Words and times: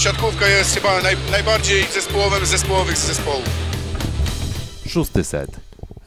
siatkówka 0.00 0.48
jest 0.48 0.74
chyba 0.74 1.02
naj, 1.02 1.16
najbardziej 1.30 1.82
zespołowym 1.94 2.46
z 2.46 2.48
zespołowych 2.48 2.98
z 2.98 3.06
zespołów. 3.06 3.44
Szósty 4.88 5.24
set. 5.24 5.60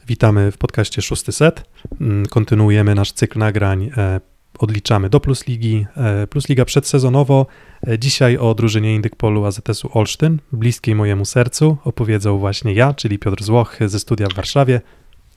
Witamy 0.08 0.52
w 0.52 0.58
podcaście 0.58 1.02
Szósty 1.02 1.32
Set. 1.32 1.62
Mm, 2.00 2.26
Kontynuujemy 2.26 2.94
nasz 2.94 3.12
cykl 3.12 3.38
nagrań. 3.38 3.90
e, 3.96 4.20
Odliczamy 4.58 5.10
do 5.10 5.20
Plus 5.20 5.46
Ligi. 5.46 5.86
e, 5.96 6.26
Plus 6.26 6.48
Liga 6.48 6.64
przedsezonowo. 6.64 7.46
E, 7.88 7.98
Dzisiaj 7.98 8.36
o 8.36 8.54
drużynie 8.54 8.94
Indykpolu 8.94 9.44
AZS-u 9.44 9.98
Olsztyn, 9.98 10.38
bliskiej 10.52 10.94
mojemu 10.94 11.24
sercu, 11.24 11.76
opowiedzą 11.84 12.38
właśnie 12.38 12.72
ja, 12.74 12.94
czyli 12.94 13.18
Piotr 13.18 13.42
Złoch 13.44 13.76
ze 13.86 13.98
studia 14.00 14.26
w 14.26 14.34
Warszawie. 14.34 14.80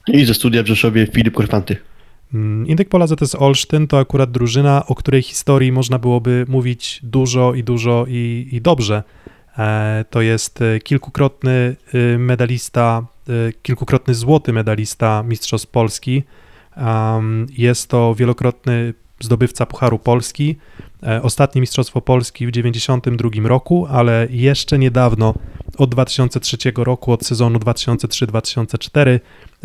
I 0.07 0.25
ze 0.25 0.33
studia 0.33 0.63
w 0.63 0.67
Rzeszowie 0.67 1.07
Filip 1.13 1.33
Korfanty. 1.33 1.77
Mm, 2.33 2.67
Indykpol 2.67 3.03
AZS 3.03 3.35
Olsztyn 3.35 3.87
to 3.87 3.99
akurat 3.99 4.31
drużyna, 4.31 4.85
o 4.85 4.95
której 4.95 5.21
historii 5.21 5.71
można 5.71 5.99
byłoby 5.99 6.45
mówić 6.47 6.99
dużo 7.03 7.53
i 7.53 7.63
dużo 7.63 8.05
i, 8.07 8.49
i 8.51 8.61
dobrze. 8.61 9.03
E, 9.57 10.05
To 10.09 10.21
jest 10.21 10.61
e, 10.61 10.79
kilkukrotny 10.79 11.75
y, 11.95 12.17
medalista, 12.19 13.05
y, 13.29 13.53
kilkukrotny 13.61 14.13
złoty 14.13 14.53
medalista 14.53 15.23
Mistrzostw 15.23 15.67
Polski. 15.67 16.23
Jest 17.57 17.89
to 17.89 18.15
wielokrotny 18.15 18.93
zdobywca 19.19 19.65
Pucharu 19.65 19.99
Polski. 19.99 20.55
E, 21.03 21.21
Ostatnie 21.21 21.61
Mistrzostwo 21.61 22.01
Polski 22.01 22.47
w 22.47 22.51
1992 22.51 23.47
roku, 23.47 23.87
ale 23.89 24.27
jeszcze 24.29 24.79
niedawno, 24.79 25.33
od 25.77 25.89
2003 25.89 26.57
roku, 26.77 27.11
od 27.11 27.25
sezonu 27.25 27.59
2003-2004, 27.59 29.19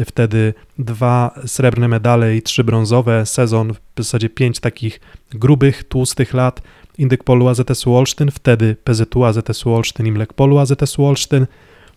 wtedy 0.05 0.55
dwa 0.79 1.35
srebrne 1.47 1.89
medale 1.89 2.37
i 2.37 2.43
trzy 2.43 2.65
brązowe, 2.65 3.27
sezon 3.27 3.73
w 3.73 3.79
zasadzie 3.97 4.29
pięć 4.31 4.61
takich 4.61 5.01
grubych, 5.31 5.85
tłustych 5.85 6.35
lat 6.35 6.63
Indykpolu 6.99 7.49
AZS-u 7.49 7.95
Olsztyn, 7.95 8.31
wtedy 8.31 8.77
PZU 8.85 9.25
AZS-u 9.25 9.73
Olsztyn 9.75 10.07
i 10.07 10.13
Mlekpolu 10.13 10.59
AZS-u 10.59 11.05
Olsztyn. 11.05 11.47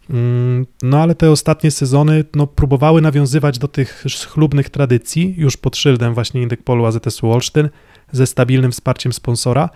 Mm, 0.10 0.66
No 0.84 1.02
ale 1.02 1.16
te 1.16 1.32
ostatnie 1.32 1.72
sezony 1.72 2.24
no, 2.36 2.48
próbowały 2.48 3.02
nawiązywać 3.02 3.60
do 3.60 3.68
tych 3.68 4.04
chlubnych 4.28 4.70
tradycji 4.70 5.36
już 5.38 5.58
pod 5.58 5.78
szyldem 5.78 6.14
właśnie 6.14 6.42
Indykpolu 6.42 6.86
AZS-u 6.86 7.32
Olsztyn 7.32 7.70
ze 8.12 8.28
stabilnym 8.28 8.72
wsparciem 8.72 9.14
sponsora. 9.14 9.70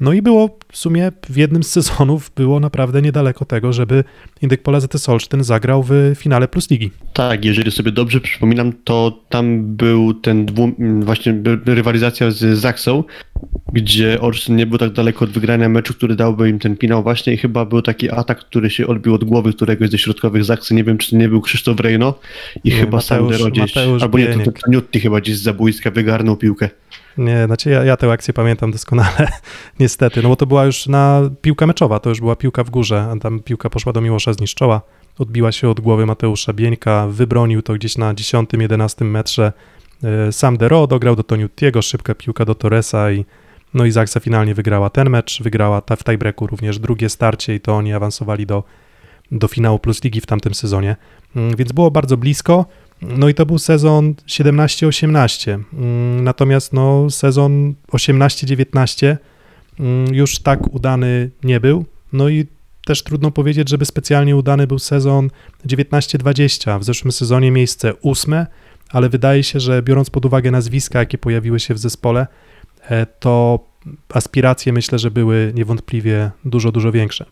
No 0.00 0.12
i 0.12 0.22
było 0.22 0.58
w 0.72 0.76
sumie 0.78 1.12
w 1.28 1.36
jednym 1.36 1.62
z 1.62 1.70
sezonów 1.70 2.30
było 2.36 2.60
naprawdę 2.60 3.02
niedaleko 3.02 3.44
tego, 3.44 3.72
żeby 3.72 4.04
Indykpol 4.42 4.74
AZS 4.74 5.08
Olsztyn 5.08 5.44
zagrał 5.44 5.82
w 5.88 5.92
finale 6.16 6.48
Plus 6.48 6.70
Ligi. 6.70 6.90
Tak, 7.12 7.44
jeżeli 7.44 7.70
sobie 7.70 7.92
dobrze 7.92 8.20
przypominam, 8.20 8.72
to 8.84 9.22
tam 9.28 9.76
był 9.76 10.14
ten 10.14 10.46
dwu, 10.46 10.72
właśnie 11.00 11.34
rywalizacja 11.66 12.30
z 12.30 12.58
Zaksą, 12.58 13.04
gdzie 13.72 14.20
Olsztyn 14.20 14.56
nie 14.56 14.66
był 14.66 14.78
tak 14.78 14.92
daleko 14.92 15.24
od 15.24 15.30
wygrania 15.30 15.68
meczu, 15.68 15.94
który 15.94 16.16
dałby 16.16 16.48
im 16.48 16.58
ten 16.58 16.76
finał 16.76 17.02
właśnie 17.02 17.32
i 17.32 17.36
chyba 17.36 17.64
był 17.64 17.82
taki 17.82 18.10
atak, 18.10 18.38
który 18.38 18.70
się 18.70 18.86
odbił 18.86 19.14
od 19.14 19.24
głowy 19.24 19.52
któregoś 19.52 19.90
ze 19.90 19.98
środkowych 19.98 20.44
Zaksy, 20.44 20.74
nie 20.74 20.84
wiem 20.84 20.98
czy 20.98 21.10
to 21.10 21.16
nie 21.16 21.28
był 21.28 21.40
Krzysztof 21.40 21.80
Rejno 21.80 22.14
i 22.64 22.68
Nie, 22.68 22.76
chyba 22.76 22.98
Mateusz- 22.98 23.02
Sandero 23.02 23.50
gdzieś, 23.50 23.74
Mateusz 23.74 24.02
albo 24.02 24.18
nie, 24.18 24.26
to, 24.26 24.80
to 24.92 24.98
chyba 24.98 25.20
gdzieś 25.20 25.36
z 25.36 25.42
zabójska 25.42 25.90
wygarnął 25.90 26.36
piłkę. 26.36 26.68
Nie, 27.18 27.46
znaczy 27.46 27.70
ja, 27.70 27.84
ja 27.84 27.96
tę 27.96 28.12
akcję 28.12 28.34
pamiętam 28.34 28.72
doskonale, 28.72 29.28
niestety, 29.80 30.22
no 30.22 30.28
bo 30.28 30.36
to 30.36 30.46
była 30.46 30.64
już 30.64 30.86
na 30.86 31.22
piłka 31.42 31.66
meczowa, 31.66 32.00
to 32.00 32.08
już 32.08 32.20
była 32.20 32.36
piłka 32.36 32.64
w 32.64 32.70
górze, 32.70 33.08
a 33.12 33.18
tam 33.18 33.40
piłka 33.40 33.70
poszła 33.70 33.92
do 33.92 34.00
Miłosza 34.00 34.32
Zniszczoła, 34.32 34.80
odbiła 35.18 35.52
się 35.52 35.68
od 35.68 35.80
głowy 35.80 36.06
Mateusza 36.06 36.52
Bieńka, 36.52 37.06
wybronił 37.10 37.62
to 37.62 37.74
gdzieś 37.74 37.98
na 37.98 38.14
10-11 38.14 39.04
metrze, 39.04 39.52
e, 40.04 40.32
sam 40.32 40.56
Dero 40.56 40.86
dograł 40.86 41.16
do 41.16 41.22
Toniutiego, 41.22 41.82
szybka 41.82 42.14
piłka 42.14 42.44
do 42.44 42.54
Torresa 42.54 43.12
i 43.12 43.24
no 43.74 43.84
i 43.84 43.90
Zaksa 43.90 44.20
finalnie 44.20 44.54
wygrała 44.54 44.90
ten 44.90 45.10
mecz, 45.10 45.42
wygrała 45.42 45.80
ta, 45.80 45.96
w 45.96 46.04
tiebreaku 46.04 46.46
również 46.46 46.78
drugie 46.78 47.08
starcie 47.08 47.54
i 47.54 47.60
to 47.60 47.76
oni 47.76 47.92
awansowali 47.92 48.46
do, 48.46 48.64
do 49.32 49.48
finału 49.48 49.78
Plus 49.78 50.04
Ligi 50.04 50.20
w 50.20 50.26
tamtym 50.26 50.54
sezonie, 50.54 50.96
Mm, 51.36 51.56
więc 51.56 51.72
było 51.72 51.90
bardzo 51.90 52.16
blisko, 52.16 52.66
no 53.02 53.28
i 53.28 53.34
to 53.34 53.46
był 53.46 53.58
sezon 53.58 54.14
17-18. 54.26 55.62
Mm, 55.72 56.24
Natomiast 56.24 56.72
no, 56.72 57.10
sezon 57.10 57.74
18-19 57.92 59.16
mm, 59.80 60.14
już 60.14 60.38
tak 60.38 60.74
udany 60.74 61.30
nie 61.44 61.60
był. 61.60 61.84
No 62.12 62.28
i 62.28 62.46
też 62.86 63.02
trudno 63.02 63.30
powiedzieć, 63.30 63.68
żeby 63.68 63.84
specjalnie 63.84 64.36
udany 64.36 64.66
był 64.66 64.78
sezon 64.78 65.30
19-20. 65.66 66.80
W 66.80 66.84
zeszłym 66.84 67.12
sezonie 67.12 67.50
miejsce 67.50 67.94
ósme, 67.94 68.46
ale 68.90 69.08
wydaje 69.08 69.42
się, 69.42 69.60
że 69.60 69.82
biorąc 69.82 70.10
pod 70.10 70.24
uwagę 70.24 70.50
nazwiska, 70.50 70.98
jakie 70.98 71.18
pojawiły 71.18 71.60
się 71.60 71.74
w 71.74 71.78
zespole, 71.78 72.26
e, 72.88 73.06
to 73.06 73.64
aspiracje 74.08 74.72
myślę, 74.72 74.98
że 74.98 75.10
były 75.10 75.52
niewątpliwie 75.54 76.30
dużo, 76.44 76.72
dużo 76.72 76.92
większe. 76.92 77.24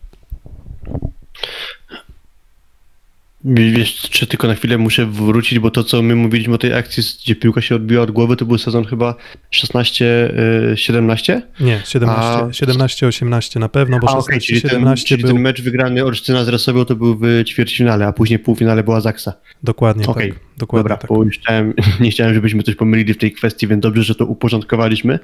Wiesz, 3.45 4.01
czy 4.01 4.27
tylko 4.27 4.47
na 4.47 4.55
chwilę 4.55 4.77
muszę 4.77 5.05
wrócić, 5.05 5.59
bo 5.59 5.71
to, 5.71 5.83
co 5.83 6.01
my 6.01 6.15
mówiliśmy 6.15 6.55
o 6.55 6.57
tej 6.57 6.73
akcji, 6.73 7.03
gdzie 7.23 7.35
piłka 7.35 7.61
się 7.61 7.75
odbiła 7.75 8.03
od 8.03 8.11
głowy, 8.11 8.35
to 8.35 8.45
był 8.45 8.57
sezon 8.57 8.85
chyba 8.85 9.15
16-17? 9.51 11.41
Nie, 11.59 11.81
17, 11.85 12.21
A- 12.21 12.47
17-18 12.47 13.59
na 13.59 13.69
pewno, 13.69 13.99
bo 13.99 14.09
A, 14.09 14.17
okej, 14.17 14.41
czyli, 14.41 14.61
16-17 14.61 14.69
ten, 14.69 14.95
czyli 14.95 15.23
był 15.23 15.33
ten 15.33 15.41
mecz 15.41 15.61
wygrany 15.61 16.05
Olsztyna 16.05 16.43
z 16.43 16.47
Resowią 16.47 16.85
to 16.85 16.95
był 16.95 17.17
w 17.21 17.43
ćwierćfinale, 17.45 18.07
a 18.07 18.13
później 18.13 18.39
półfinale 18.39 18.83
była 18.83 19.01
Zaksa. 19.01 19.33
dokładnie 19.63 20.07
Okej, 20.07 20.31
tak. 20.31 20.39
Dokładnie 20.57 20.83
Dobra, 20.83 20.97
tak. 20.97 21.09
bo 21.09 21.25
chciałem, 21.31 21.73
nie 21.99 22.11
chciałem, 22.11 22.33
żebyśmy 22.33 22.63
coś 22.63 22.75
pomylili 22.75 23.13
w 23.13 23.17
tej 23.17 23.31
kwestii, 23.31 23.67
więc 23.67 23.81
dobrze, 23.81 24.03
że 24.03 24.15
to 24.15 24.25
uporządkowaliśmy. 24.25 25.19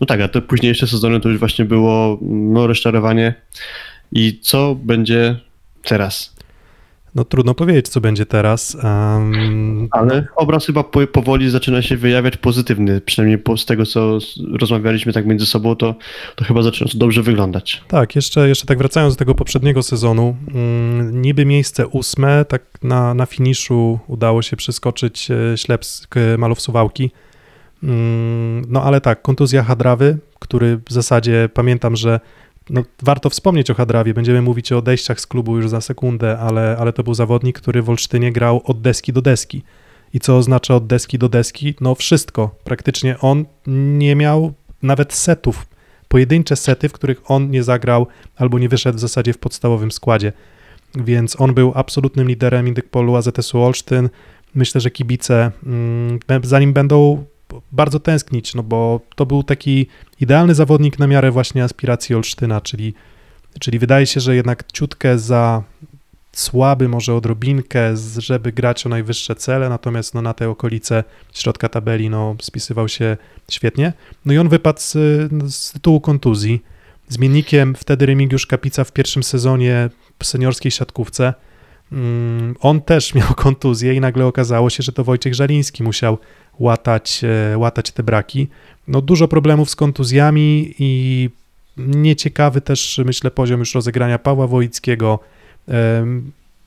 No 0.00 0.06
tak, 0.06 0.20
a 0.20 0.28
te 0.28 0.42
późniejsze 0.42 0.86
sezony 0.86 1.20
to 1.20 1.28
już 1.28 1.38
właśnie 1.38 1.64
było 1.64 2.18
no, 2.22 2.66
rozczarowanie. 2.66 3.34
I 4.12 4.38
co 4.42 4.74
będzie 4.74 5.36
teraz? 5.82 6.39
No 7.14 7.24
trudno 7.24 7.54
powiedzieć, 7.54 7.88
co 7.88 8.00
będzie 8.00 8.26
teraz. 8.26 8.76
Um, 8.84 9.88
Ale 9.90 10.26
obraz 10.36 10.66
chyba 10.66 10.84
po, 10.84 11.06
powoli 11.06 11.50
zaczyna 11.50 11.82
się 11.82 11.96
wyjawiać 11.96 12.36
pozytywny, 12.36 13.00
przynajmniej 13.00 13.38
po, 13.38 13.56
z 13.56 13.66
tego, 13.66 13.86
co 13.86 14.18
rozmawialiśmy 14.60 15.12
tak 15.12 15.26
między 15.26 15.46
sobą, 15.46 15.76
to, 15.76 15.94
to 16.36 16.44
chyba 16.44 16.62
zaczyna 16.62 16.90
to 16.90 16.98
dobrze 16.98 17.22
wyglądać. 17.22 17.82
Tak, 17.88 18.16
jeszcze, 18.16 18.48
jeszcze 18.48 18.66
tak 18.66 18.78
wracając 18.78 19.14
do 19.14 19.18
tego 19.18 19.34
poprzedniego 19.34 19.82
sezonu, 19.82 20.36
mm, 20.54 21.22
niby 21.22 21.44
miejsce 21.46 21.86
ósme, 21.86 22.44
tak 22.44 22.62
na, 22.82 23.14
na 23.14 23.26
finiszu 23.26 23.98
udało 24.06 24.42
się 24.42 24.56
przeskoczyć 24.56 25.30
e, 25.30 25.58
Ślepsk 25.58 26.14
Malów 26.38 26.60
Suwałki. 26.60 27.10
Mm, 27.82 28.64
No 28.68 28.82
ale 28.82 29.00
tak, 29.00 29.22
kontuzja 29.22 29.62
Hadrawy, 29.62 30.18
który 30.38 30.80
w 30.88 30.92
zasadzie 30.92 31.48
pamiętam, 31.54 31.96
że 31.96 32.20
no, 32.70 32.82
warto 33.02 33.30
wspomnieć 33.30 33.70
o 33.70 33.74
Hadrawie, 33.74 34.14
będziemy 34.14 34.42
mówić 34.42 34.72
o 34.72 34.78
odejściach 34.78 35.20
z 35.20 35.26
klubu 35.26 35.56
już 35.56 35.68
za 35.68 35.80
sekundę, 35.80 36.38
ale, 36.38 36.76
ale 36.80 36.92
to 36.92 37.02
był 37.02 37.14
zawodnik, 37.14 37.60
który 37.60 37.82
w 37.82 37.90
Olsztynie 37.90 38.32
grał 38.32 38.62
od 38.64 38.80
deski 38.80 39.12
do 39.12 39.22
deski. 39.22 39.62
I 40.14 40.20
co 40.20 40.36
oznacza 40.36 40.74
od 40.74 40.86
deski 40.86 41.18
do 41.18 41.28
deski? 41.28 41.74
No 41.80 41.94
wszystko. 41.94 42.54
Praktycznie 42.64 43.18
on 43.18 43.44
nie 43.98 44.16
miał 44.16 44.52
nawet 44.82 45.12
setów, 45.12 45.66
pojedyncze 46.08 46.56
sety, 46.56 46.88
w 46.88 46.92
których 46.92 47.30
on 47.30 47.50
nie 47.50 47.62
zagrał 47.62 48.06
albo 48.36 48.58
nie 48.58 48.68
wyszedł 48.68 48.98
w 48.98 49.00
zasadzie 49.00 49.32
w 49.32 49.38
podstawowym 49.38 49.92
składzie. 49.92 50.32
Więc 50.94 51.40
on 51.40 51.54
był 51.54 51.72
absolutnym 51.74 52.28
liderem 52.28 52.68
Indykpolu 52.68 53.16
AZS-u 53.16 53.58
Olsztyn. 53.58 54.08
Myślę, 54.54 54.80
że 54.80 54.90
kibice 54.90 55.50
mm, 55.66 56.18
za 56.42 56.60
nim 56.60 56.72
będą 56.72 57.24
bardzo 57.72 58.00
tęsknić, 58.00 58.54
no 58.54 58.62
bo 58.62 59.00
to 59.14 59.26
był 59.26 59.42
taki 59.42 59.86
idealny 60.20 60.54
zawodnik 60.54 60.98
na 60.98 61.06
miarę 61.06 61.30
właśnie 61.30 61.64
aspiracji 61.64 62.14
Olsztyna, 62.14 62.60
czyli, 62.60 62.94
czyli 63.60 63.78
wydaje 63.78 64.06
się, 64.06 64.20
że 64.20 64.36
jednak 64.36 64.72
ciutkę 64.72 65.18
za 65.18 65.62
słaby, 66.32 66.88
może 66.88 67.14
odrobinkę, 67.14 67.96
żeby 68.18 68.52
grać 68.52 68.86
o 68.86 68.88
najwyższe 68.88 69.34
cele, 69.34 69.68
natomiast 69.68 70.14
no, 70.14 70.22
na 70.22 70.34
te 70.34 70.48
okolice 70.48 71.04
środka 71.34 71.68
tabeli 71.68 72.10
no, 72.10 72.36
spisywał 72.42 72.88
się 72.88 73.16
świetnie. 73.50 73.92
No 74.24 74.32
i 74.32 74.38
on 74.38 74.48
wypadł 74.48 74.80
z, 74.80 74.92
z 75.54 75.72
tytułu 75.72 76.00
kontuzji. 76.00 76.62
Zmiennikiem 77.08 77.74
wtedy 77.74 78.06
Remigiusz 78.06 78.46
Kapica 78.46 78.84
w 78.84 78.92
pierwszym 78.92 79.22
sezonie 79.22 79.90
w 80.18 80.26
seniorskiej 80.26 80.70
siatkówce. 80.70 81.34
Mm, 81.92 82.56
On 82.60 82.80
też 82.80 83.14
miał 83.14 83.34
kontuzję 83.46 83.94
i 83.94 84.00
nagle 84.00 84.26
okazało 84.26 84.70
się, 84.70 84.82
że 84.82 84.92
to 84.92 85.04
Wojciech 85.04 85.34
Żaliński 85.34 85.82
musiał 85.82 86.18
łatać, 86.60 87.20
e, 87.24 87.58
łatać 87.58 87.90
te 87.90 88.02
braki. 88.02 88.48
No 88.88 89.00
dużo 89.00 89.28
problemów 89.28 89.70
z 89.70 89.76
kontuzjami 89.76 90.74
i 90.78 91.30
nieciekawy 91.76 92.60
też, 92.60 93.00
myślę, 93.04 93.30
poziom 93.30 93.60
już 93.60 93.74
rozegrania 93.74 94.18
Pawła 94.18 94.46
Wojickiego. 94.46 95.18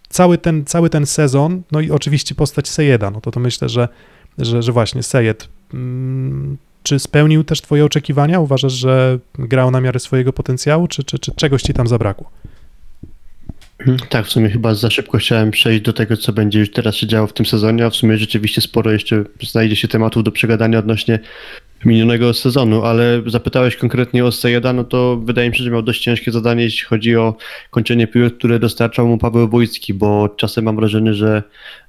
Cały 0.10 0.38
ten, 0.38 0.66
cały 0.66 0.90
ten 0.90 1.06
sezon, 1.06 1.62
no 1.72 1.80
i 1.80 1.92
oczywiście 1.92 2.36
postać 2.36 2.68
Sejeda, 2.68 3.12
no 3.12 3.22
to 3.22 3.32
to 3.32 3.40
myślę, 3.40 3.70
że, 3.70 3.88
że, 4.38 4.64
że 4.64 4.72
właśnie 4.72 5.04
Sejed, 5.04 5.48
mm, 5.74 6.58
czy 6.84 7.00
spełnił 7.00 7.44
też 7.44 7.62
twoje 7.62 7.86
oczekiwania? 7.86 8.40
Uważasz, 8.40 8.74
że 8.74 9.20
grał 9.34 9.72
na 9.72 9.82
miarę 9.82 10.00
swojego 10.00 10.34
potencjału, 10.34 10.88
czy, 10.88 11.04
czy, 11.04 11.20
czy 11.20 11.32
czegoś 11.32 11.62
ci 11.62 11.74
tam 11.74 11.88
zabrakło? 11.88 12.30
Tak, 14.10 14.26
w 14.26 14.30
sumie 14.30 14.50
chyba 14.50 14.76
za 14.76 14.90
szybko 14.90 15.18
chciałem 15.18 15.52
przejść 15.52 15.82
do 15.82 15.94
tego, 15.94 16.18
co 16.18 16.34
będzie 16.34 16.60
już 16.60 16.72
teraz 16.72 16.96
się 16.96 17.08
działo 17.08 17.28
w 17.28 17.34
tym 17.34 17.46
sezonie, 17.46 17.86
a 17.86 17.90
w 17.90 17.96
sumie 17.96 18.18
rzeczywiście 18.18 18.62
sporo 18.62 18.92
jeszcze 18.92 19.24
znajdzie 19.42 19.76
się 19.76 19.88
tematów 19.88 20.24
do 20.24 20.32
przegadania 20.32 20.80
odnośnie 20.80 21.20
minionego 21.86 22.34
sezonu, 22.34 22.84
ale 22.84 23.22
zapytałeś 23.26 23.76
konkretnie 23.76 24.26
o 24.26 24.32
Sejeda, 24.32 24.74
no 24.74 24.84
to 24.84 25.18
wydaje 25.18 25.50
mi 25.50 25.56
się, 25.56 25.64
że 25.64 25.72
miał 25.72 25.82
dość 25.82 26.02
ciężkie 26.02 26.32
zadanie, 26.32 26.64
jeśli 26.64 26.86
chodzi 26.86 27.16
o 27.16 27.36
kończenie 27.70 28.08
piłek, 28.08 28.38
które 28.38 28.60
dostarczał 28.60 29.08
mu 29.08 29.18
Paweł 29.18 29.48
Wójcki, 29.48 29.94
bo 29.94 30.30
czasem 30.30 30.64
mam 30.64 30.76
wrażenie, 30.76 31.14
że, 31.14 31.44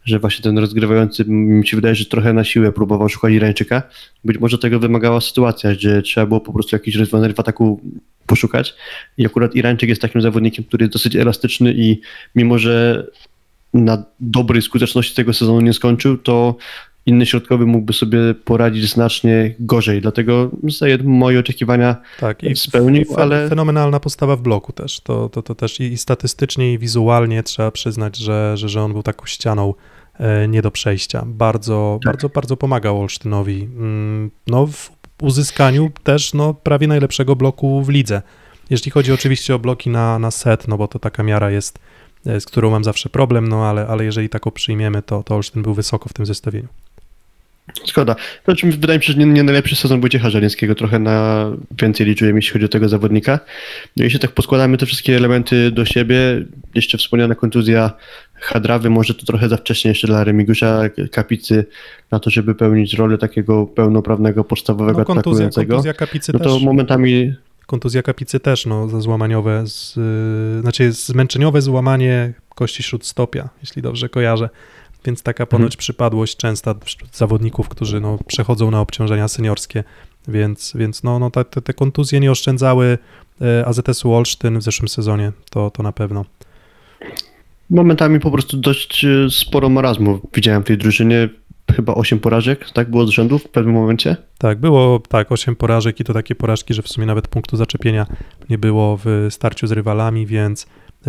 że 0.04 0.18
właśnie 0.18 0.42
ten 0.42 0.58
rozgrywający 0.58 1.24
mi 1.28 1.66
się 1.66 1.76
wydaje, 1.76 1.94
że 1.94 2.04
trochę 2.04 2.32
na 2.32 2.44
siłę 2.44 2.72
próbował 2.72 3.08
szukać 3.08 3.32
Irańczyka. 3.32 3.82
Być 4.24 4.38
może 4.38 4.58
tego 4.58 4.78
wymagała 4.78 5.20
sytuacja, 5.20 5.74
że 5.78 6.02
trzeba 6.02 6.26
było 6.26 6.40
po 6.40 6.52
prostu 6.52 6.76
jakiś 6.76 6.94
rozwiązań 6.94 7.34
w 7.34 7.40
ataku 7.40 7.80
poszukać 8.26 8.74
i 9.18 9.26
akurat 9.26 9.54
Irańczyk 9.54 9.88
jest 9.88 10.02
takim 10.02 10.20
zawodnikiem, 10.20 10.64
który 10.64 10.82
jest 10.82 10.92
dosyć 10.92 11.16
elastyczny 11.16 11.74
i 11.76 12.00
mimo, 12.34 12.58
że 12.58 13.06
na 13.74 14.04
dobrej 14.20 14.62
skuteczności 14.62 15.14
tego 15.14 15.32
sezonu 15.32 15.60
nie 15.60 15.72
skończył, 15.72 16.18
to 16.18 16.56
inny 17.06 17.26
środkowy 17.26 17.66
mógłby 17.66 17.92
sobie 17.92 18.18
poradzić 18.44 18.90
znacznie 18.90 19.54
gorzej. 19.60 20.00
Dlatego 20.00 20.50
Zajed 20.68 21.04
moje 21.04 21.40
oczekiwania 21.40 21.96
Tak, 22.20 22.38
spełnił, 22.54 23.04
ale 23.16 23.48
fenomenalna 23.48 24.00
postawa 24.00 24.36
w 24.36 24.42
bloku 24.42 24.72
też. 24.72 25.00
To, 25.00 25.28
to, 25.28 25.42
to 25.42 25.54
też 25.54 25.80
i, 25.80 25.84
i 25.84 25.98
statystycznie, 25.98 26.72
i 26.72 26.78
wizualnie 26.78 27.42
trzeba 27.42 27.70
przyznać, 27.70 28.16
że, 28.16 28.56
że, 28.56 28.68
że 28.68 28.82
on 28.82 28.92
był 28.92 29.02
taką 29.02 29.26
ścianą 29.26 29.74
e, 30.18 30.48
nie 30.48 30.62
do 30.62 30.70
przejścia. 30.70 31.22
Bardzo, 31.26 31.98
Tak. 32.02 32.12
bardzo, 32.12 32.28
bardzo 32.28 32.56
pomagał 32.56 33.00
Olsztynowi. 33.00 33.62
Mm, 33.62 34.30
No, 34.46 34.66
w 34.66 34.90
uzyskaniu 35.22 35.90
też 36.02 36.34
no, 36.34 36.54
prawie 36.54 36.86
najlepszego 36.86 37.36
bloku 37.36 37.82
w 37.82 37.88
lidze. 37.88 38.22
Jeśli 38.70 38.90
chodzi 38.90 39.12
oczywiście 39.12 39.54
o 39.54 39.58
bloki 39.58 39.90
na, 39.90 40.18
na 40.18 40.30
set, 40.30 40.68
no 40.68 40.78
bo 40.78 40.88
to 40.88 40.98
taka 40.98 41.22
miara 41.22 41.50
jest, 41.50 41.78
e, 42.26 42.40
z 42.40 42.46
którą 42.46 42.70
mam 42.70 42.84
zawsze 42.84 43.08
problem, 43.08 43.48
no 43.48 43.66
ale, 43.66 43.86
ale 43.86 44.04
jeżeli 44.04 44.28
taką 44.28 44.50
przyjmiemy, 44.50 45.02
to, 45.02 45.22
to 45.22 45.34
Olsztyn 45.34 45.62
był 45.62 45.74
wysoko 45.74 46.08
w 46.08 46.12
tym 46.12 46.26
zestawieniu. 46.26 46.68
Szkoda. 47.86 48.16
Czym 48.56 48.70
wydaje 48.70 48.98
mi 48.98 49.04
się, 49.04 49.12
że 49.12 49.18
nie, 49.18 49.26
nie 49.26 49.42
najlepszy 49.42 49.76
sezon 49.76 50.00
Wojciecha 50.00 50.30
Żeleńskiego. 50.30 50.74
Trochę 50.74 50.98
na 50.98 51.46
więcej 51.80 52.06
liczyłem, 52.06 52.36
jeśli 52.36 52.52
chodzi 52.52 52.64
o 52.64 52.68
tego 52.68 52.88
zawodnika. 52.88 53.40
No 53.96 54.04
jeśli 54.04 54.18
tak 54.20 54.30
poskładamy 54.30 54.78
te 54.78 54.86
wszystkie 54.86 55.16
elementy 55.16 55.70
do 55.70 55.84
siebie, 55.84 56.16
jeszcze 56.74 56.98
wspomniana 56.98 57.34
kontuzja 57.34 57.90
Hadrawy, 58.34 58.90
może 58.90 59.14
to 59.14 59.26
trochę 59.26 59.48
za 59.48 59.56
wcześnie 59.56 59.88
jeszcze 59.88 60.06
dla 60.06 60.24
Remigiusza 60.24 60.82
Kapicy 61.12 61.66
na 62.10 62.20
to, 62.20 62.30
żeby 62.30 62.54
pełnić 62.54 62.94
rolę 62.94 63.18
takiego 63.18 63.66
pełnoprawnego, 63.66 64.44
podstawowego 64.44 64.98
No, 64.98 65.04
kontuzja, 65.04 65.30
atakującego. 65.46 65.74
kontuzja 65.74 65.94
kapicy 65.94 66.32
No 66.32 66.38
to 66.38 66.54
też. 66.54 66.62
momentami 66.62 67.34
Kontuzja 67.66 68.02
kapicy 68.02 68.40
też, 68.40 68.66
no, 68.66 68.88
za 68.88 69.00
złamaniowe, 69.00 69.66
z, 69.66 69.96
yy, 69.96 70.60
znaczy 70.60 70.92
zmęczeniowe 70.92 71.62
złamanie 71.62 72.32
kości 72.54 72.82
śródstopia, 72.82 73.48
jeśli 73.60 73.82
dobrze 73.82 74.08
kojarzę. 74.08 74.48
Więc 75.04 75.22
taka 75.22 75.46
ponoć 75.46 75.76
przypadłość 75.76 76.36
częsta 76.36 76.74
wśród 76.84 77.16
zawodników, 77.16 77.68
którzy 77.68 78.00
no, 78.00 78.18
przechodzą 78.26 78.70
na 78.70 78.80
obciążenia 78.80 79.28
seniorskie, 79.28 79.84
więc, 80.28 80.72
więc 80.76 81.02
no, 81.02 81.18
no, 81.18 81.30
te, 81.30 81.44
te, 81.44 81.72
kontuzje 81.72 82.20
nie 82.20 82.30
oszczędzały 82.30 82.98
e, 83.40 83.66
AZS-u 83.66 84.12
Olsztyn 84.12 84.58
w 84.58 84.62
zeszłym 84.62 84.88
sezonie, 84.88 85.32
to, 85.50 85.70
to 85.70 85.82
na 85.82 85.92
pewno. 85.92 86.24
momentami 87.70 88.20
po 88.20 88.30
prostu 88.30 88.56
dość 88.56 89.04
e, 89.04 89.30
sporo 89.30 89.68
marazmu 89.68 90.20
widziałem 90.34 90.62
w 90.62 90.66
tej 90.66 90.78
drużynie. 90.78 91.28
Chyba 91.76 91.94
8 91.94 92.18
porażek, 92.18 92.70
tak 92.70 92.90
było 92.90 93.06
z 93.06 93.10
rzędu 93.10 93.38
w 93.38 93.48
pewnym 93.48 93.74
momencie. 93.74 94.16
Tak, 94.38 94.58
było 94.58 95.02
tak, 95.08 95.32
8 95.32 95.56
porażek 95.56 96.00
i 96.00 96.04
to 96.04 96.12
takie 96.12 96.34
porażki, 96.34 96.74
że 96.74 96.82
w 96.82 96.88
sumie 96.88 97.06
nawet 97.06 97.28
punktu 97.28 97.56
zaczepienia 97.56 98.06
nie 98.50 98.58
było 98.58 98.98
w 99.04 99.26
starciu 99.30 99.66
z 99.66 99.72
rywalami, 99.72 100.26
więc 100.26 100.66
e, 100.66 100.66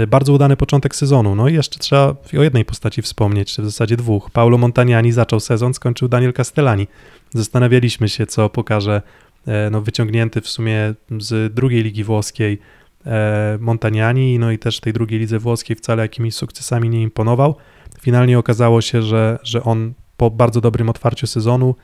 bardzo 0.08 0.34
udany 0.34 0.58
początek 0.58 0.96
sezonu. 0.96 1.36
No 1.36 1.50
i 1.50 1.54
jeszcze 1.54 1.80
trzeba 1.80 2.16
o 2.40 2.44
jednej 2.44 2.66
postaci 2.66 3.02
wspomnieć, 3.02 3.54
czy 3.54 3.62
w 3.62 3.66
zasadzie 3.66 3.98
dwóch. 3.98 4.32
Paulo 4.32 4.58
Montaniani 4.58 5.12
zaczął 5.12 5.40
sezon, 5.40 5.74
skończył 5.74 6.08
Daniel 6.08 6.34
Castellani. 6.34 6.88
Zastanawialiśmy 7.30 8.10
się, 8.10 8.26
co 8.26 8.50
pokaże 8.50 9.02
e, 9.48 9.70
no, 9.70 9.82
wyciągnięty 9.82 10.42
w 10.42 10.48
sumie 10.48 10.94
z 11.20 11.54
drugiej 11.54 11.84
ligi 11.84 12.04
włoskiej 12.04 12.60
e, 13.06 13.58
Montaniani, 13.62 14.40
no 14.40 14.52
i 14.52 14.60
też 14.60 14.80
tej 14.80 14.94
drugiej 14.94 15.20
lidze 15.20 15.40
włoskiej 15.40 15.76
wcale 15.76 16.04
jakimiś 16.04 16.36
sukcesami 16.36 16.90
nie 16.90 17.02
imponował. 17.02 17.56
Finalnie 18.02 18.40
okazało 18.40 18.82
się, 18.82 19.02
że, 19.02 19.40
że 19.44 19.64
on 19.64 19.94
po 20.18 20.32
bardzo 20.32 20.62
dobrym 20.62 20.90
otwarciu 20.90 21.28
sezonu 21.28 21.76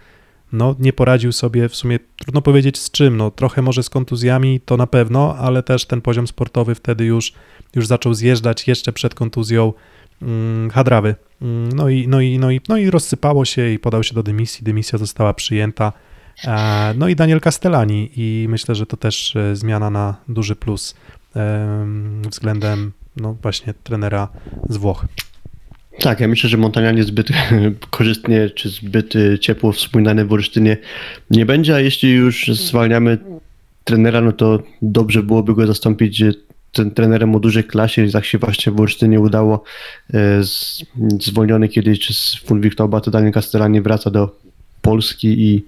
no, 0.53 0.75
nie 0.79 0.93
poradził 0.93 1.31
sobie 1.31 1.69
w 1.69 1.75
sumie, 1.75 1.99
trudno 2.17 2.41
powiedzieć 2.41 2.79
z 2.79 2.91
czym, 2.91 3.17
no, 3.17 3.31
trochę 3.31 3.61
może 3.61 3.83
z 3.83 3.89
kontuzjami, 3.89 4.59
to 4.59 4.77
na 4.77 4.87
pewno, 4.87 5.35
ale 5.35 5.63
też 5.63 5.85
ten 5.85 6.01
poziom 6.01 6.27
sportowy 6.27 6.75
wtedy 6.75 7.05
już, 7.05 7.33
już 7.75 7.87
zaczął 7.87 8.13
zjeżdżać 8.13 8.67
jeszcze 8.67 8.93
przed 8.93 9.15
kontuzją 9.15 9.73
mm, 10.21 10.69
Hadrawy. 10.69 11.15
Mm, 11.41 11.69
No 11.71 11.89
i, 11.89 12.07
no, 12.07 12.21
i, 12.21 12.39
no, 12.39 12.51
i, 12.51 12.61
no 12.69 12.77
i 12.77 12.89
rozsypało 12.89 13.45
się 13.45 13.69
i 13.69 13.79
podał 13.79 14.03
się 14.03 14.15
do 14.15 14.23
dymisji, 14.23 14.63
dymisja 14.63 14.99
została 14.99 15.33
przyjęta. 15.33 15.93
E, 16.47 16.93
No 16.97 17.07
i 17.07 17.15
Daniel 17.15 17.41
Castellani 17.41 18.11
i 18.15 18.47
myślę, 18.49 18.75
że 18.75 18.85
to 18.85 18.97
też 18.97 19.35
e, 19.35 19.55
zmiana 19.55 19.89
na 19.89 20.15
duży 20.27 20.55
plus 20.55 20.95
em, 21.35 22.21
względem 22.29 22.91
no 23.15 23.33
właśnie 23.41 23.73
trenera 23.83 24.27
z 24.69 24.77
Włoch. 24.77 25.05
Tak, 25.99 26.19
ja 26.19 26.27
myślę, 26.27 26.49
że 26.49 26.57
Montanianie 26.57 27.03
zbyt 27.03 27.27
korzystnie 27.89 28.49
czy 28.49 28.69
zbyt 28.69 29.15
y, 29.15 29.39
ciepło 29.39 29.71
wspominany 29.71 30.25
w 30.25 30.33
Olsztynie 30.33 30.77
nie 31.29 31.45
będzie, 31.45 31.75
a 31.75 31.79
jeśli 31.79 32.11
już 32.11 32.47
zwalniamy 32.47 33.17
trenera, 33.83 34.21
no 34.21 34.31
to 34.31 34.63
dobrze 34.81 35.23
byłoby 35.23 35.55
go 35.55 35.67
zastąpić 35.67 36.21
y, 36.21 36.33
ten 36.71 36.91
trenerem 36.91 37.35
o 37.35 37.39
dużej 37.39 37.63
klasie, 37.63 38.11
tak 38.11 38.25
się 38.25 38.37
właśnie 38.37 38.71
w 38.71 38.79
Olsztynie 38.79 39.19
udało. 39.19 39.63
y, 40.13 40.43
Z, 40.43 40.83
zwolniony 41.19 41.67
kiedyś 41.67 42.17
z 42.17 42.35
Funwiktoba, 42.35 43.01
to 43.01 43.11
Daniel 43.11 43.33
Castellani 43.33 43.81
wraca 43.81 44.11
do 44.11 44.35
Polski 44.81 45.27
i 45.27 45.65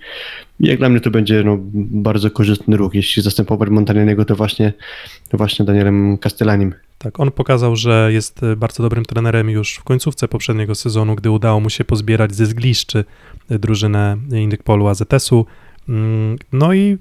jak 0.60 0.78
dla 0.78 0.90
mnie 0.90 1.00
to 1.00 1.12
będzie 1.12 1.44
no, 1.44 1.58
bardzo 1.74 2.32
korzystny 2.32 2.78
ruch. 2.78 2.96
Jeśli 2.96 3.24
zastępować 3.24 3.70
Montanianiego, 3.70 4.26
to 4.26 4.36
właśnie, 4.36 4.74
to 5.30 5.38
właśnie 5.38 5.66
Danielem 5.66 6.18
Castellanim. 6.18 6.74
Tak, 7.04 7.20
on 7.20 7.32
pokazał, 7.32 7.76
że 7.76 8.10
jest 8.14 8.44
e, 8.44 8.56
bardzo 8.56 8.84
dobrym 8.84 9.06
trenerem 9.06 9.50
już 9.50 9.76
w 9.76 9.84
końcówce 9.84 10.28
poprzedniego 10.28 10.76
sezonu, 10.76 11.16
gdy 11.16 11.32
udało 11.32 11.60
mu 11.60 11.70
się 11.70 11.84
pozbierać 11.84 12.36
ze 12.36 12.46
zgliszczy 12.46 13.06
e, 13.50 13.60
drużynę 13.60 14.18
Indykpolu 14.32 14.88
AZS-u. 14.88 15.46
Mm, 15.90 16.38
No 16.52 16.74
i 16.74 16.98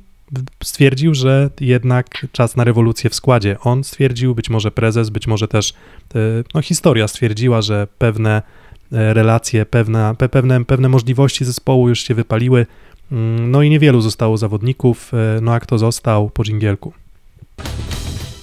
stwierdził, 0.65 1.15
że 1.15 1.51
jednak 1.61 2.27
czas 2.33 2.57
na 2.57 2.65
rewolucję 2.65 3.11
w 3.11 3.15
składzie. 3.15 3.57
On 3.61 3.85
stwierdził, 3.85 4.35
być 4.35 4.51
może 4.51 4.71
prezes, 4.71 5.11
być 5.11 5.27
może 5.27 5.49
też 5.49 5.71
e, 6.15 6.19
no, 6.55 6.63
historia 6.63 7.09
stwierdziła, 7.09 7.63
że 7.63 7.87
pewne 7.99 8.43
relacje, 8.91 9.67
pewne, 9.67 10.15
pe- 10.19 10.29
pewne, 10.29 10.65
pewne 10.65 10.89
możliwości 10.89 11.45
zespołu 11.45 11.89
już 11.89 12.01
się 12.01 12.15
wypaliły. 12.15 12.67
Mm, 13.13 13.51
No 13.51 13.63
i 13.63 13.71
niewielu 13.71 14.01
zostało 14.01 14.37
zawodników. 14.39 15.13
No 15.43 15.53
a 15.55 15.61
kto 15.61 15.79
został 15.79 16.31
po 16.31 16.45
dżingielku? 16.45 16.93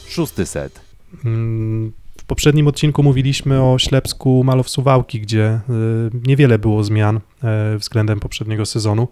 Szósty 0.08 0.46
set. 0.46 0.89
W 2.18 2.24
poprzednim 2.28 2.68
odcinku 2.68 3.04
mówiliśmy 3.04 3.64
o 3.64 3.80
Ślepsku 3.80 4.44
Malow 4.44 4.70
Suwałki, 4.70 5.22
gdzie 5.22 5.60
y, 5.70 6.28
niewiele 6.28 6.60
było 6.60 6.84
zmian 6.84 7.20
e, 7.44 7.78
względem 7.78 8.20
poprzedniego 8.20 8.66
sezonu. 8.66 9.08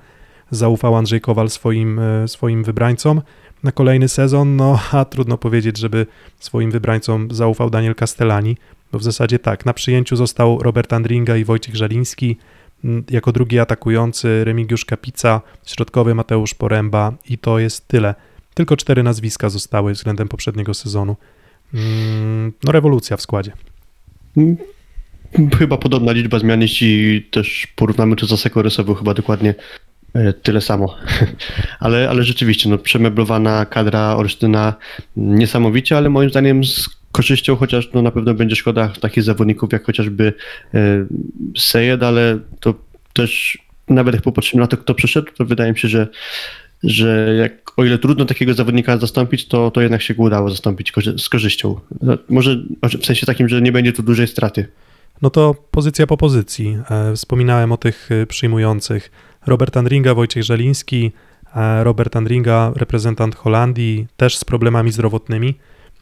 Zaufał 0.51 0.96
Andrzej 0.96 1.22
Kowal 1.22 1.50
swoim, 1.50 2.00
e, 2.00 2.27
swoim 2.27 2.63
wybrańcom 2.63 3.22
na 3.63 3.72
kolejny 3.72 4.08
sezon, 4.08 4.56
no 4.56 4.80
a 4.92 5.06
trudno 5.06 5.38
powiedzieć, 5.38 5.77
żeby 5.77 6.06
swoim 6.39 6.72
wybrańcom 6.72 7.27
zaufał 7.32 7.70
Daniel 7.70 7.96
Castellani, 7.96 8.58
bo 8.92 9.00
w 9.00 9.04
zasadzie 9.04 9.39
tak, 9.39 9.66
na 9.66 9.74
przyjęciu 9.74 10.16
został 10.16 10.63
Robert 10.63 10.94
Andringa 10.94 11.38
i 11.38 11.44
Wojciech 11.44 11.75
Żaliński, 11.75 12.38
mm, 12.84 13.04
jako 13.10 13.32
drugi 13.32 13.60
atakujący 13.60 14.44
Remigiusz 14.44 14.86
Kapica, 14.86 15.42
środkowy 15.66 16.16
Mateusz 16.16 16.54
Poręba 16.54 17.13
i 17.30 17.38
to 17.38 17.60
jest 17.60 17.88
tyle. 17.88 18.16
Tylko 18.54 18.77
cztery 18.77 19.04
nazwiska 19.04 19.50
zostały 19.50 19.94
względem 19.94 20.27
poprzedniego 20.27 20.74
sezonu. 20.74 21.16
Mm, 21.74 22.54
No, 22.64 22.72
rewolucja 22.72 23.18
w 23.18 23.22
składzie. 23.22 23.52
Chyba 25.60 25.78
podobna 25.78 26.12
liczba 26.12 26.40
zmian, 26.40 26.62
jeśli 26.62 27.24
też 27.24 27.68
porównamy 27.76 28.16
to 28.16 28.26
z 28.26 28.34
Aseko 28.34 28.62
Rysową, 28.62 28.94
chyba 28.94 29.14
dokładnie 29.14 29.56
e, 30.14 30.34
tyle 30.34 30.62
samo. 30.62 30.96
ale, 31.80 32.10
ale 32.10 32.24
rzeczywiście, 32.24 32.70
no, 32.70 32.78
przemeblowana 32.78 33.66
kadra 33.66 34.16
Olsztyna 34.16 34.74
niesamowicie, 35.18 35.98
ale 35.98 36.10
moim 36.10 36.30
zdaniem 36.30 36.64
z 36.66 36.90
korzyścią, 37.12 37.56
chociaż 37.56 37.90
no, 37.94 38.02
na 38.02 38.12
pewno 38.12 38.34
będzie 38.34 38.56
szkoda 38.56 38.90
takich 39.02 39.24
zawodników 39.24 39.74
jak 39.74 39.86
chociażby 39.86 40.34
e, 40.74 41.06
Sejed, 41.58 42.04
ale 42.04 42.40
to 42.60 42.74
też 43.14 43.58
nawet 43.90 44.14
jak 44.14 44.24
popatrzymy 44.24 44.62
na 44.62 44.68
to, 44.68 44.78
kto 44.78 44.96
przyszedł, 44.96 45.32
to 45.38 45.46
wydaje 45.46 45.72
mi 45.72 45.80
się, 45.80 45.88
że 45.88 46.08
że 46.84 47.36
jak, 47.39 47.72
o 47.79 47.86
ile 47.86 47.98
trudno 47.98 48.25
takiego 48.25 48.53
zawodnika 48.53 48.98
zastąpić, 48.98 49.48
to, 49.48 49.72
to 49.72 49.81
jednak 49.81 50.01
się 50.01 50.15
go 50.15 50.24
udało 50.24 50.50
zastąpić 50.50 50.91
korzy- 50.91 51.17
z 51.19 51.29
korzyścią. 51.29 51.75
No, 52.01 52.17
Może 52.29 52.63
w 53.00 53.05
sensie 53.05 53.25
takim, 53.25 53.50
że 53.50 53.62
nie 53.62 53.72
będzie 53.72 53.93
tu 53.93 54.03
dużej 54.03 54.27
straty. 54.27 54.67
No 55.22 55.29
to 55.29 55.55
pozycja 55.72 56.07
po 56.07 56.17
pozycji. 56.17 56.77
E, 56.89 57.15
Wspominałem 57.15 57.72
o 57.72 57.77
tych 57.77 58.10
e, 58.12 58.25
przyjmujących. 58.25 59.12
Robert 59.48 59.77
Andringa, 59.77 60.13
Wojciech 60.13 60.43
Żeliński. 60.43 61.12
e, 61.55 61.84
Robert 61.84 62.15
Andringa, 62.15 62.72
reprezentant 62.75 63.36
Holandii, 63.36 64.07
też 64.17 64.38
z 64.38 64.46
problemami 64.46 64.91
zdrowotnymi. 64.91 65.55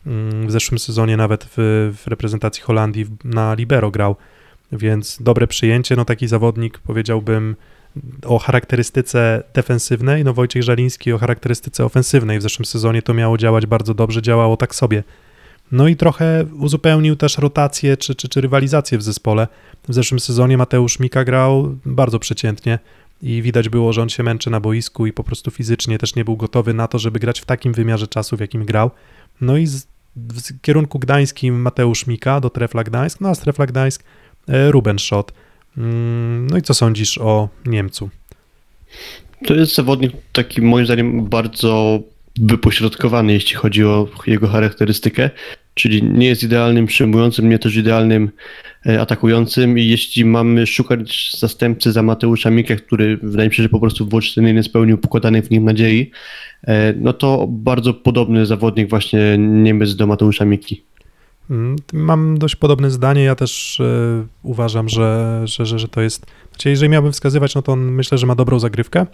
Mm, 0.08 0.48
W 0.48 0.52
zeszłym 0.52 0.80
sezonie 0.80 1.18
nawet 1.18 1.48
w, 1.58 1.92
w 2.04 2.08
reprezentacji 2.08 2.64
Holandii 2.64 3.06
na 3.24 3.54
Libero 3.54 3.92
grał, 3.92 4.16
więc 4.72 5.18
dobre 5.22 5.48
przyjęcie. 5.48 5.96
No 5.96 6.06
taki 6.06 6.28
zawodnik 6.28 6.80
powiedziałbym 6.80 7.56
o 8.26 8.40
charakterystyce 8.40 9.44
defensywnej, 9.54 10.24
no 10.24 10.34
Wojciech 10.34 10.64
Żaliński 10.64 11.14
o 11.14 11.18
charakterystyce 11.18 11.86
ofensywnej. 11.86 12.40
W 12.40 12.42
zeszłym 12.42 12.66
sezonie 12.66 13.02
to 13.02 13.14
miało 13.14 13.38
działać 13.38 13.66
bardzo 13.66 13.94
dobrze, 13.94 14.22
działało 14.22 14.58
tak 14.58 14.76
sobie. 14.76 15.04
No 15.72 15.88
i 15.88 15.96
trochę 15.96 16.46
uzupełnił 16.60 17.16
też 17.16 17.38
rotację 17.38 17.98
czy, 17.98 18.16
czy, 18.16 18.30
czy 18.30 18.42
rywalizację 18.42 18.98
w 18.98 19.04
zespole. 19.04 19.48
W 19.88 19.94
zeszłym 19.94 20.20
sezonie 20.20 20.58
Mateusz 20.58 21.00
Mika 21.00 21.24
grał 21.24 21.76
bardzo 21.86 22.20
przeciętnie 22.20 22.80
i 23.22 23.42
widać 23.42 23.70
było, 23.70 23.94
że 23.94 24.02
on 24.02 24.10
się 24.10 24.24
męczy 24.24 24.50
na 24.50 24.60
boisku 24.60 25.06
i 25.06 25.14
po 25.14 25.24
prostu 25.24 25.52
fizycznie 25.52 25.98
też 25.98 26.16
nie 26.16 26.26
był 26.26 26.38
gotowy 26.38 26.74
na 26.74 26.88
to, 26.88 27.00
żeby 27.00 27.20
grać 27.20 27.40
w 27.40 27.46
takim 27.46 27.74
wymiarze 27.74 28.08
czasu, 28.08 28.38
w 28.38 28.40
jakim 28.40 28.66
grał. 28.66 28.92
No 29.42 29.58
i 29.58 29.68
z, 29.68 29.88
w 30.16 30.62
kierunku 30.62 31.00
gdańskim 31.00 31.62
Mateusz 31.62 32.08
Mika 32.08 32.42
do 32.42 32.50
Trefla 32.50 32.84
Gdańsk, 32.84 33.22
no 33.22 33.30
a 33.30 33.36
z 33.36 33.40
Trefla 33.40 33.66
Gdańsk 33.66 34.04
e, 34.48 34.72
Ruben 34.72 35.00
Schott. 35.00 35.34
Mm, 35.78 36.48
no 36.48 36.58
i 36.58 36.62
co 36.62 36.74
sądzisz 36.74 37.18
o 37.18 37.50
Niemcu? 37.66 38.10
To 39.46 39.54
jest 39.54 39.76
zawodnik 39.76 40.12
taki 40.32 40.62
moim 40.62 40.86
zdaniem 40.86 41.26
bardzo 41.26 42.00
wypośrodkowany, 42.40 43.34
jeśli 43.34 43.56
chodzi 43.56 43.86
o 43.86 44.08
jego 44.28 44.48
charakterystykę, 44.48 45.30
czyli 45.74 46.04
nie 46.04 46.28
jest 46.28 46.44
idealnym 46.44 46.86
przyjmującym, 46.86 47.50
nie 47.50 47.60
też 47.60 47.76
idealnym 47.76 48.30
e, 48.86 49.02
atakującym 49.02 49.78
i 49.80 49.88
jeśli 49.88 50.26
mamy 50.26 50.68
szukać 50.68 51.32
zastępcy 51.40 51.92
za 51.92 52.04
Mateusza 52.04 52.50
Mikę, 52.50 52.76
który 52.76 53.18
wydaje 53.18 53.50
mi 53.50 53.56
się, 53.56 53.64
że 53.64 53.70
po 53.70 53.80
prostu 53.80 54.06
w 54.06 54.10
Wolsztynie 54.10 54.54
nie 54.54 54.64
spełnił 54.64 54.98
pokładanej 54.98 55.42
w 55.42 55.50
nim 55.50 55.66
nadziei, 55.66 56.12
e, 56.68 56.94
no 56.94 57.14
to 57.14 57.48
bardzo 57.50 57.94
podobny 57.94 58.46
zawodnik 58.46 58.90
właśnie 58.90 59.38
Niemiec 59.38 59.96
do 59.96 60.08
Mateusza 60.08 60.46
Miki. 60.46 60.84
Mm, 61.50 61.76
mam 61.94 62.38
dość 62.38 62.56
podobne 62.56 62.92
zdanie. 62.92 63.24
Ja 63.24 63.36
też 63.36 63.80
y, 63.80 64.28
uważam, 64.44 64.90
że, 64.90 65.42
że, 65.44 65.66
że, 65.66 65.80
że 65.80 65.88
to 65.88 66.02
jest. 66.02 66.26
Znaczy, 66.50 66.70
jeżeli 66.70 66.90
miałbym 66.90 67.12
wskazywać, 67.12 67.56
no 67.56 67.62
to 67.62 67.72
on 67.72 67.80
myślę, 67.80 68.18
że 68.18 68.28
ma 68.28 68.36
dobrą 68.36 68.60
zagrywkę. 68.60 69.06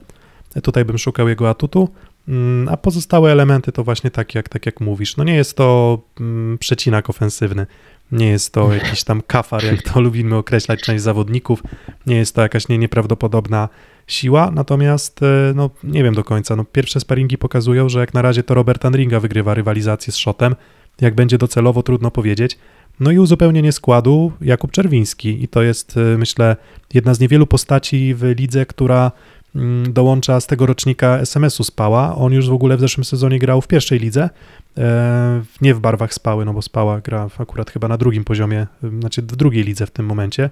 Tutaj 0.63 0.85
bym 0.85 0.97
szukał 0.97 1.29
jego 1.29 1.49
atutu. 1.49 1.89
Mm, 2.27 2.69
a 2.69 2.77
pozostałe 2.77 3.31
elementy 3.31 3.71
to 3.71 3.83
właśnie 3.83 4.11
tak 4.11 4.35
jak, 4.35 4.49
tak 4.49 4.65
jak 4.65 4.81
mówisz. 4.81 5.17
No 5.17 5.23
nie 5.23 5.35
jest 5.35 5.57
to 5.57 5.99
mm, 6.19 6.57
przecinak 6.57 7.09
ofensywny. 7.09 7.67
Nie 8.11 8.27
jest 8.27 8.53
to 8.53 8.73
jakiś 8.83 9.03
tam 9.03 9.21
kafar, 9.27 9.63
jak 9.63 9.81
to 9.81 10.01
lubimy 10.01 10.35
określać 10.35 10.81
część 10.81 11.03
zawodników. 11.03 11.63
Nie 12.05 12.15
jest 12.15 12.35
to 12.35 12.41
jakaś 12.41 12.67
nie, 12.67 12.77
nieprawdopodobna 12.77 13.69
siła, 14.07 14.51
natomiast 14.51 15.19
no, 15.55 15.69
nie 15.83 16.03
wiem 16.03 16.13
do 16.13 16.23
końca. 16.23 16.55
No, 16.55 16.65
pierwsze 16.65 16.99
sparingi 16.99 17.37
pokazują, 17.37 17.89
że 17.89 17.99
jak 17.99 18.13
na 18.13 18.21
razie 18.21 18.43
to 18.43 18.53
Robert 18.53 18.85
Andringa 18.85 19.19
wygrywa 19.19 19.53
rywalizację 19.53 20.13
z 20.13 20.15
Shotem. 20.15 20.55
Jak 21.01 21.15
będzie 21.15 21.37
docelowo, 21.37 21.83
trudno 21.83 22.11
powiedzieć. 22.11 22.57
No 22.99 23.11
i 23.11 23.19
uzupełnienie 23.19 23.71
składu 23.71 24.31
Jakub 24.41 24.71
Czerwiński. 24.71 25.43
I 25.43 25.47
to 25.47 25.63
jest, 25.63 25.99
myślę, 26.17 26.55
jedna 26.93 27.13
z 27.13 27.19
niewielu 27.19 27.47
postaci 27.47 28.15
w 28.15 28.23
lidze, 28.23 28.65
która 28.65 29.11
mm, 29.55 29.93
dołącza 29.93 30.39
z 30.39 30.47
tego 30.47 30.65
rocznika 30.65 31.19
SMS-u 31.19 31.63
Spała. 31.63 32.15
On 32.15 32.33
już 32.33 32.49
w 32.49 32.53
ogóle 32.53 32.77
w 32.77 32.79
zeszłym 32.79 33.05
sezonie 33.05 33.39
grał 33.39 33.61
w 33.61 33.67
pierwszej 33.67 33.99
lidze, 33.99 34.29
e, 34.77 35.43
nie 35.61 35.75
w 35.75 35.79
barwach 35.79 36.13
Spały, 36.13 36.45
no 36.45 36.53
bo 36.53 36.61
Spała 36.61 37.01
gra 37.01 37.27
akurat 37.37 37.71
chyba 37.71 37.87
na 37.87 37.97
drugim 37.97 38.23
poziomie, 38.23 38.67
znaczy 38.99 39.21
w 39.21 39.35
drugiej 39.35 39.63
lidze 39.63 39.87
w 39.87 39.91
tym 39.91 40.05
momencie, 40.05 40.49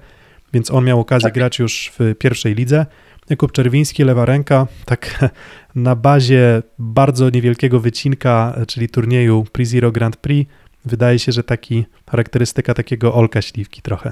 więc 0.54 0.72
on 0.72 0.86
miał 0.86 1.00
okazję 1.00 1.28
tak. 1.28 1.34
grać 1.34 1.60
już 1.60 1.92
w 2.00 2.16
pierwszej 2.16 2.56
lidze. 2.56 2.86
Jakub 3.30 3.52
Czerwiński, 3.52 4.04
lewa 4.04 4.26
ręka, 4.26 4.68
tak 4.86 5.32
na 5.76 5.96
bazie 5.96 6.62
bardzo 6.80 7.30
niewielkiego 7.30 7.80
wycinka, 7.80 8.56
czyli 8.68 8.90
turnieju 8.90 9.46
Pre-Zero 9.52 9.92
Grand 9.92 10.18
Prix, 10.18 10.52
wydaje 10.86 11.20
się, 11.20 11.32
że 11.32 11.44
taki 11.44 11.86
charakterystyka 12.10 12.74
takiego 12.74 13.14
Olka 13.14 13.42
Śliwki 13.42 13.82
trochę. 13.82 14.12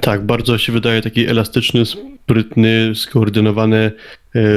Tak, 0.00 0.26
bardzo 0.26 0.58
się 0.58 0.72
wydaje 0.72 1.02
taki 1.02 1.26
elastyczny, 1.26 1.82
sprytny, 1.86 2.92
skoordynowany 2.94 3.76
e, 3.76 3.92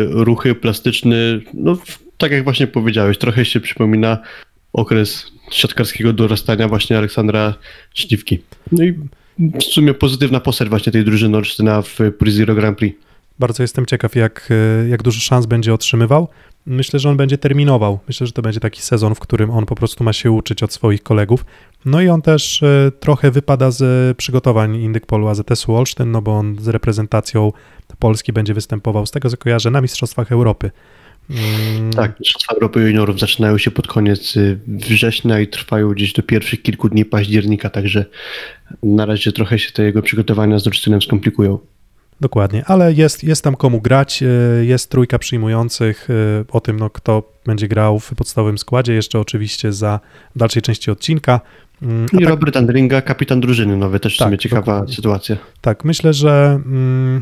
ruchy, 0.03 0.55
plastyczny, 0.55 1.41
no 1.53 1.77
tak 2.17 2.31
jak 2.31 2.43
właśnie 2.43 2.67
powiedziałeś, 2.67 3.17
trochę 3.17 3.45
się 3.45 3.59
przypomina 3.59 4.17
okres 4.73 5.31
siatkarskiego 5.51 6.13
dorastania 6.13 6.67
właśnie 6.67 6.97
Aleksandra 6.97 7.53
Śliwki. 7.93 8.39
No 8.71 8.83
i 8.83 8.93
w 9.39 9.63
sumie 9.63 9.93
pozytywna 9.93 10.39
postać 10.39 10.69
właśnie 10.69 10.91
tej 10.91 11.05
drużyny 11.05 11.37
Olsztyna 11.37 11.81
w 11.81 11.99
Pre-Zero 11.99 12.55
Grand 12.55 12.77
Prix. 12.77 13.06
Bardzo 13.39 13.63
jestem 13.63 13.85
ciekaw, 13.85 14.15
jak, 14.15 14.49
e, 14.85 14.87
jak 14.87 15.03
dużo 15.03 15.19
szans 15.19 15.45
będzie 15.45 15.73
otrzymywał. 15.73 16.27
Myślę, 16.65 16.99
że 16.99 17.09
on 17.09 17.17
będzie 17.17 17.37
terminował. 17.37 17.99
Myślę, 18.07 18.27
że 18.27 18.33
to 18.33 18.41
będzie 18.41 18.59
taki 18.59 18.81
sezon, 18.81 19.15
w 19.15 19.19
którym 19.19 19.51
on 19.51 19.65
po 19.65 19.75
prostu 19.75 20.03
ma 20.03 20.13
się 20.13 20.31
uczyć 20.31 20.63
od 20.63 20.73
swoich 20.73 21.03
kolegów. 21.03 21.45
No 21.85 22.01
i 22.01 22.09
on 22.09 22.21
też 22.21 22.63
e, 22.63 22.91
trochę 22.99 23.31
wypada 23.31 23.71
z 23.71 24.17
przygotowań 24.17 24.75
Indykpolu 24.75 25.27
AZS-u 25.27 25.75
Olsztyn, 25.75 26.11
no 26.11 26.21
bo 26.21 26.37
on 26.37 26.55
z 26.59 26.67
reprezentacją 26.67 27.51
Polski 27.99 28.33
będzie 28.33 28.53
występował, 28.53 29.05
z 29.05 29.11
tego 29.11 29.29
co 29.29 29.37
kojarzę, 29.37 29.71
na 29.71 29.81
Mistrzostwach 29.81 30.31
Europy. 30.31 30.71
Mm. 31.29 31.93
Tak, 31.93 32.19
Mistrzostwa 32.19 32.53
Europy 32.53 32.79
Juniorów 32.79 33.19
zaczynają 33.19 33.57
się 33.57 33.71
pod 33.71 33.87
koniec 33.87 34.37
y, 34.37 34.59
września 34.67 35.39
i 35.39 35.47
trwają 35.47 35.89
gdzieś 35.89 36.13
do 36.13 36.23
pierwszych 36.23 36.61
kilku 36.61 36.89
dni 36.89 37.05
października, 37.05 37.69
także 37.69 38.05
na 38.83 39.05
razie 39.05 39.31
trochę 39.31 39.59
się 39.59 39.71
te 39.71 39.83
jego 39.83 40.01
przygotowania 40.01 40.59
z 40.59 40.67
Olsztynem 40.67 41.01
skomplikują. 41.01 41.59
Dokładnie, 42.21 42.65
ale 42.65 42.93
jest, 42.93 43.23
jest 43.23 43.43
tam 43.43 43.55
komu 43.55 43.81
grać, 43.81 44.23
e, 44.23 44.25
jest 44.65 44.89
trójka 44.89 45.19
przyjmujących 45.19 46.07
e, 46.09 46.13
o 46.51 46.61
tym, 46.61 46.79
no, 46.79 46.89
kto 46.89 47.23
będzie 47.45 47.67
grał 47.67 47.99
w 47.99 48.15
podstawowym 48.15 48.57
składzie, 48.57 48.93
jeszcze 48.93 49.19
oczywiście 49.19 49.73
za 49.73 49.99
dalszej 50.35 50.61
części 50.61 50.91
odcinka. 50.91 51.41
Mm, 51.81 52.05
I 52.13 52.17
tak, 52.17 52.29
Robert 52.29 52.57
Andringa, 52.57 53.01
kapitan 53.01 53.41
drużyny 53.41 53.77
nowy, 53.77 53.99
też 53.99 54.15
w 54.15 54.17
tak, 54.17 54.27
sumie 54.27 54.37
ciekawa 54.37 54.61
dokładnie. 54.61 54.95
sytuacja. 54.95 55.37
Tak, 55.61 55.85
myślę, 55.85 56.13
że 56.13 56.61
mm, 56.65 57.21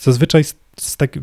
zazwyczaj 0.00 0.44
tak, 0.96 1.18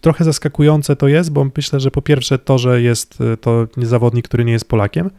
trochę 0.00 0.24
zaskakujące 0.24 0.96
to 0.96 1.08
jest, 1.08 1.32
bo 1.32 1.46
myślę, 1.56 1.80
że 1.80 1.90
po 1.90 2.02
pierwsze 2.02 2.38
to, 2.38 2.58
że 2.58 2.82
jest 2.82 3.20
e, 3.20 3.36
to 3.36 3.66
zawodnik, 3.76 4.28
który 4.28 4.44
nie 4.44 4.52
jest 4.52 4.68
Polakiem, 4.68 5.10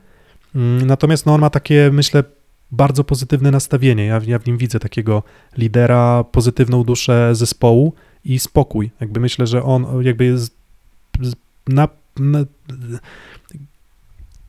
mm, 0.56 0.88
natomiast 0.88 1.26
no, 1.26 1.34
on 1.34 1.42
ma 1.42 1.50
takie, 1.50 1.90
myślę, 1.94 2.24
bardzo 2.72 3.04
pozytywne 3.04 3.52
nastawienie. 3.52 4.06
Ja, 4.06 4.22
ja 4.28 4.40
w 4.40 4.48
nim 4.48 4.58
widzę 4.58 4.80
takiego 4.80 5.24
lidera, 5.58 6.24
pozytywną 6.24 6.84
duszę 6.84 7.36
zespołu 7.36 7.94
i 8.26 8.40
spokój. 8.40 8.92
Jakby 9.02 9.20
myślę, 9.20 9.48
że 9.48 9.64
on 9.64 10.04
jakby 10.04 10.26
jest 10.26 10.56
na, 11.68 11.88
na, 12.20 12.46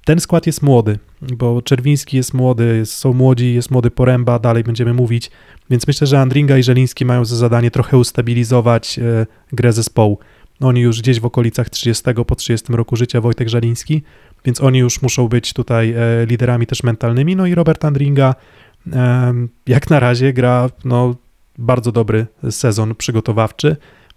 ten 0.04 0.20
skład 0.20 0.46
jest 0.46 0.62
młody, 0.62 0.98
bo 1.22 1.62
Czerwiński 1.62 2.16
jest 2.16 2.34
młody, 2.34 2.82
są 2.86 3.12
młodzi, 3.12 3.54
jest 3.54 3.70
młody 3.70 3.90
Poręba, 3.90 4.38
dalej 4.38 4.64
będziemy 4.64 4.94
mówić, 4.94 5.30
więc 5.70 5.86
myślę, 5.86 6.06
że 6.06 6.20
Andringa 6.20 6.58
i 6.58 6.62
Żeliński 6.62 7.04
mają 7.04 7.24
za 7.24 7.36
zadanie 7.36 7.70
trochę 7.70 7.98
ustabilizować 7.98 8.98
e, 8.98 9.26
grę 9.52 9.72
zespołu. 9.72 10.18
Oni 10.60 10.80
już 10.80 11.00
gdzieś 11.00 11.20
w 11.20 11.24
okolicach 11.24 11.70
30 11.70 12.04
po 12.26 12.34
30 12.34 12.72
roku 12.72 12.96
życia, 12.96 13.20
Wojtek 13.20 13.48
Żeliński, 13.48 14.02
więc 14.44 14.60
oni 14.60 14.78
już 14.78 15.02
muszą 15.02 15.28
być 15.28 15.52
tutaj 15.52 15.90
e, 15.92 16.26
liderami 16.26 16.66
też 16.66 16.82
mentalnymi. 16.82 17.36
No 17.36 17.46
i 17.46 17.54
Robert 17.54 17.84
Andringa 17.84 18.34
jak 19.66 19.90
na 19.90 20.00
razie 20.00 20.32
gra 20.32 20.70
no, 20.84 21.14
bardzo 21.58 21.92
dobry 21.92 22.26
sezon 22.50 22.94
przygotowawczy 22.94 23.76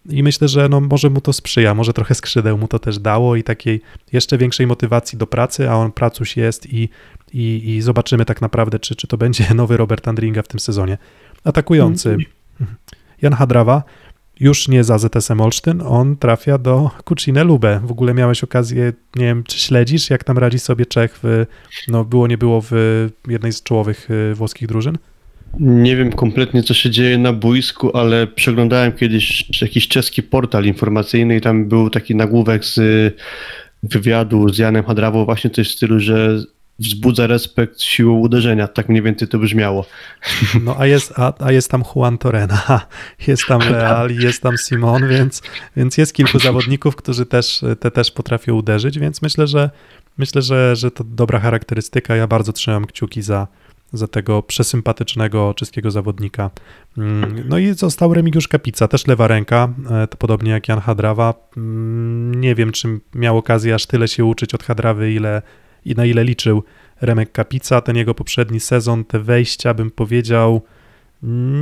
i 0.10 0.24
myślę, 0.24 0.48
że 0.48 0.70
no, 0.70 0.82
może 0.82 1.10
mu 1.10 1.22
to 1.22 1.34
sprzyja, 1.34 1.74
może 1.74 1.94
trochę 1.94 2.16
skrzydeł 2.16 2.58
mu 2.58 2.68
to 2.68 2.80
też 2.80 3.00
dało 3.00 3.36
i 3.36 3.44
takiej 3.44 3.82
jeszcze 4.14 4.38
większej 4.38 4.68
motywacji 4.68 5.18
do 5.18 5.28
pracy, 5.28 5.70
a 5.70 5.76
on 5.76 5.92
pracuś 5.92 6.38
jest 6.38 6.74
i, 6.74 6.90
i, 7.34 7.70
i 7.70 7.82
zobaczymy 7.82 8.26
tak 8.26 8.42
naprawdę, 8.42 8.80
czy, 8.80 8.96
czy 8.96 9.08
to 9.08 9.18
będzie 9.18 9.54
nowy 9.56 9.78
Robert 9.78 10.08
Andringa 10.08 10.42
w 10.42 10.48
tym 10.48 10.60
sezonie. 10.60 10.98
Atakujący 11.44 12.10
mhm. 12.10 12.78
Jan 13.22 13.34
Hadrawa 13.34 13.84
już 14.44 14.68
nie 14.68 14.84
za 14.84 14.98
ZSM 14.98 15.42
Olsztyn, 15.42 15.82
on 15.82 16.18
trafia 16.18 16.58
do 16.58 16.92
Kucine 17.04 17.44
Lube. 17.44 17.82
W 17.84 17.92
ogóle 17.92 18.14
miałeś 18.14 18.44
okazję, 18.44 18.94
nie 19.16 19.26
wiem, 19.26 19.44
czy 19.44 19.60
śledzisz, 19.60 20.10
jak 20.10 20.24
tam 20.24 20.38
radzi 20.38 20.60
sobie 20.60 20.86
Czech, 20.86 21.20
w, 21.24 21.46
no 21.88 22.06
było, 22.06 22.28
nie 22.28 22.38
było 22.38 22.62
w 22.62 22.72
jednej 23.28 23.52
z 23.52 23.64
czołowych 23.64 24.12
y, 24.12 24.36
włoskich 24.36 24.68
drużyn? 24.68 24.98
Nie 25.60 25.96
wiem 25.96 26.12
kompletnie, 26.12 26.64
co 26.64 26.74
się 26.74 26.90
dzieje 26.90 27.18
na 27.18 27.34
boisku, 27.34 27.98
ale 27.98 28.28
przeglądałem 28.28 28.92
kiedyś 28.92 29.62
jakiś 29.62 29.88
czeski 29.88 30.24
portal 30.24 30.66
informacyjny 30.66 31.36
i 31.36 31.42
tam 31.42 31.66
był 31.66 31.90
taki 31.90 32.16
nagłówek 32.16 32.66
z 32.66 32.80
wywiadu 33.84 34.50
z 34.50 34.58
Janem 34.58 34.84
Hadrawą, 34.84 35.26
właśnie 35.26 35.50
coś 35.50 35.70
w 35.70 35.76
stylu, 35.76 36.00
że 36.00 36.44
wzbudza 36.80 37.28
respekt 37.28 37.82
siłą 37.82 38.20
uderzenia, 38.20 38.68
tak 38.68 38.90
mniej 38.90 39.02
więcej 39.02 39.28
to 39.28 39.40
brzmiało. 39.40 39.86
No 40.64 40.76
a 40.80 40.86
jest, 40.86 41.14
a, 41.20 41.34
a 41.40 41.52
jest 41.52 41.72
tam 41.72 41.84
Juan 41.96 42.18
Torena, 42.18 42.82
jest 43.28 43.46
tam 43.48 43.62
Leal, 43.72 44.12
jest 44.12 44.42
tam 44.42 44.58
Simon, 44.58 45.08
więc, 45.08 45.42
więc 45.78 45.98
jest 45.98 46.14
kilku 46.14 46.40
zawodników, 46.40 46.96
którzy 46.96 47.26
też, 47.26 47.62
te 47.80 47.92
też 47.92 48.12
potrafią 48.12 48.54
uderzyć, 48.54 49.00
więc 49.00 49.22
myślę, 49.22 49.48
że 49.48 49.70
myślę, 50.18 50.42
że, 50.42 50.76
że 50.76 50.92
to 50.92 51.04
dobra 51.04 51.40
charakterystyka. 51.40 52.16
Ja 52.16 52.28
bardzo 52.28 52.54
trzymam 52.54 52.86
kciuki 52.86 53.22
za, 53.22 53.48
za 53.94 54.08
tego 54.08 54.44
przesympatycznego 54.44 55.54
czeskiego 55.54 55.92
zawodnika. 55.92 56.50
Mm, 56.98 57.44
no 57.50 57.58
i 57.58 57.74
został 57.74 58.14
Remigiusz 58.14 58.48
Kapica, 58.48 58.88
też 58.88 59.08
lewa 59.08 59.28
ręka, 59.28 59.74
e, 59.92 60.08
to 60.08 60.18
podobnie 60.18 60.52
jak 60.52 60.68
Jan 60.68 60.80
Hadrawa. 60.80 61.34
Mm, 61.58 62.42
nie 62.42 62.56
wiem, 62.56 62.72
czy 62.72 63.00
miał 63.16 63.38
okazję 63.38 63.76
aż 63.76 63.86
tyle 63.86 64.08
się 64.08 64.26
uczyć 64.26 64.54
od 64.54 64.64
Hadrawy, 64.64 65.14
ile 65.14 65.42
i 65.86 65.96
na 65.96 66.06
ile 66.06 66.24
liczył 66.24 66.64
Remek 67.02 67.32
Kapica. 67.32 67.82
Ten 67.82 67.96
jego 67.96 68.14
poprzedni 68.14 68.60
sezon, 68.60 69.06
te 69.06 69.20
wejścia, 69.20 69.74
bym 69.74 69.92
powiedział, 69.92 70.62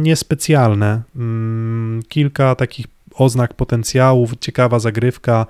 niespecjalne. 0.02 1.02
Mm, 1.16 2.02
Kilka 2.10 2.56
takich 2.56 2.86
oznak 3.16 3.54
potencjałów, 3.54 4.34
ciekawa 4.40 4.80
zagrywka, 4.80 5.46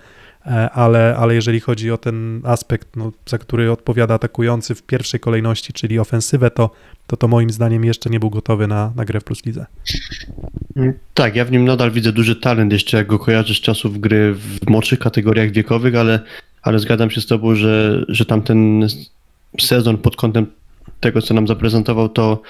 e, 0.46 0.70
ale, 0.70 1.16
ale 1.18 1.36
jeżeli 1.36 1.60
chodzi 1.60 1.92
o 1.92 1.98
ten 1.98 2.42
aspekt, 2.44 2.96
no, 2.96 3.12
za 3.26 3.38
który 3.38 3.72
odpowiada 3.72 4.14
atakujący 4.14 4.76
w 4.76 4.84
pierwszej 4.84 5.20
kolejności, 5.20 5.74
czyli 5.74 6.00
ofensywę, 6.00 6.52
to 6.52 6.70
to, 7.12 7.18
to 7.18 7.28
moim 7.28 7.50
zdaniem 7.50 7.86
jeszcze 7.86 8.10
nie 8.10 8.20
był 8.20 8.30
gotowy 8.30 8.68
na, 8.68 8.94
na 8.96 9.06
grę 9.06 9.20
w 9.20 9.24
Plus 9.24 9.46
Lidze. 9.46 9.66
Mm, 10.76 10.94
Tak, 11.14 11.36
ja 11.36 11.46
w 11.46 11.52
nim 11.52 11.66
nadal 11.66 11.92
widzę 11.92 12.12
duży 12.12 12.36
talent, 12.36 12.74
jeszcze 12.74 12.98
jak 12.98 13.08
go 13.08 13.20
kojarzę 13.20 13.54
z 13.54 13.62
czasów 13.62 14.00
gry 14.00 14.34
w 14.34 14.70
młodszych 14.70 15.00
kategoriach 15.00 15.52
wiekowych, 15.52 15.96
ale, 15.96 16.20
ale 16.62 16.80
zgadzam 16.80 17.12
się 17.12 17.22
z 17.22 17.26
tobą, 17.26 17.56
że, 17.56 18.06
że 18.08 18.26
tamten 18.26 18.88
sezon 19.60 19.98
pod 19.98 20.16
kątem 20.16 20.46
tego, 21.00 21.22
co 21.22 21.34
nam 21.34 21.48
zaprezentował, 21.48 22.10
to 22.10 22.42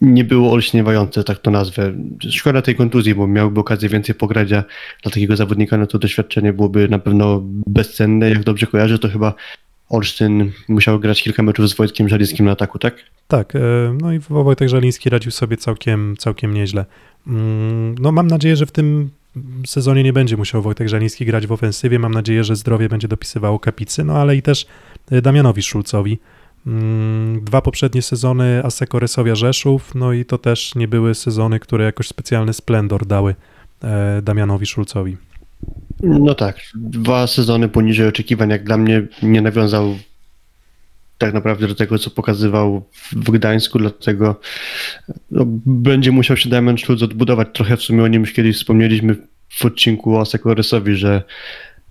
nie 0.00 0.24
było 0.24 0.52
olśniewające, 0.52 1.24
tak 1.24 1.38
to 1.38 1.50
nazwę. 1.50 1.92
Szkoda 2.30 2.62
tej 2.62 2.76
kontuzji, 2.76 3.14
bo 3.14 3.26
miałby 3.26 3.60
okazję 3.60 3.88
więcej 3.88 4.14
pograć, 4.14 4.52
a 4.52 4.64
dla 5.02 5.12
takiego 5.12 5.36
zawodnika 5.36 5.76
no 5.76 5.86
to 5.86 5.98
doświadczenie 5.98 6.52
byłoby 6.52 6.88
na 6.88 6.98
pewno 6.98 7.40
bezcenne. 7.66 8.30
Jak 8.30 8.44
dobrze 8.44 8.66
kojarzę, 8.66 8.98
to 8.98 9.08
chyba 9.08 9.34
Olsztyn 9.88 10.50
musiał 10.68 11.00
grać 11.00 11.22
kilka 11.22 11.42
meczów 11.42 11.68
z 11.68 11.74
Wojtkiem 11.74 12.08
Żalickim 12.08 12.46
na 12.46 12.52
ataku, 12.52 12.78
tak? 12.78 12.94
Tak, 13.28 13.56
e, 13.56 13.58
no 14.00 14.12
i 14.12 14.18
Wojtek 14.18 14.68
Żaliński 14.68 15.10
radził 15.10 15.30
sobie 15.30 15.56
całkiem, 15.56 16.14
całkiem 16.18 16.54
nieźle. 16.54 16.84
Mm, 17.26 17.94
No 17.98 18.12
mam 18.12 18.26
nadzieję, 18.26 18.56
że 18.56 18.66
w 18.66 18.72
tym 18.72 19.10
sezonie 19.66 20.02
nie 20.02 20.12
będzie 20.12 20.36
musiał 20.36 20.62
Wojtek 20.62 20.88
Żaliński 20.88 21.26
grać 21.26 21.46
w 21.46 21.52
ofensywie. 21.52 21.98
Mam 21.98 22.14
nadzieję, 22.14 22.44
że 22.44 22.56
zdrowie 22.56 22.88
będzie 22.88 23.08
dopisywało 23.08 23.58
Kapicy, 23.58 24.04
no 24.04 24.12
ale 24.12 24.36
i 24.36 24.42
też 24.42 24.66
e, 25.10 25.22
Damianowi 25.22 25.62
Szulcowi. 25.62 26.18
Mm, 26.66 27.44
Dwa 27.44 27.62
poprzednie 27.62 28.02
sezony 28.02 28.64
Aseko 28.64 28.98
Resowia 28.98 29.34
Rzeszów, 29.34 29.94
no 29.94 30.12
i 30.12 30.24
to 30.24 30.38
też 30.38 30.74
nie 30.74 30.88
były 30.88 31.14
sezony, 31.14 31.60
które 31.60 31.84
jakoś 31.84 32.08
specjalny 32.08 32.52
splendor 32.52 33.06
dały 33.06 33.34
e, 33.82 34.22
Damianowi 34.22 34.66
Szulcowi. 34.66 35.16
No 36.02 36.34
tak, 36.34 36.60
dwa 36.74 37.26
sezony 37.26 37.68
poniżej 37.68 38.08
oczekiwań, 38.08 38.50
jak 38.50 38.64
dla 38.64 38.76
mnie 38.76 39.06
nie 39.22 39.42
nawiązał 39.42 39.96
tak 41.20 41.34
naprawdę 41.34 41.68
do 41.68 41.74
tego, 41.74 41.98
co 41.98 42.10
pokazywał 42.10 42.88
w 43.12 43.30
Gdańsku, 43.30 43.78
dlatego 43.78 44.40
no, 45.30 45.44
będzie 45.66 46.12
musiał 46.12 46.36
się 46.36 46.48
Damian 46.48 46.78
Szulc 46.78 47.02
odbudować. 47.02 47.48
Trochę 47.52 47.76
w 47.76 47.82
sumie 47.82 48.02
o 48.02 48.08
nim 48.08 48.20
już 48.20 48.32
kiedyś 48.32 48.56
wspomnieliśmy 48.56 49.16
w 49.48 49.64
odcinku 49.64 50.16
o 50.16 50.20
Asekoresowi, 50.20 50.94
że, 50.94 51.22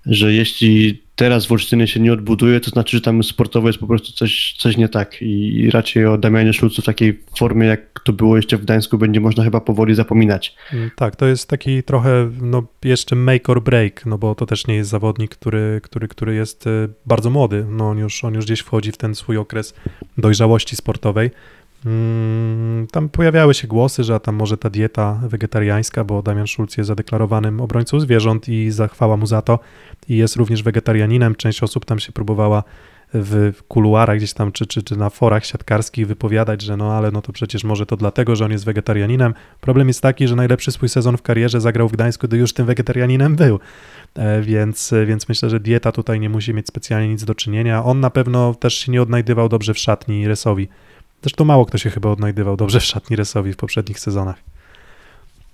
że 0.06 0.34
jeśli 0.34 1.04
teraz 1.20 1.46
w 1.46 1.52
Olsztynie 1.52 1.88
się 1.88 2.00
nie 2.00 2.14
odbuduje, 2.14 2.60
to 2.60 2.70
znaczy, 2.70 2.98
że 2.98 3.02
tam 3.02 3.24
sportowo 3.24 3.68
jest 3.68 3.80
po 3.80 3.88
prostu 3.88 4.12
coś, 4.12 4.56
coś 4.58 4.78
nie 4.78 4.90
tak 4.90 5.22
i, 5.22 5.60
i 5.60 5.72
raczej 5.72 6.06
o 6.06 6.18
Damianie 6.18 6.54
Szulcu 6.54 6.82
w 6.82 6.86
takiej 6.86 7.20
formie, 7.38 7.68
jak 7.68 8.00
to 8.04 8.14
było 8.14 8.36
jeszcze 8.38 8.58
w 8.58 8.62
Gdańsku, 8.62 8.98
będzie 8.98 9.20
można 9.20 9.44
chyba 9.44 9.62
powoli 9.62 9.96
zapominać. 9.96 10.56
Mm, 10.74 10.92
Tak, 10.96 11.16
to 11.16 11.26
jest 11.26 11.50
taki 11.50 11.84
trochę 11.84 12.32
no, 12.42 12.64
jeszcze 12.84 13.16
make 13.16 13.50
or 13.50 13.64
break, 13.64 14.06
no 14.06 14.18
bo 14.18 14.36
to 14.36 14.46
też 14.46 14.68
nie 14.68 14.76
jest 14.76 14.90
zawodnik, 14.90 15.32
który, 15.32 15.82
który, 15.84 16.08
który 16.08 16.36
jest 16.36 16.68
e, 16.68 16.70
bardzo 17.06 17.30
młody. 17.30 17.66
No, 17.70 17.90
on, 17.90 17.98
już, 17.98 18.24
on 18.24 18.34
już 18.34 18.46
gdzieś 18.46 18.60
wchodzi 18.60 18.92
w 18.92 18.98
ten 18.98 19.16
swój 19.16 19.38
okres 19.38 19.74
dojrzałości 20.18 20.76
sportowej. 20.76 21.32
Mm, 21.86 22.88
Tam 22.92 23.10
pojawiały 23.10 23.54
się 23.54 23.68
głosy, 23.68 24.04
że 24.04 24.20
tam 24.20 24.36
może 24.36 24.58
ta 24.58 24.70
dieta 24.70 25.20
wegetariańska, 25.24 26.04
bo 26.04 26.22
Damian 26.22 26.48
Szulc 26.48 26.78
jest 26.78 26.88
zadeklarowanym 26.88 27.62
obrońcą 27.62 28.00
zwierząt 28.00 28.50
i 28.50 28.72
zachwała 28.72 29.18
mu 29.18 29.26
za 29.26 29.42
to 29.42 29.60
i 30.10 30.18
jest 30.18 30.36
również 30.36 30.64
wegetarianinem. 30.64 31.36
Część 31.36 31.64
osób 31.64 31.86
tam 31.86 32.00
się 32.00 32.12
próbowała 32.12 32.64
w 33.14 33.54
kuluarach 33.68 34.18
gdzieś 34.18 34.34
tam, 34.34 34.52
czy, 34.52 34.68
czy, 34.68 34.84
czy 34.84 34.96
na 34.98 35.10
forach 35.10 35.46
siatkarskich 35.46 36.08
wypowiadać, 36.08 36.62
że 36.62 36.78
no 36.78 36.94
ale 36.94 37.12
no 37.12 37.22
to 37.22 37.34
przecież 37.34 37.64
może 37.64 37.86
to 37.86 37.98
dlatego, 37.98 38.36
że 38.36 38.46
on 38.46 38.52
jest 38.52 38.66
wegetarianinem. 38.66 39.34
Problem 39.62 39.88
jest 39.88 40.02
taki, 40.02 40.28
że 40.28 40.36
najlepszy 40.36 40.72
swój 40.72 40.90
sezon 40.90 41.18
w 41.18 41.22
karierze 41.22 41.62
zagrał 41.62 41.90
w 41.90 41.92
Gdańsku, 41.92 42.28
gdy 42.28 42.38
już 42.38 42.54
tym 42.54 42.66
wegetarianinem 42.66 43.36
był, 43.36 43.60
E, 44.16 44.42
więc, 44.42 44.94
więc 45.06 45.30
myślę, 45.30 45.50
że 45.50 45.60
dieta 45.60 45.92
tutaj 45.92 46.20
nie 46.20 46.30
musi 46.30 46.54
mieć 46.54 46.68
specjalnie 46.68 47.08
nic 47.08 47.26
do 47.26 47.36
czynienia. 47.36 47.84
On 47.84 48.00
na 48.00 48.10
pewno 48.10 48.54
też 48.54 48.74
się 48.74 48.92
nie 48.92 49.02
odnajdywał 49.02 49.50
dobrze 49.50 49.74
w 49.74 49.78
szatni 49.78 50.28
Resowi. 50.28 50.68
Zresztą 51.22 51.46
mało 51.46 51.66
kto 51.66 51.78
się 51.78 51.90
chyba 51.90 52.10
odnajdywał 52.10 52.58
dobrze 52.58 52.80
w 52.80 52.84
szatni 52.84 53.16
Resowi 53.16 53.54
w 53.54 53.58
poprzednich 53.58 54.00
sezonach. 54.00 54.36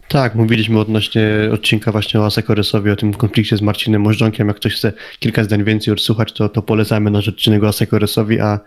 Tak, 0.08 0.36
mówiliśmy 0.36 0.80
odnośnie 0.80 1.28
odcinka 1.54 1.92
właśnie 1.92 2.20
o 2.20 2.26
Asekoresowi, 2.26 2.92
o 2.92 2.96
tym 2.96 3.14
konflikcie 3.14 3.58
z 3.58 3.62
Marcinem 3.62 4.02
Możdżonkiem. 4.02 4.48
Jak 4.48 4.58
ktoś 4.58 4.76
chce 4.76 4.94
kilka 5.20 5.44
zdań 5.44 5.64
więcej 5.64 5.94
odsłuchać, 5.94 6.34
to, 6.34 6.50
to 6.50 6.62
polecamy 6.62 7.12
nasz 7.12 7.28
odcinek 7.28 7.64
o 7.64 7.68
Asekoresowi, 7.68 8.40
a, 8.40 8.60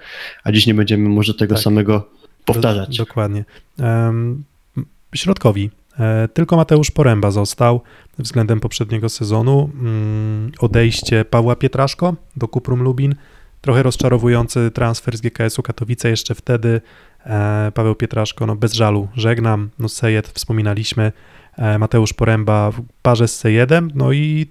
a 0.45 0.53
dziś 0.53 0.67
nie 0.67 0.75
będziemy 0.75 1.09
może 1.09 1.35
tego 1.35 1.55
Tak. 1.55 1.65
samego 1.65 2.09
powtarzać. 2.45 2.97
Do, 2.97 3.05
dokładnie. 3.05 3.45
Um, 3.79 4.45
środkowi. 5.15 5.71
E, 5.99 6.29
tylko 6.35 6.57
Mateusz 6.57 6.91
Poręba 6.91 7.31
został 7.31 7.81
względem 8.19 8.61
poprzedniego 8.61 9.09
sezonu. 9.09 9.71
Mm, 9.81 10.53
odejście 10.61 11.25
Pawła 11.25 11.57
Pietraszko 11.57 12.17
do 12.37 12.49
Kuprum 12.49 12.83
Lubin. 12.83 13.15
Trochę 13.61 13.83
rozczarowujący 13.83 14.71
transfer 14.71 15.17
z 15.17 15.21
GKS-u 15.21 15.63
Katowice 15.63 16.11
jeszcze 16.11 16.35
wtedy. 16.35 16.81
E, 17.27 17.73
Paweł 17.75 17.95
Pietraszko, 17.95 18.47
no 18.47 18.57
bez 18.57 18.73
żalu, 18.73 19.09
żegnam. 19.17 19.71
No 19.79 19.89
Sejed 19.89 20.29
wspominaliśmy. 20.29 21.13
E, 21.57 21.79
Mateusz 21.79 22.13
Poręba 22.13 22.71
w 22.71 22.83
parze 23.03 23.29
z 23.29 23.37
Sejedem. 23.37 23.91
No 23.95 24.13
i 24.13 24.47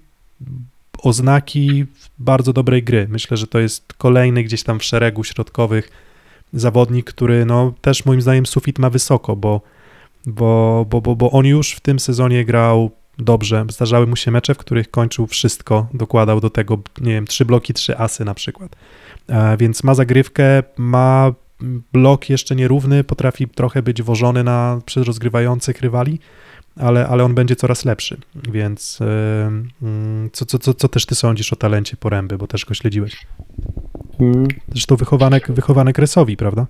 oznaki 1.02 1.84
bardzo 2.18 2.52
dobrej 2.52 2.82
gry. 2.82 3.06
Myślę, 3.10 3.36
że 3.36 3.46
to 3.46 3.58
jest 3.58 3.92
kolejny 3.92 4.42
gdzieś 4.42 4.62
tam 4.62 4.78
w 4.78 4.84
szeregu 4.84 5.24
środkowych 5.24 5.90
zawodnik, 6.52 7.06
który 7.06 7.44
no 7.44 7.74
też 7.80 8.04
moim 8.04 8.22
zdaniem 8.22 8.46
sufit 8.46 8.78
ma 8.78 8.90
wysoko, 8.90 9.36
bo, 9.36 9.60
bo, 10.26 10.86
bo, 10.90 11.00
bo, 11.00 11.16
bo 11.16 11.30
on 11.30 11.46
już 11.46 11.72
w 11.72 11.80
tym 11.80 12.00
sezonie 12.00 12.44
grał 12.44 12.90
dobrze. 13.18 13.64
Zdarzały 13.70 14.06
mu 14.06 14.16
się 14.16 14.30
mecze, 14.30 14.54
w 14.54 14.58
których 14.58 14.90
kończył 14.90 15.26
wszystko, 15.26 15.88
dokładał 15.94 16.40
do 16.40 16.50
tego, 16.50 16.78
nie 17.00 17.12
wiem, 17.12 17.26
trzy 17.26 17.44
bloki, 17.44 17.74
trzy 17.74 17.98
asy 17.98 18.24
na 18.24 18.34
przykład. 18.34 18.76
E, 19.28 19.56
więc 19.56 19.84
ma 19.84 19.94
zagrywkę, 19.94 20.62
ma 20.76 21.32
blok 21.92 22.30
jeszcze 22.30 22.56
nierówny, 22.56 23.04
potrafi 23.04 23.48
trochę 23.48 23.82
być 23.82 24.02
wożony 24.02 24.44
na, 24.44 24.80
przez 24.86 25.06
rozgrywających 25.06 25.80
rywali, 25.80 26.18
ale, 26.76 27.08
ale 27.08 27.24
on 27.24 27.34
będzie 27.34 27.56
coraz 27.56 27.84
lepszy. 27.84 28.20
Więc 28.52 28.98
e, 29.00 29.04
mm, 29.82 30.30
co, 30.32 30.46
co, 30.46 30.58
co, 30.58 30.74
co 30.74 30.88
też 30.88 31.06
ty 31.06 31.14
sądzisz 31.14 31.52
o 31.52 31.56
talencie 31.56 31.96
Poręby, 31.96 32.38
bo 32.38 32.46
też 32.46 32.64
go 32.64 32.74
śledziłeś? 32.74 33.26
Mm, 34.20 34.48
Zresztą 34.68 34.96
wychowanek, 34.96 35.52
wychowanek 35.52 35.98
Resowi, 35.98 36.36
prawda? 36.36 36.66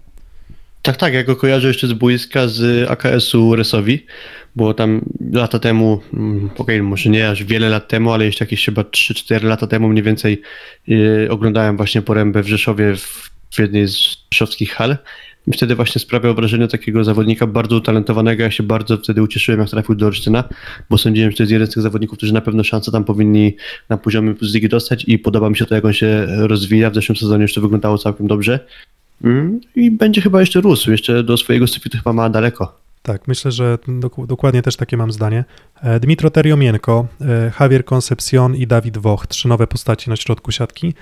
Tak, 0.82 0.96
tak, 0.96 1.14
ja 1.14 1.24
go 1.24 1.36
kojarzę 1.36 1.68
jeszcze 1.68 1.86
z 1.86 1.92
boiska 1.92 2.48
z 2.48 2.90
AKS-u 2.90 3.56
Resowi, 3.56 4.06
bo 4.56 4.74
tam 4.74 5.00
lata 5.32 5.58
temu, 5.58 6.00
mm, 6.14 6.50
okej, 6.58 6.82
może 6.82 7.10
nie 7.10 7.30
aż 7.30 7.44
wiele 7.44 7.68
lat 7.68 7.88
temu, 7.88 8.12
ale 8.12 8.24
jeszcze 8.24 8.44
jakieś 8.44 8.64
chyba 8.64 8.82
3-4 8.82 9.44
lata 9.44 9.66
temu 9.66 9.88
mniej 9.88 10.02
więcej 10.02 10.42
yy, 10.86 11.28
oglądałem 11.30 11.76
właśnie 11.76 12.02
porębę 12.02 12.42
w 12.42 12.48
Rzeszowie 12.48 12.96
w, 12.96 13.30
w 13.50 13.58
jednej 13.58 13.88
z 13.88 14.16
rzeszowskich 14.30 14.72
hal. 14.72 14.96
I 15.46 15.52
wtedy 15.52 15.74
właśnie 15.74 16.00
sprawiał 16.00 16.34
wrażenie 16.34 16.68
takiego 16.68 17.04
zawodnika 17.04 17.46
bardzo 17.46 17.76
utalentowanego. 17.76 18.42
Ja 18.42 18.50
się 18.50 18.62
bardzo 18.62 18.96
wtedy 18.96 19.22
ucieszyłem, 19.22 19.60
jak 19.60 19.70
trafił 19.70 19.94
do 19.94 20.06
Olsztyna, 20.06 20.44
bo 20.90 20.98
sądziłem, 20.98 21.30
że 21.30 21.36
to 21.36 21.42
jest 21.42 21.52
jeden 21.52 21.66
z 21.66 21.70
tych 21.70 21.82
zawodników, 21.82 22.18
którzy 22.18 22.34
na 22.34 22.40
pewno 22.40 22.64
szansę 22.64 22.92
tam 22.92 23.04
powinni 23.04 23.56
na 23.88 23.96
poziomie 23.96 24.34
plus 24.34 24.54
ligi 24.54 24.68
dostać 24.68 25.04
i 25.06 25.18
podoba 25.18 25.50
mi 25.50 25.56
się 25.56 25.66
to, 25.66 25.74
jak 25.74 25.84
on 25.84 25.92
się 25.92 26.26
rozwija. 26.28 26.90
W 26.90 26.94
zeszłym 26.94 27.16
sezonie 27.16 27.42
już 27.42 27.54
to 27.54 27.60
wyglądało 27.60 27.98
całkiem 27.98 28.26
dobrze. 28.26 28.66
Mm, 29.24 29.60
I 29.76 29.90
będzie 29.90 30.20
chyba 30.20 30.40
jeszcze 30.40 30.60
rósł, 30.60 30.90
jeszcze 30.90 31.22
do 31.24 31.36
swojego 31.36 31.66
sufitu 31.66 31.98
chyba 31.98 32.12
ma 32.12 32.30
daleko. 32.30 32.78
Tak, 33.02 33.28
myślę, 33.28 33.52
że 33.52 33.78
dok- 33.88 34.26
dokładnie 34.26 34.62
też 34.62 34.76
takie 34.76 34.96
mam 34.96 35.12
zdanie. 35.12 35.44
E, 35.82 36.00
Dmitro 36.00 36.30
Teriomienko, 36.30 37.06
e, 37.20 37.52
Javier 37.60 37.84
Concepcion 37.84 38.56
i 38.56 38.66
Dawid 38.66 38.98
Woch, 38.98 39.26
trzy 39.26 39.48
nowe 39.48 39.66
postaci 39.66 40.10
na 40.10 40.16
środku 40.16 40.52
siatki. 40.52 40.94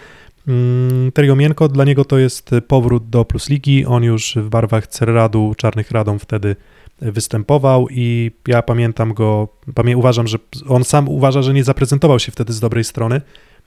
Mm, 0.49 1.13
Teriomienko, 1.13 1.69
dla 1.69 1.85
niego 1.85 2.05
to 2.05 2.19
jest 2.19 2.51
powrót 2.69 3.09
do 3.11 3.25
Plus 3.25 3.49
Ligi. 3.51 3.87
On 3.87 4.03
już 4.05 4.35
w 4.37 4.49
barwach 4.49 4.87
Cerradu, 4.87 5.55
Czarnych 5.57 5.91
Radą 5.91 6.19
wtedy 6.19 6.57
występował 7.01 7.87
i 7.91 8.31
ja 8.49 8.63
pamiętam 8.63 9.15
go, 9.15 9.49
pamię- 9.75 9.97
uważam, 9.97 10.27
że 10.27 10.39
on 10.69 10.85
sam 10.85 11.09
uważa, 11.09 11.43
że 11.43 11.55
nie 11.55 11.65
zaprezentował 11.65 12.19
się 12.19 12.33
wtedy 12.33 12.53
z 12.53 12.61
dobrej 12.61 12.85
strony. 12.85 13.21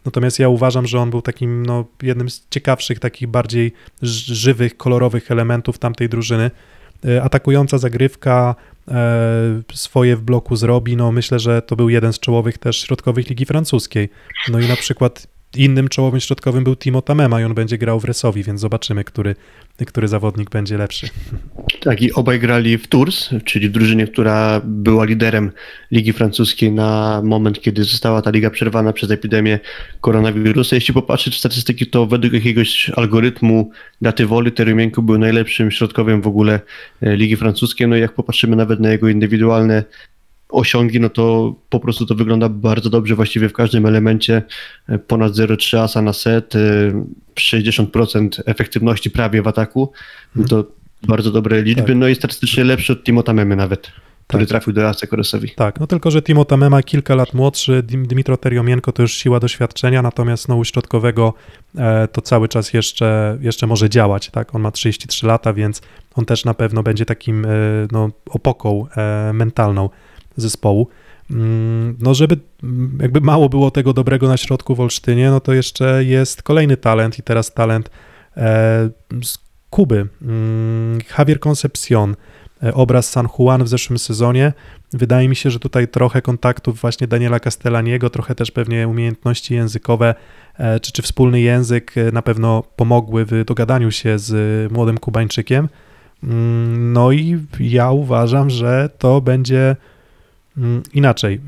Natomiast 0.05 0.39
ja 0.39 0.49
uważam, 0.49 0.87
że 0.87 0.99
on 0.99 1.09
był 1.09 1.21
takim 1.21 1.65
no, 1.65 1.85
jednym 2.01 2.29
z 2.29 2.47
ciekawszych, 2.49 2.99
takich 2.99 3.27
bardziej 3.27 3.73
żywych, 4.01 4.77
kolorowych 4.77 5.31
elementów 5.31 5.77
tamtej 5.77 6.09
drużyny. 6.09 6.51
E, 7.05 7.23
Atakująca 7.23 7.77
zagrywka 7.77 8.55
e, 8.87 9.61
swoje 9.73 10.15
w 10.15 10.21
bloku 10.21 10.55
zrobi. 10.55 10.95
No, 10.95 11.11
myślę, 11.11 11.39
że 11.39 11.61
to 11.61 11.75
był 11.75 11.89
jeden 11.89 12.13
z 12.13 12.19
czołowych 12.19 12.57
też 12.57 12.81
środkowych 12.81 13.29
ligi 13.29 13.45
francuskiej. 13.45 14.09
No 14.49 14.59
i 14.59 14.67
na 14.67 14.75
przykład 14.75 15.27
innym 15.57 15.87
czołowym 15.87 16.19
środkowym 16.19 16.63
był 16.63 16.75
Timo 16.75 17.01
Tamema 17.01 17.41
i 17.41 17.43
on 17.43 17.53
będzie 17.53 17.77
grał 17.77 17.99
w 17.99 18.05
Resowi, 18.05 18.43
więc 18.43 18.61
zobaczymy, 18.61 19.03
który, 19.03 19.35
który 19.87 20.07
zawodnik 20.07 20.49
będzie 20.49 20.77
lepszy. 20.77 21.09
Tak, 21.79 22.01
i 22.01 22.13
obaj 22.13 22.39
grali 22.39 22.77
w 22.77 22.87
Tours, 22.87 23.29
czyli 23.45 23.69
w 23.69 23.71
drużynie, 23.71 24.07
która 24.07 24.61
była 24.65 25.05
liderem 25.05 25.51
Ligi 25.91 26.13
Francuskiej 26.13 26.71
na 26.71 27.21
moment, 27.23 27.61
kiedy 27.61 27.83
została 27.83 28.21
ta 28.21 28.29
liga 28.29 28.49
przerwana 28.49 28.93
przez 28.93 29.11
epidemię 29.11 29.59
koronawirusa. 30.01 30.75
Jeśli 30.75 30.93
popatrzeć 30.93 31.35
w 31.35 31.39
statystyki, 31.39 31.87
to 31.87 32.05
według 32.05 32.33
jakiegoś 32.33 32.89
algorytmu 32.89 33.71
daty 34.01 34.25
woli 34.25 34.51
Terumienko 34.51 35.01
był 35.01 35.17
najlepszym 35.17 35.71
środkowym 35.71 36.21
w 36.21 36.27
ogóle 36.27 36.59
e, 37.01 37.15
Ligi 37.15 37.35
Francuskiej. 37.35 37.87
No 37.87 37.97
i 37.97 37.99
jak 37.99 38.13
popatrzymy 38.13 38.55
nawet 38.55 38.79
na 38.79 38.89
jego 38.91 39.09
indywidualne 39.09 39.83
osiągi, 40.49 40.99
no 40.99 41.09
to 41.09 41.55
po 41.69 41.79
prostu 41.79 42.05
to 42.05 42.15
wygląda 42.15 42.49
bardzo 42.49 42.89
dobrze 42.89 43.15
właściwie 43.15 43.49
w 43.49 43.53
każdym 43.53 43.85
elemencie. 43.85 44.41
E, 44.89 44.99
Ponad 44.99 45.33
0,3 45.33 45.77
asa 45.79 46.01
na 46.01 46.13
set, 46.13 46.55
e, 46.55 46.59
60% 47.35 48.41
efektywności 48.45 49.11
prawie 49.11 49.41
w 49.41 49.47
ataku. 49.47 49.91
No 50.35 50.47
to 50.47 50.65
bardzo 51.07 51.31
dobre 51.31 51.61
liczby, 51.61 51.87
Tak. 51.87 51.95
no 51.95 52.07
i 52.07 52.15
statystycznie 52.15 52.63
lepszy 52.63 52.93
od 52.93 53.03
Timota 53.03 53.33
Memy 53.33 53.55
nawet, 53.55 53.91
który 54.27 54.43
Tak. 54.43 54.49
trafił 54.49 54.73
do 54.73 54.89
Asa 54.89 55.07
Koresowi. 55.07 55.49
Tak, 55.49 55.79
no 55.79 55.87
tylko, 55.87 56.11
że 56.11 56.21
Timo 56.21 56.45
Tamema 56.45 56.83
kilka 56.83 57.15
lat 57.15 57.33
młodszy, 57.33 57.83
Dmitro 57.83 58.37
Teriomienko 58.37 58.91
to 58.91 59.01
już 59.01 59.13
siła 59.13 59.39
doświadczenia, 59.39 60.01
natomiast 60.01 60.47
no 60.49 60.55
u 60.55 60.65
środkowego 60.65 61.33
e, 61.77 62.07
to 62.07 62.21
cały 62.21 62.47
czas 62.47 62.73
jeszcze, 62.73 63.37
jeszcze 63.41 63.67
może 63.67 63.89
działać, 63.89 64.29
tak, 64.29 64.55
on 64.55 64.61
ma 64.61 64.71
33 64.71 65.27
lata, 65.27 65.53
więc 65.53 65.81
on 66.15 66.25
też 66.25 66.45
na 66.45 66.53
pewno 66.53 66.83
będzie 66.83 67.05
takim 67.05 67.45
e, 67.45 67.49
no, 67.91 68.09
opoką 68.29 68.85
e, 68.97 69.33
mentalną 69.33 69.89
zespołu. 70.41 70.87
Mm, 71.31 71.97
No, 71.99 72.13
żeby 72.13 72.37
mm, 72.63 72.97
jakby 73.01 73.21
mało 73.21 73.49
było 73.49 73.71
tego 73.71 73.93
dobrego 73.93 74.27
na 74.27 74.37
środku 74.37 74.75
w 74.75 74.79
Olsztynie, 74.79 75.29
no 75.29 75.39
to 75.39 75.53
jeszcze 75.53 76.03
jest 76.03 76.43
kolejny 76.43 76.77
talent 76.77 77.19
i 77.19 77.23
teraz 77.23 77.53
talent 77.53 77.89
e, 78.37 78.89
z 79.23 79.37
Kuby. 79.69 80.07
Mm, 80.21 80.99
Javier 81.17 81.39
Concepcion, 81.39 82.15
e, 82.63 82.73
obraz 82.73 83.09
San 83.09 83.27
Juan 83.39 83.63
w 83.63 83.67
zeszłym 83.67 83.99
sezonie. 83.99 84.53
Wydaje 84.93 85.29
mi 85.29 85.35
się, 85.35 85.51
że 85.51 85.59
tutaj 85.59 85.87
trochę 85.87 86.21
kontaktów 86.21 86.81
właśnie 86.81 87.07
Daniela 87.07 87.39
Castellaniego, 87.39 88.09
trochę 88.09 88.35
też 88.35 88.51
pewnie 88.51 88.87
umiejętności 88.87 89.53
językowe, 89.53 90.15
e, 90.57 90.79
czy, 90.79 90.91
czy 90.91 91.01
wspólny 91.01 91.41
język 91.41 91.93
na 92.13 92.21
pewno 92.21 92.63
pomogły 92.75 93.25
w 93.25 93.43
dogadaniu 93.45 93.91
się 93.91 94.19
z 94.19 94.71
młodym 94.71 94.97
Kubańczykiem. 94.97 95.69
No 96.77 97.11
i 97.11 97.37
ja 97.59 97.91
uważam, 97.91 98.49
że 98.49 98.89
to 98.97 99.21
będzie 99.21 99.75
inaczej. 100.93 101.39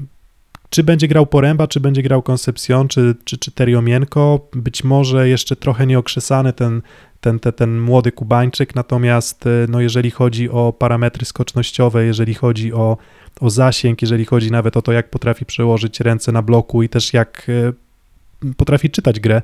Czy 0.69 0.84
będzie 0.84 1.08
grał 1.08 1.26
Poręba, 1.26 1.67
czy 1.67 1.80
będzie 1.80 2.04
grał 2.04 2.24
Concepcion, 2.32 2.88
czy, 2.88 3.15
czy, 3.24 3.38
czy 3.38 3.52
Teriomienko, 3.52 4.47
być 4.54 4.84
może 4.84 5.30
jeszcze 5.30 5.56
trochę 5.56 5.88
nieokrzesany 5.88 6.54
ten, 6.54 6.82
ten, 7.21 7.39
ten, 7.39 7.54
ten 7.54 7.80
młody 7.80 8.12
Kubańczyk, 8.12 8.76
natomiast 8.76 9.47
e, 9.47 9.50
no, 9.69 9.82
jeżeli 9.82 10.12
chodzi 10.12 10.50
o 10.50 10.74
parametry 10.74 11.26
skocznościowe, 11.26 12.06
jeżeli 12.06 12.34
chodzi 12.34 12.74
o, 12.74 12.97
o 13.41 13.50
zasięg, 13.50 14.02
jeżeli 14.02 14.26
chodzi 14.26 14.52
nawet 14.52 14.78
o 14.78 14.82
to, 14.82 14.91
jak 14.91 15.10
potrafi 15.10 15.45
przełożyć 15.45 16.00
ręce 16.00 16.32
na 16.32 16.41
bloku 16.41 16.84
i 16.84 16.89
też 16.89 17.13
jak 17.13 17.47
e, 17.50 18.54
potrafi 18.54 18.89
czytać 18.89 19.19
grę, 19.19 19.41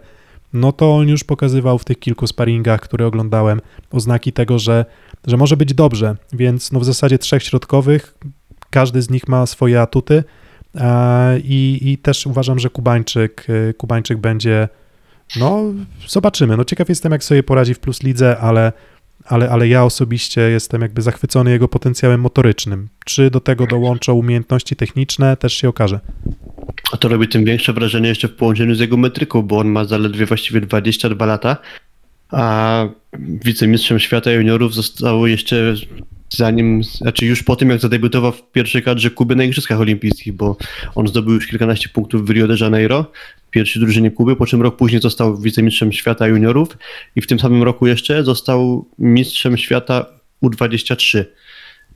no 0.54 0.72
to 0.72 0.96
on 0.96 1.08
już 1.08 1.24
pokazywał 1.24 1.78
w 1.78 1.86
tych 1.86 2.00
kilku 2.00 2.28
sparingach, 2.28 2.82
które 2.82 3.08
oglądałem, 3.08 3.62
oznaki 3.92 4.34
tego, 4.34 4.60
że, 4.60 4.86
że 5.28 5.38
może 5.38 5.58
być 5.58 5.74
dobrze, 5.74 6.16
więc 6.34 6.72
no 6.72 6.80
w 6.80 6.86
zasadzie 6.86 7.20
trzech 7.20 7.44
środkowych, 7.44 8.18
każdy 8.70 9.02
z 9.02 9.10
nich 9.10 9.28
ma 9.28 9.46
swoje 9.46 9.82
atuty 9.82 10.24
e, 10.76 11.40
i, 11.40 11.80
i 11.82 11.98
też 11.98 12.28
uważam, 12.28 12.60
że 12.60 12.70
Kubańczyk, 12.70 13.48
e, 13.70 13.74
Kubańczyk 13.74 14.18
będzie, 14.18 14.68
no 15.40 15.64
zobaczymy, 16.08 16.58
no 16.58 16.66
ciekaw 16.66 16.90
jestem 16.90 17.12
jak 17.12 17.24
sobie 17.24 17.44
poradzi 17.44 17.74
w 17.74 17.80
Plus 17.80 18.04
Lidze, 18.04 18.38
ale, 18.38 18.74
ale, 19.26 19.50
ale 19.50 19.68
ja 19.68 19.84
osobiście 19.84 20.42
jestem 20.42 20.82
jakby 20.82 21.02
zachwycony 21.02 21.52
jego 21.52 21.68
potencjałem 21.68 22.22
motorycznym. 22.22 22.88
Czy 23.06 23.30
do 23.30 23.40
tego 23.40 23.68
dołączą 23.68 24.14
umiejętności 24.14 24.76
techniczne, 24.76 25.38
też 25.38 25.54
się 25.54 25.70
okaże. 25.70 26.00
A 26.92 26.98
to 26.98 27.08
robi 27.08 27.28
tym 27.28 27.46
większe 27.46 27.74
wrażenie 27.74 28.10
jeszcze 28.10 28.28
w 28.28 28.36
połączeniu 28.36 28.76
z 28.76 28.80
jego 28.80 28.98
metryką, 28.98 29.42
bo 29.42 29.58
on 29.58 29.68
ma 29.68 29.86
zaledwie 29.86 30.26
właściwie 30.26 30.62
22 30.62 31.26
lata, 31.26 31.58
a 32.32 32.86
wicemistrzem 33.20 34.00
świata 34.00 34.32
juniorów 34.32 34.74
został 34.74 35.28
jeszcze 35.28 35.74
zanim, 36.30 36.84
znaczy 36.84 37.26
już 37.26 37.44
po 37.44 37.56
tym 37.56 37.70
jak 37.70 37.80
zadebiutował 37.80 38.32
w 38.32 38.52
pierwszej 38.52 38.84
kadrze 38.84 39.10
Kuby 39.10 39.36
na 39.36 39.44
Igrzyskach 39.44 39.80
Olimpijskich, 39.80 40.34
bo 40.34 40.58
on 40.96 41.08
zdobył 41.08 41.34
już 41.34 41.48
kilkanaście 41.48 41.90
punktów 41.90 42.28
w 42.28 42.30
Rio 42.30 42.48
de 42.48 42.56
Janeiro, 42.62 43.12
pierwszej 43.52 43.82
drużynie 43.82 44.12
Kuby, 44.12 44.36
po 44.36 44.46
czym 44.46 44.62
rok 44.62 44.76
później 44.76 45.02
został 45.02 45.38
wicemistrzem 45.38 45.92
świata 45.92 46.28
juniorów 46.28 46.78
i 47.16 47.22
w 47.22 47.28
tym 47.28 47.40
samym 47.40 47.64
roku 47.64 47.88
jeszcze 47.88 48.24
został 48.24 48.90
mistrzem 49.00 49.58
świata 49.58 50.06
U23. 50.44 51.24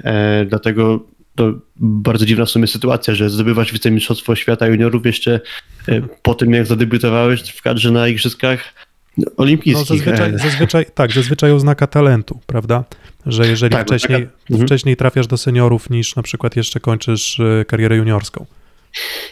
E, 0.04 0.46
dlatego 0.46 1.06
to 1.36 1.54
bardzo 1.76 2.26
dziwna 2.26 2.46
w 2.46 2.50
sumie 2.50 2.68
sytuacja, 2.68 3.16
że 3.16 3.30
zdobywasz 3.30 3.74
wicemistrzostwo 3.74 4.36
świata 4.36 4.68
juniorów 4.68 5.06
jeszcze 5.06 5.40
e, 5.88 6.02
po 6.22 6.34
tym, 6.34 6.54
jak 6.54 6.66
zadebiutowałeś 6.66 7.42
w 7.42 7.62
kadrze 7.62 7.92
na 7.92 8.08
Igrzyskach 8.08 8.74
No, 9.18 9.32
Olimpijskich. 9.38 9.88
zazwyczaj, 9.88 10.34
E, 10.34 10.38
zazwyczaj, 10.38 10.86
tak, 10.94 11.12
zazwyczaj 11.12 11.52
oznaka 11.52 11.88
talentu, 11.88 12.40
prawda? 12.48 12.84
Że 13.26 13.48
jeżeli 13.48 13.72
Tak, 13.76 13.88
wcześniej, 13.88 14.22
taka- 14.22 14.32
mhm. 14.50 14.68
wcześniej 14.68 14.96
trafiasz 14.98 15.28
do 15.28 15.38
seniorów 15.38 15.90
niż 15.90 16.16
na 16.16 16.24
przykład 16.24 16.56
jeszcze 16.56 16.80
kończysz 16.80 17.40
y, 17.40 17.66
karierę 17.68 17.96
juniorską. 17.96 18.46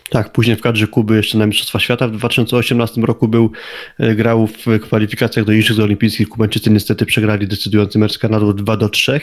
Tak, 0.09 0.31
później 0.31 0.55
w 0.55 0.61
kadrze 0.61 0.87
Kuby 0.87 1.15
jeszcze 1.15 1.37
na 1.37 1.45
Mistrzostwa 1.45 1.79
Świata 1.79 2.07
w 2.07 2.11
2018 2.11 3.01
roku 3.01 3.27
był, 3.27 3.51
e, 3.99 4.15
grał 4.15 4.47
w 4.47 4.79
kwalifikacjach 4.81 5.45
do 5.45 5.51
Igrzysk 5.51 5.79
Olimpijskich. 5.79 6.29
Kubańczycy 6.29 6.69
niestety 6.69 7.05
przegrali 7.05 7.47
decydujący 7.47 7.99
mecz 7.99 8.13
z 8.13 8.17
Kanadą 8.17 8.53
2 8.53 8.77
do 8.77 8.89
3. 8.89 9.21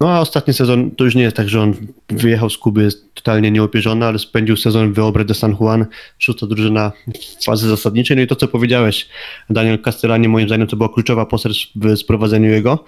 No 0.00 0.10
a 0.10 0.20
ostatni 0.20 0.54
sezon 0.54 0.90
to 0.90 1.04
już 1.04 1.14
nie 1.14 1.22
jest 1.22 1.36
tak, 1.36 1.48
że 1.48 1.60
on 1.60 1.74
wyjechał 2.08 2.50
z 2.50 2.58
Kuby 2.58 2.88
totalnie 3.14 3.50
nieopierzony, 3.50 4.06
ale 4.06 4.18
spędził 4.18 4.56
sezon 4.56 4.92
w 4.92 4.94
Wyobre 4.94 5.24
de 5.24 5.34
San 5.34 5.56
Juan, 5.60 5.86
szósta 6.18 6.46
drużyna 6.46 6.92
w 7.40 7.44
fazy 7.44 7.68
zasadniczej. 7.68 8.16
No 8.16 8.22
i 8.22 8.26
to, 8.26 8.36
co 8.36 8.48
powiedziałeś, 8.48 9.08
Daniel 9.50 9.78
Castellani, 9.78 10.28
moim 10.28 10.48
zdaniem 10.48 10.66
to 10.66 10.76
była 10.76 10.88
kluczowa 10.88 11.26
postać 11.26 11.72
w 11.74 11.96
sprowadzeniu 11.96 12.50
jego. 12.50 12.84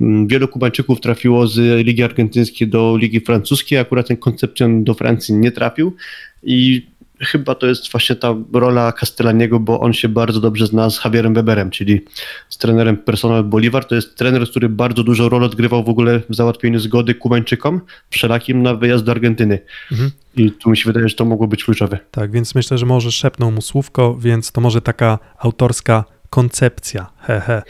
Mm, 0.00 0.26
Wielu 0.26 0.48
Kubańczyków 0.48 1.00
trafiło 1.00 1.46
z 1.46 1.86
Ligi 1.86 2.02
Argentyńskiej 2.02 2.68
do 2.68 2.96
Ligi 2.96 3.20
Francuskiej, 3.20 3.78
akurat 3.78 4.08
ten 4.08 4.16
koncepcjon 4.16 4.84
do 4.84 4.94
Francji 4.94 5.34
nie 5.34 5.52
trafił 5.52 5.96
i 6.42 6.86
chyba 7.22 7.54
to 7.54 7.66
jest 7.66 7.92
właśnie 7.92 8.16
ta 8.16 8.34
rola 8.52 8.92
Castellaniego, 8.92 9.60
bo 9.60 9.80
on 9.80 9.92
się 9.92 10.08
bardzo 10.08 10.40
dobrze 10.40 10.66
zna 10.66 10.90
z 10.90 11.04
Javierem 11.04 11.34
Weberem, 11.34 11.70
czyli 11.70 12.04
z 12.48 12.58
trenerem 12.58 12.96
Personal 12.96 13.44
Bolivar. 13.44 13.84
To 13.84 13.94
jest 13.94 14.16
trener, 14.16 14.48
który 14.50 14.68
bardzo 14.68 15.04
dużą 15.04 15.28
rolę 15.28 15.46
odgrywał 15.46 15.84
w 15.84 15.88
ogóle 15.88 16.20
w 16.28 16.34
załatwieniu 16.34 16.78
zgody 16.78 17.14
Kubańczykom 17.14 17.80
wszelakim 18.10 18.62
na 18.62 18.74
wyjazd 18.74 19.04
do 19.04 19.12
Argentyny. 19.12 19.58
Mhm. 19.92 20.10
I 20.36 20.52
tu 20.52 20.70
mi 20.70 20.76
się 20.76 20.84
wydaje, 20.84 21.08
że 21.08 21.14
to 21.14 21.24
mogło 21.24 21.46
być 21.46 21.64
kluczowe. 21.64 21.98
Tak, 22.10 22.30
więc 22.30 22.54
myślę, 22.54 22.78
że 22.78 22.86
może 22.86 23.12
szepnął 23.12 23.50
mu 23.50 23.62
słówko, 23.62 24.16
więc 24.20 24.52
to 24.52 24.60
może 24.60 24.80
taka 24.80 25.18
autorska 25.38 26.04
koncepcja, 26.30 27.06
hehe, 27.20 27.62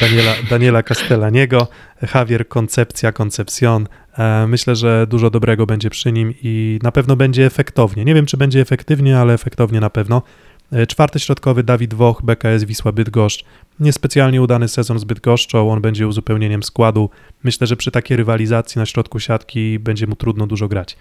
Daniela, 0.00 0.32
Daniela 0.50 0.82
Castellaniego, 0.82 1.68
Javier 2.14 2.48
Koncepcja, 2.48 3.12
Concepcion. 3.12 3.86
E, 4.18 4.46
Myślę, 4.46 4.76
że 4.76 5.06
dużo 5.10 5.30
dobrego 5.30 5.66
będzie 5.66 5.90
przy 5.90 6.12
nim 6.12 6.34
i 6.42 6.78
na 6.82 6.92
pewno 6.92 7.16
będzie 7.16 7.46
efektownie. 7.46 8.04
Nie 8.04 8.14
wiem, 8.14 8.26
czy 8.26 8.36
będzie 8.36 8.60
efektywnie, 8.60 9.18
ale 9.18 9.34
efektownie 9.34 9.80
na 9.80 9.90
pewno. 9.90 10.22
E, 10.72 10.86
Czwarty 10.86 11.18
środkowy 11.18 11.62
Dawid 11.62 11.94
Woch, 11.94 12.22
BKS 12.22 12.64
Wisła 12.64 12.92
Bydgoszcz. 12.92 13.44
Niespecjalnie 13.80 14.42
udany 14.42 14.68
sezon 14.68 14.98
z 14.98 15.04
Bydgoszczą, 15.04 15.72
on 15.72 15.80
będzie 15.80 16.08
uzupełnieniem 16.08 16.62
składu. 16.62 17.10
Myślę, 17.44 17.66
że 17.66 17.76
przy 17.76 17.90
takiej 17.90 18.16
rywalizacji 18.16 18.78
na 18.78 18.86
środku 18.86 19.20
siatki 19.20 19.78
będzie 19.78 20.06
mu 20.06 20.16
trudno 20.16 20.46
dużo 20.46 20.68
grać. 20.68 20.96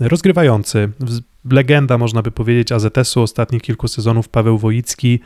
Rozgrywający, 0.00 0.88
legenda 1.50 1.98
można 1.98 2.22
by 2.22 2.30
powiedzieć 2.30 2.72
AZS-u 2.72 3.22
ostatnich 3.22 3.62
kilku 3.62 3.88
sezonów 3.88 4.28
Paweł 4.28 4.58
Wojicki, 4.58 5.20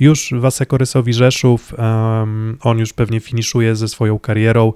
już 0.00 0.34
w 0.40 0.44
Asekorysowi 0.44 1.12
Rzeszów, 1.12 1.74
em, 1.78 2.58
on 2.60 2.78
już 2.78 2.92
pewnie 2.92 3.20
finiszuje 3.20 3.76
ze 3.76 3.88
swoją 3.88 4.18
karierą. 4.18 4.72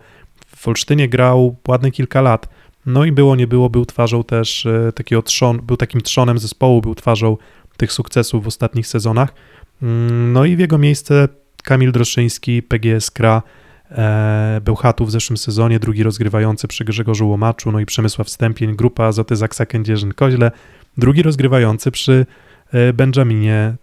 W 0.59 0.69
Olsztynie 0.69 1.09
grał 1.09 1.57
ładne 1.69 1.91
kilka 1.91 2.21
lat, 2.21 2.49
no 2.87 3.05
i 3.05 3.13
było 3.13 3.37
nie 3.37 3.47
było, 3.47 3.71
był 3.71 3.87
twarzą 3.87 4.25
też 4.25 4.67
e, 4.67 4.93
takiego 4.93 5.23
trzon, 5.23 5.61
był 5.63 5.77
takim 5.77 6.01
trzonem 6.01 6.39
zespołu, 6.39 6.81
był 6.81 6.95
twarzą 6.95 7.37
tych 7.77 7.93
sukcesów 7.93 8.45
w 8.45 8.47
ostatnich 8.47 8.87
sezonach. 8.87 9.35
Mm, 9.83 10.33
No 10.33 10.45
i 10.45 10.57
w 10.57 10.59
jego 10.59 10.79
miejsce 10.79 11.29
Kamil 11.65 11.93
Droszyński, 11.93 12.63
PGS 12.63 13.11
Kra, 13.11 13.43
e, 13.91 14.61
Bełchatów 14.65 15.09
w 15.09 15.11
zeszłym 15.11 15.37
sezonie, 15.37 15.79
drugi 15.79 16.03
rozgrywający 16.03 16.69
przy 16.69 16.85
Grzegorzu 16.85 17.29
Łomaczu, 17.29 17.73
no 17.73 17.81
i 17.81 17.87
Przemysław 17.87 18.31
Stępień, 18.31 18.77
grupa 18.77 19.05
Azoty 19.05 19.37
Zaksa 19.37 19.65
Kędzierzyn-Koźle, 19.65 20.51
drugi 20.97 21.23
rozgrywający 21.23 21.91
przy 21.91 22.27
e, 22.73 22.93
Benjaminie 22.93 23.75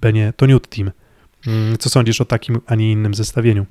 Benie 0.00 0.32
Toniut 0.36 0.68
Team. 0.68 0.90
Mm, 1.46 1.78
Co 1.78 1.90
sądzisz 1.90 2.20
o 2.20 2.24
takim, 2.24 2.60
a 2.66 2.74
nie 2.74 2.92
innym 2.92 3.14
zestawieniu? 3.14 3.66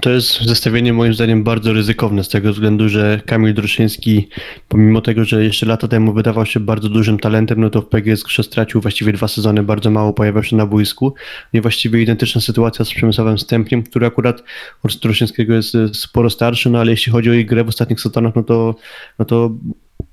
To 0.00 0.10
jest 0.10 0.42
zestawienie 0.42 0.92
moim 0.92 1.14
zdaniem 1.14 1.44
bardzo 1.44 1.72
ryzykowne 1.72 2.24
z 2.24 2.28
tego 2.28 2.52
względu, 2.52 2.88
że 2.88 3.20
Kamil 3.26 3.54
Droszyński, 3.54 4.28
pomimo 4.68 5.00
tego, 5.00 5.24
że 5.24 5.44
jeszcze 5.44 5.66
lata 5.66 5.88
temu 5.88 6.12
wydawał 6.12 6.46
się 6.46 6.60
bardzo 6.60 6.88
dużym 6.88 7.18
talentem, 7.18 7.60
no 7.60 7.70
to 7.70 7.82
w 7.82 7.88
PGS 7.88 8.24
stracił 8.42 8.80
właściwie 8.80 9.12
dwa 9.12 9.28
sezony, 9.28 9.62
bardzo 9.62 9.90
mało 9.90 10.12
pojawiał 10.12 10.42
się 10.42 10.56
na 10.56 10.66
boisku. 10.66 11.14
I 11.52 11.60
właściwie 11.60 12.02
identyczna 12.02 12.40
sytuacja 12.40 12.84
z 12.84 12.90
Przemysławem 12.90 13.38
Stępniem, 13.38 13.82
który 13.82 14.06
akurat 14.06 14.42
od 14.82 14.96
Droszyńskiego 14.96 15.54
jest 15.54 15.76
sporo 15.92 16.30
starszy, 16.30 16.70
no 16.70 16.78
ale 16.78 16.90
jeśli 16.90 17.12
chodzi 17.12 17.30
o 17.30 17.34
ich 17.34 17.46
grę 17.46 17.64
w 17.64 17.68
ostatnich 17.68 18.00
sezonach, 18.00 18.34
no 18.34 18.42
to, 18.42 18.74
no 19.18 19.24
to 19.24 19.50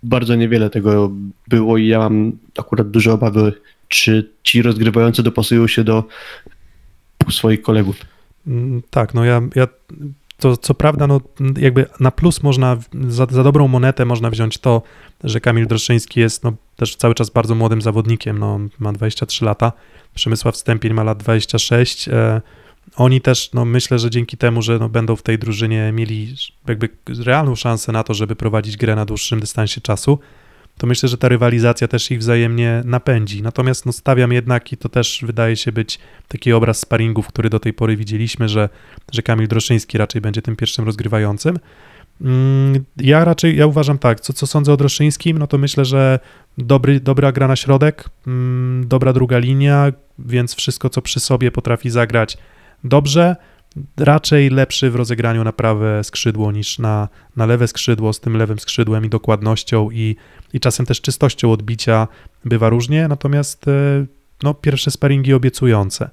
bardzo 0.04 0.36
niewiele 0.36 0.70
tego 0.70 1.12
było 1.48 1.78
i 1.78 1.88
ja 1.88 2.00
mam 2.00 2.32
akurat 2.58 2.92
duże 2.92 3.14
obawy, 3.14 3.54
czy 3.88 4.30
ci 4.44 4.62
rozgrywający 4.62 5.24
dopasują 5.24 5.68
się 5.68 5.84
do 5.84 6.04
swoich 7.30 7.62
kolegów. 7.62 8.13
Mm, 8.48 8.82
Tak, 8.90 9.14
no 9.14 9.26
ja, 9.26 9.42
ja 9.56 9.68
to 10.38 10.58
co 10.58 10.74
prawda, 10.74 11.08
no 11.08 11.22
jakby 11.58 11.86
na 12.00 12.12
plus 12.12 12.44
można, 12.44 12.78
za, 13.08 13.28
za 13.30 13.44
dobrą 13.44 13.68
monetę 13.68 14.06
można 14.06 14.30
wziąć 14.30 14.58
to, 14.58 14.82
że 15.24 15.42
Kamil 15.42 15.68
Droszyński 15.68 16.20
jest 16.20 16.44
no, 16.44 16.54
też 16.76 16.96
cały 16.96 17.16
czas 17.16 17.30
bardzo 17.30 17.56
młodym 17.56 17.82
zawodnikiem, 17.82 18.38
no 18.40 18.60
ma 18.80 18.94
23 18.94 19.46
lata, 19.46 19.72
Przemysław 20.16 20.58
Stępień 20.58 20.94
ma 20.94 21.04
lat 21.04 21.18
26, 21.18 22.08
e, 22.08 22.42
oni 22.96 23.22
też, 23.22 23.50
no 23.54 23.66
myślę, 23.66 24.00
że 24.00 24.10
dzięki 24.10 24.38
temu, 24.38 24.62
że 24.62 24.80
no, 24.80 24.90
będą 24.90 25.16
w 25.16 25.22
tej 25.22 25.40
drużynie 25.40 25.92
mieli 25.92 26.36
jakby 26.68 26.90
realną 27.20 27.56
szansę 27.56 27.92
na 27.92 28.04
to, 28.04 28.14
żeby 28.14 28.36
prowadzić 28.36 28.78
grę 28.78 28.96
na 28.96 29.06
dłuższym 29.06 29.40
dystansie 29.40 29.82
czasu, 29.82 30.20
to 30.78 30.88
myślę, 30.88 31.10
że 31.10 31.18
ta 31.18 31.30
rywalizacja 31.30 31.88
też 31.88 32.12
ich 32.12 32.20
wzajemnie 32.20 32.82
napędzi. 32.86 33.42
Natomiast 33.42 33.86
no, 33.86 33.92
stawiam 33.94 34.32
jednak, 34.32 34.72
i 34.72 34.78
to 34.78 34.90
też 34.90 35.24
wydaje 35.26 35.56
się 35.56 35.72
być 35.72 36.00
taki 36.28 36.54
obraz 36.54 36.80
sparingów, 36.80 37.28
który 37.28 37.50
do 37.50 37.60
tej 37.60 37.74
pory 37.74 37.98
widzieliśmy, 37.98 38.50
że, 38.50 38.70
że 39.12 39.22
Kamil 39.22 39.48
Droszyński 39.48 39.98
raczej 39.98 40.22
będzie 40.22 40.42
tym 40.42 40.56
pierwszym 40.56 40.86
rozgrywającym. 40.86 41.60
Mm, 42.22 42.84
Ja 42.98 43.26
raczej, 43.26 43.58
ja 43.58 43.66
uważam 43.66 43.98
tak, 43.98 44.20
co, 44.20 44.34
co 44.34 44.48
sądzę 44.48 44.74
o 44.74 44.78
Droszyńskim, 44.78 45.38
no 45.38 45.48
to 45.48 45.58
myślę, 45.58 45.86
że 45.86 46.20
dobry, 46.58 47.00
dobra 47.00 47.32
gra 47.32 47.48
na 47.48 47.56
środek, 47.56 48.10
mm, 48.28 48.88
dobra 48.88 49.14
druga 49.14 49.38
linia, 49.38 49.92
więc 50.20 50.56
wszystko, 50.56 50.90
co 50.90 51.02
przy 51.02 51.20
sobie 51.20 51.52
potrafi 51.52 51.90
zagrać 51.90 52.38
dobrze, 52.84 53.36
raczej 53.98 54.50
lepszy 54.50 54.92
w 54.92 54.96
rozegraniu 54.96 55.44
na 55.44 55.52
prawe 55.52 56.04
skrzydło 56.04 56.52
niż 56.52 56.80
na, 56.80 57.08
na 57.36 57.46
lewe 57.46 57.68
skrzydło, 57.68 58.14
z 58.14 58.20
tym 58.20 58.38
lewym 58.38 58.60
skrzydłem 58.60 59.06
i 59.06 59.10
dokładnością 59.10 59.92
i, 59.92 60.16
i 60.54 60.60
czasem 60.60 60.86
też 60.86 61.02
czystością 61.02 61.52
odbicia 61.52 62.08
bywa 62.46 62.70
różnie, 62.70 63.08
natomiast 63.08 63.68
e, 63.68 64.06
no, 64.44 64.54
pierwsze 64.54 64.92
sparingi 64.92 65.34
obiecujące. 65.34 66.10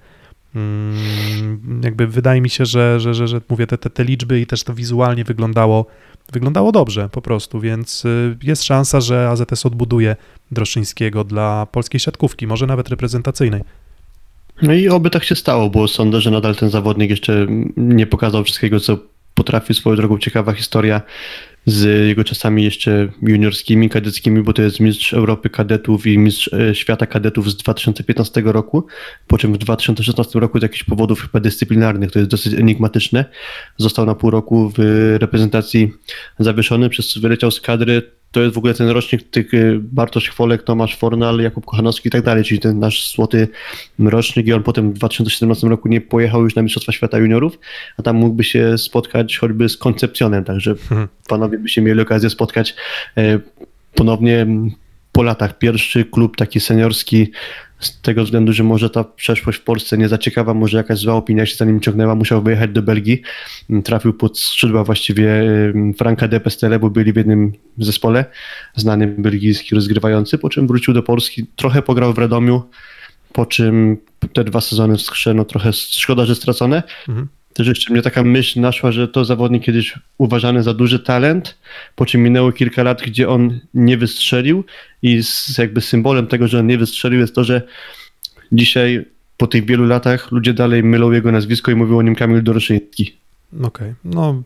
Mm, 0.55 1.81
jakby 1.85 2.07
wydaje 2.07 2.41
mi 2.41 2.51
się, 2.51 2.67
że, 2.67 3.01
że, 3.01 3.15
że, 3.15 3.29
że 3.29 3.41
mówię, 3.49 3.67
te, 3.67 3.79
te, 3.79 3.91
te 3.91 4.05
liczby 4.05 4.41
i 4.41 4.47
też 4.47 4.65
to 4.65 4.75
wizualnie 4.75 5.25
wyglądało, 5.25 5.87
wyglądało 6.33 6.73
dobrze 6.73 7.09
po 7.09 7.23
prostu, 7.23 7.61
więc 7.61 8.05
y, 8.05 8.37
jest 8.43 8.63
szansa, 8.63 9.01
że 9.01 9.29
AZS 9.29 9.67
odbuduje 9.67 10.17
Droszyńskiego 10.51 11.25
dla 11.25 11.67
polskiej 11.67 12.01
siatkówki, 12.01 12.47
może 12.47 12.67
nawet 12.67 12.89
reprezentacyjnej. 12.89 13.63
No 14.63 14.73
i 14.75 14.89
oby 14.89 15.11
tak 15.11 15.25
się 15.25 15.35
stało, 15.35 15.71
bo 15.71 15.89
sądzę, 15.89 16.21
że 16.21 16.31
nadal 16.31 16.57
ten 16.57 16.71
zawodnik 16.71 17.11
jeszcze 17.11 17.47
nie 17.77 18.07
pokazał 18.07 18.45
wszystkiego, 18.45 18.81
co 18.81 18.99
potrafi. 19.35 19.75
Swoją 19.75 19.97
drogą 19.97 20.19
ciekawa 20.19 20.53
historia 20.53 21.03
z 21.67 22.09
jego 22.09 22.25
czasami 22.25 22.65
jeszcze 22.65 23.09
juniorskimi, 23.23 23.89
kadeckimi, 23.89 24.43
bo 24.43 24.53
to 24.53 24.63
jest 24.63 24.81
mistrz 24.81 25.15
Europy 25.15 25.51
kadetów 25.51 26.07
i 26.07 26.19
mistrz 26.19 26.53
e, 26.53 26.75
świata 26.75 27.07
kadetów 27.07 27.51
z 27.51 27.57
2015 27.57 28.43
roku, 28.45 28.87
po 29.27 29.39
czym 29.39 29.53
w 29.53 29.59
2016 29.59 30.41
roku 30.41 30.59
z 30.59 30.63
jakichś 30.63 30.85
powodów 30.85 31.21
chyba 31.21 31.41
dyscyplinarnych, 31.41 32.11
to 32.11 32.19
jest 32.19 32.31
dosyć 32.31 32.55
enigmatyczne, 32.55 33.25
został 33.77 34.07
na 34.07 34.15
pół 34.15 34.31
roku 34.31 34.73
w 34.77 34.79
reprezentacji 35.21 35.93
zawieszony, 36.39 36.89
przez 36.89 37.09
co 37.09 37.21
wyleciał 37.21 37.51
z 37.51 37.61
kadry. 37.61 38.20
To 38.33 38.41
jest 38.43 38.55
w 38.55 38.59
ogóle 38.59 38.75
ten 38.75 38.89
rocznik 38.89 39.31
tych 39.31 39.55
e, 39.55 39.59
Bartosz 39.79 40.29
Chwolek, 40.29 40.63
Tomasz 40.63 40.97
Fornal, 40.97 41.41
Jakub 41.41 41.65
Kochanowski 41.65 42.09
i 42.09 42.11
tak 42.11 42.23
dalej, 42.23 42.45
czyli 42.45 42.61
ten 42.61 42.79
nasz 42.79 43.13
złoty 43.15 43.49
rocznik 43.99 44.47
i 44.47 44.53
on 44.53 44.63
potem 44.63 44.93
w 44.93 44.95
2017 44.95 45.69
roku 45.69 45.89
nie 45.89 46.01
pojechał 46.01 46.43
już 46.43 46.55
na 46.55 46.63
Mistrzostwa 46.63 46.93
Świata 46.93 47.19
Juniorów, 47.19 47.59
a 47.97 48.03
tam 48.03 48.17
mógłby 48.17 48.45
się 48.45 48.79
spotkać 48.79 49.39
choćby 49.39 49.69
z 49.69 49.77
Koncepcjonem, 49.77 50.45
także 50.45 50.71
Mhm. 50.71 51.09
panowie 51.29 51.59
by 51.59 51.69
się 51.69 51.83
mieli 51.83 52.01
okazję 52.01 52.31
spotkać 52.31 52.75
e, 53.17 53.39
ponownie 53.95 54.47
po 55.21 55.25
latach. 55.25 55.59
Pierwszy 55.59 56.05
klub 56.05 56.37
taki 56.37 56.61
seniorski 56.61 57.31
z 57.81 58.01
tego 58.01 58.25
względu, 58.25 58.53
że 58.53 58.65
może 58.65 58.91
ta 58.91 59.05
przeszłość 59.05 59.59
w 59.59 59.63
Polsce 59.63 59.99
nie 59.99 60.09
za 60.09 60.19
ciekawa, 60.19 60.55
może 60.55 60.77
jakaś 60.77 60.99
zła 60.99 61.15
opinia 61.15 61.47
się 61.47 61.57
za 61.57 61.65
nim 61.65 61.81
ciągnęła, 61.81 62.15
musiał 62.15 62.43
wyjechać 62.43 62.71
do 62.71 62.83
Belgii. 62.83 63.23
M, 63.71 63.83
Trafił 63.83 64.13
pod 64.13 64.39
skrzydła 64.39 64.85
właściwie 64.85 65.43
Franka 65.99 66.29
de 66.29 66.41
Pestele, 66.41 66.79
bo 66.79 66.91
byli 66.91 67.13
w 67.13 67.17
jednym 67.17 67.53
zespole, 67.79 68.25
znany 68.77 69.07
belgijski 69.07 69.75
rozgrywający, 69.75 70.39
po 70.39 70.49
czym 70.49 70.67
wrócił 70.67 70.95
do 70.95 71.03
Polski, 71.03 71.47
trochę 71.57 71.83
pograł 71.83 72.13
w 72.13 72.19
Radomiu, 72.19 72.63
po 73.33 73.47
czym 73.47 73.97
te 74.33 74.45
dwa 74.45 74.61
sezony 74.61 74.97
w 74.97 75.03
Skrze, 75.03 75.35
no 75.35 75.45
trochę 75.45 75.73
szkoda, 75.73 76.27
że 76.27 76.35
stracone. 76.35 76.83
Mhm. 77.09 77.29
Też 77.61 77.69
jeszcze 77.69 77.93
mnie 77.93 78.03
taka 78.03 78.23
myśl 78.23 78.61
naszła, 78.61 78.93
że 78.93 79.09
to 79.09 79.25
zawodnik 79.25 79.65
kiedyś 79.65 79.95
uważany 80.19 80.63
za 80.63 80.75
duży 80.75 80.99
talent, 80.99 81.59
po 81.97 82.07
czym 82.07 82.23
minęło 82.23 82.53
kilka 82.53 82.83
lat, 82.83 83.03
gdzie 83.03 83.29
on 83.29 83.61
nie 83.75 83.97
wystrzelił 83.99 84.65
i 85.03 85.23
z, 85.23 85.59
jakby 85.59 85.81
symbolem 85.81 86.27
tego, 86.27 86.49
że 86.49 86.59
on 86.59 86.67
nie 86.67 86.79
wystrzelił 86.79 87.21
jest 87.21 87.35
to, 87.35 87.45
że 87.45 87.63
dzisiaj 88.53 89.05
po 89.37 89.47
tych 89.47 89.65
wielu 89.67 89.87
latach 89.87 90.33
ludzie 90.33 90.55
dalej 90.55 90.83
mylą 90.85 91.11
jego 91.13 91.33
nazwisko 91.33 91.71
i 91.71 91.75
mówią 91.75 91.99
o 91.99 92.03
nim 92.03 92.15
Kamil 92.15 92.43
Doroszyński. 92.43 93.17
Okej, 93.63 93.95
no 94.05 94.43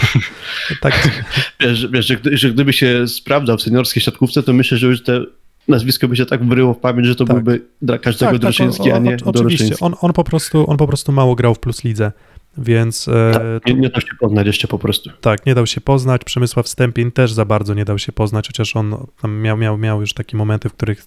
tak, 0.82 1.22
Wiesz, 1.60 1.86
wiesz 1.86 2.06
że, 2.06 2.16
gdy, 2.16 2.36
że 2.38 2.50
gdyby 2.50 2.72
się 2.72 3.08
sprawdzał 3.08 3.56
w 3.58 3.62
seniorskiej 3.62 4.02
siatkówce, 4.02 4.42
to 4.42 4.52
myślę, 4.52 4.78
że 4.78 4.86
już 4.86 5.02
te 5.02 5.20
nazwisko 5.68 6.08
by 6.08 6.16
się 6.16 6.26
tak 6.26 6.44
wryło 6.48 6.74
w 6.74 6.78
pamięć, 6.78 7.06
że 7.06 7.16
to 7.16 7.24
Tak. 7.24 7.36
byłby 7.36 7.62
dla 7.82 7.98
każdego 7.98 8.26
tak, 8.26 8.34
tak, 8.34 8.42
Doroszyński, 8.42 8.90
o- 8.90 8.94
a 8.94 8.96
o- 8.96 9.00
nie 9.00 9.10
Oczywiście, 9.14 9.32
Doroszyński. 9.32 9.84
on, 9.84 9.94
on, 10.00 10.12
po 10.12 10.24
prostu, 10.24 10.70
on 10.70 10.76
po 10.76 10.86
prostu 10.86 11.12
mało 11.12 11.34
grał 11.34 11.54
w 11.54 11.58
Plus 11.58 11.84
Lidze, 11.84 12.12
więc 12.58 13.08
e, 13.08 13.32
Tak, 13.32 13.66
nie, 13.66 13.74
nie 13.74 13.88
da 13.88 14.00
się 14.00 14.16
poznać 14.20 14.46
jeszcze 14.46 14.68
po 14.68 14.78
prostu. 14.78 15.10
Tak, 15.20 15.46
nie 15.46 15.54
dał 15.54 15.66
się 15.66 15.80
poznać. 15.80 16.24
Przemysław 16.24 16.68
Stępień 16.68 17.12
też 17.12 17.32
za 17.32 17.44
bardzo 17.44 17.74
nie 17.74 17.84
dał 17.84 17.98
się 17.98 18.12
poznać, 18.12 18.46
chociaż 18.46 18.76
on 18.76 19.06
tam 19.22 19.40
miał, 19.40 19.56
miał, 19.56 19.78
miał 19.78 20.00
już 20.00 20.14
takie 20.14 20.36
momenty, 20.36 20.68
w 20.68 20.72
których 20.72 21.04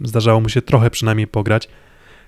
zdarzało 0.00 0.40
mu 0.40 0.48
się 0.48 0.62
trochę 0.62 0.90
przynajmniej 0.90 1.26
pograć. 1.26 1.68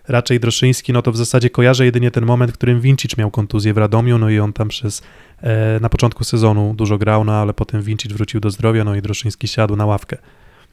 Raczej 0.09 0.41
Droszyński, 0.41 0.93
no 0.93 1.03
to 1.03 1.13
w 1.13 1.17
zasadzie 1.17 1.51
kojarzę 1.51 1.85
jedynie 1.85 2.11
ten 2.11 2.27
moment, 2.27 2.53
w 2.53 2.55
którym 2.55 2.81
Vincic 2.81 3.17
miał 3.17 3.31
kontuzję 3.31 3.75
w 3.75 3.79
Radomiu, 3.79 4.19
no 4.19 4.31
i 4.31 4.39
on 4.39 4.53
tam 4.53 4.69
przez, 4.69 5.03
e, 5.41 5.81
na 5.81 5.89
początku 5.89 6.25
sezonu 6.25 6.75
dużo 6.77 6.99
grał, 6.99 7.25
no 7.25 7.33
ale 7.33 7.55
potem 7.55 7.83
Vincic 7.83 8.13
wrócił 8.13 8.41
do 8.41 8.51
zdrowia, 8.51 8.85
no 8.85 8.95
i 8.95 9.03
Droszyński 9.03 9.49
siadł 9.49 9.77
na 9.77 9.87
ławkę. 9.87 10.19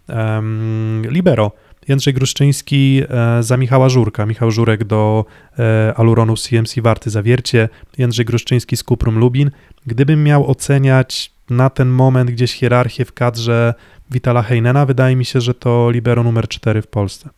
Em, 0.08 1.01
libero. 1.10 1.51
Jędrzej 1.88 2.13
Gruszczyński 2.13 3.02
e, 3.10 3.43
za 3.43 3.58
Michała 3.58 3.89
Żurka. 3.89 4.26
Michał 4.26 4.52
Żurek 4.52 4.84
do 4.84 5.26
e, 5.60 5.93
Aluronu 5.96 6.38
CMC 6.38 6.76
Warty 6.82 7.10
Zawiercie. 7.10 7.69
Jędrzej 7.98 8.26
Gruszczyński 8.26 8.78
z 8.78 8.84
Kuprum 8.84 9.19
Lubin. 9.19 9.52
Gdybym 9.86 10.24
miał 10.24 10.52
oceniać 10.52 11.32
na 11.50 11.69
ten 11.69 11.89
moment 11.89 12.32
gdzieś 12.32 12.54
hierarchię 12.54 13.06
w 13.06 13.13
kadrze 13.13 13.74
Witala 14.12 14.41
Heinena, 14.41 14.86
wydaje 14.86 15.15
mi 15.15 15.26
się, 15.26 15.41
że 15.41 15.54
to 15.54 15.91
libero 15.91 16.24
numer 16.24 16.48
4 16.48 16.82
w 16.82 16.88
Polsce. 16.88 17.30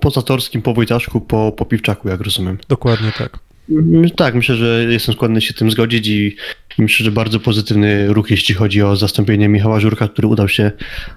Po 0.00 0.10
Zatorskim, 0.10 0.62
po 0.62 0.74
Wojtaszku, 0.74 1.20
po, 1.20 1.52
po 1.52 1.64
Piwczaku, 1.64 2.08
jak 2.08 2.20
rozumiem. 2.20 2.58
Dokładnie 2.68 3.12
tak. 3.18 3.38
Mm, 3.70 4.10
Tak, 4.10 4.34
myślę, 4.34 4.56
że 4.56 4.84
jestem 4.88 5.14
skłonny 5.14 5.40
się 5.40 5.54
tym 5.54 5.70
zgodzić 5.70 6.08
i 6.08 6.36
i 6.78 6.82
myślę, 6.82 7.04
że 7.04 7.12
bardzo 7.12 7.40
pozytywny 7.40 8.12
ruch, 8.12 8.30
jeśli 8.30 8.54
chodzi 8.54 8.82
o 8.82 8.96
zastąpienie 8.96 9.48
Michała 9.48 9.80
Żurka, 9.80 10.08
który 10.08 10.28
udał 10.28 10.48
się 10.48 10.72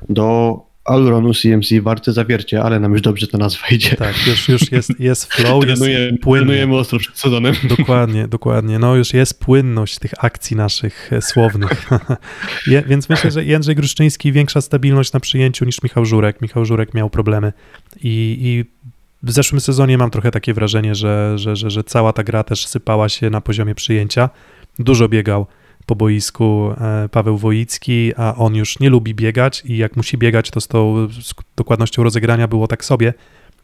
do 0.10 0.60
Aluronu 0.88 1.34
CMC 1.34 1.69
Warte 1.82 2.13
Zawiercie, 2.13 2.63
ale 2.63 2.80
nam 2.80 2.91
już 2.91 3.02
dobrze 3.02 3.28
ta 3.28 3.38
nazwa 3.38 3.67
idzie. 3.71 3.95
Tak, 3.95 4.28
już, 4.28 4.50
już 4.50 4.71
jest, 4.71 5.00
jest 5.00 5.26
flow, 5.34 5.67
jest 5.67 5.82
Trenujemy, 5.82 6.17
płynnie. 6.17 6.45
trenujemy 6.45 6.76
ostro 6.76 7.00
przed 7.00 7.17
sezonem. 7.17 7.56
Dokładnie, 7.78 8.28
dokładnie. 8.28 8.80
No 8.80 8.95
już 8.95 9.13
jest 9.13 9.39
płynność 9.39 10.00
tych 10.00 10.26
akcji 10.26 10.56
naszych 10.58 11.13
e, 11.13 11.21
słownych. 11.21 11.89
Je, 12.67 12.84
więc 12.88 13.10
myślę, 13.10 13.32
że 13.32 13.45
Jędrzej 13.45 13.76
Gruszczyński 13.76 14.32
większa 14.32 14.62
stabilność 14.62 15.13
na 15.13 15.19
przyjęciu 15.19 15.65
niż 15.65 15.84
Michał 15.84 16.06
Żurek. 16.06 16.41
Michał 16.41 16.65
Żurek 16.65 16.93
miał 16.93 17.10
problemy 17.10 17.54
i, 18.04 18.38
i 18.41 18.65
w 19.23 19.32
zeszłym 19.32 19.62
sezonie 19.62 19.97
mam 19.97 20.12
trochę 20.12 20.32
takie 20.32 20.54
wrażenie, 20.54 20.95
że, 20.95 21.34
że, 21.36 21.56
że, 21.56 21.69
że 21.69 21.84
cała 21.84 22.13
ta 22.13 22.23
gra 22.23 22.43
też 22.43 22.67
sypała 22.67 23.10
się 23.10 23.30
na 23.30 23.41
poziomie 23.41 23.76
przyjęcia. 23.76 24.30
Dużo 24.80 25.10
biegał 25.10 25.47
po 25.88 25.95
boisku 25.95 26.73
e, 26.82 27.10
Paweł 27.10 27.38
Wojicki, 27.38 28.13
a 28.17 28.36
on 28.36 28.56
już 28.56 28.80
nie 28.80 28.89
lubi 28.89 29.15
biegać 29.15 29.63
i 29.65 29.78
jak 29.78 29.95
musi 29.95 30.17
biegać, 30.17 30.52
to 30.52 30.62
z 30.62 30.67
tą 30.67 31.08
sk- 31.08 31.43
dokładnością 31.56 32.04
rozegrania 32.04 32.47
było 32.47 32.67
tak 32.67 32.86
sobie. 32.86 33.13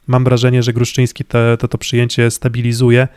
Mam 0.07 0.23
wrażenie, 0.23 0.63
że 0.63 0.73
Gruszczyński 0.73 1.25
te, 1.25 1.57
to, 1.57 1.67
to 1.67 1.77
przyjęcie 1.77 2.31
stabilizuje, 2.31 3.07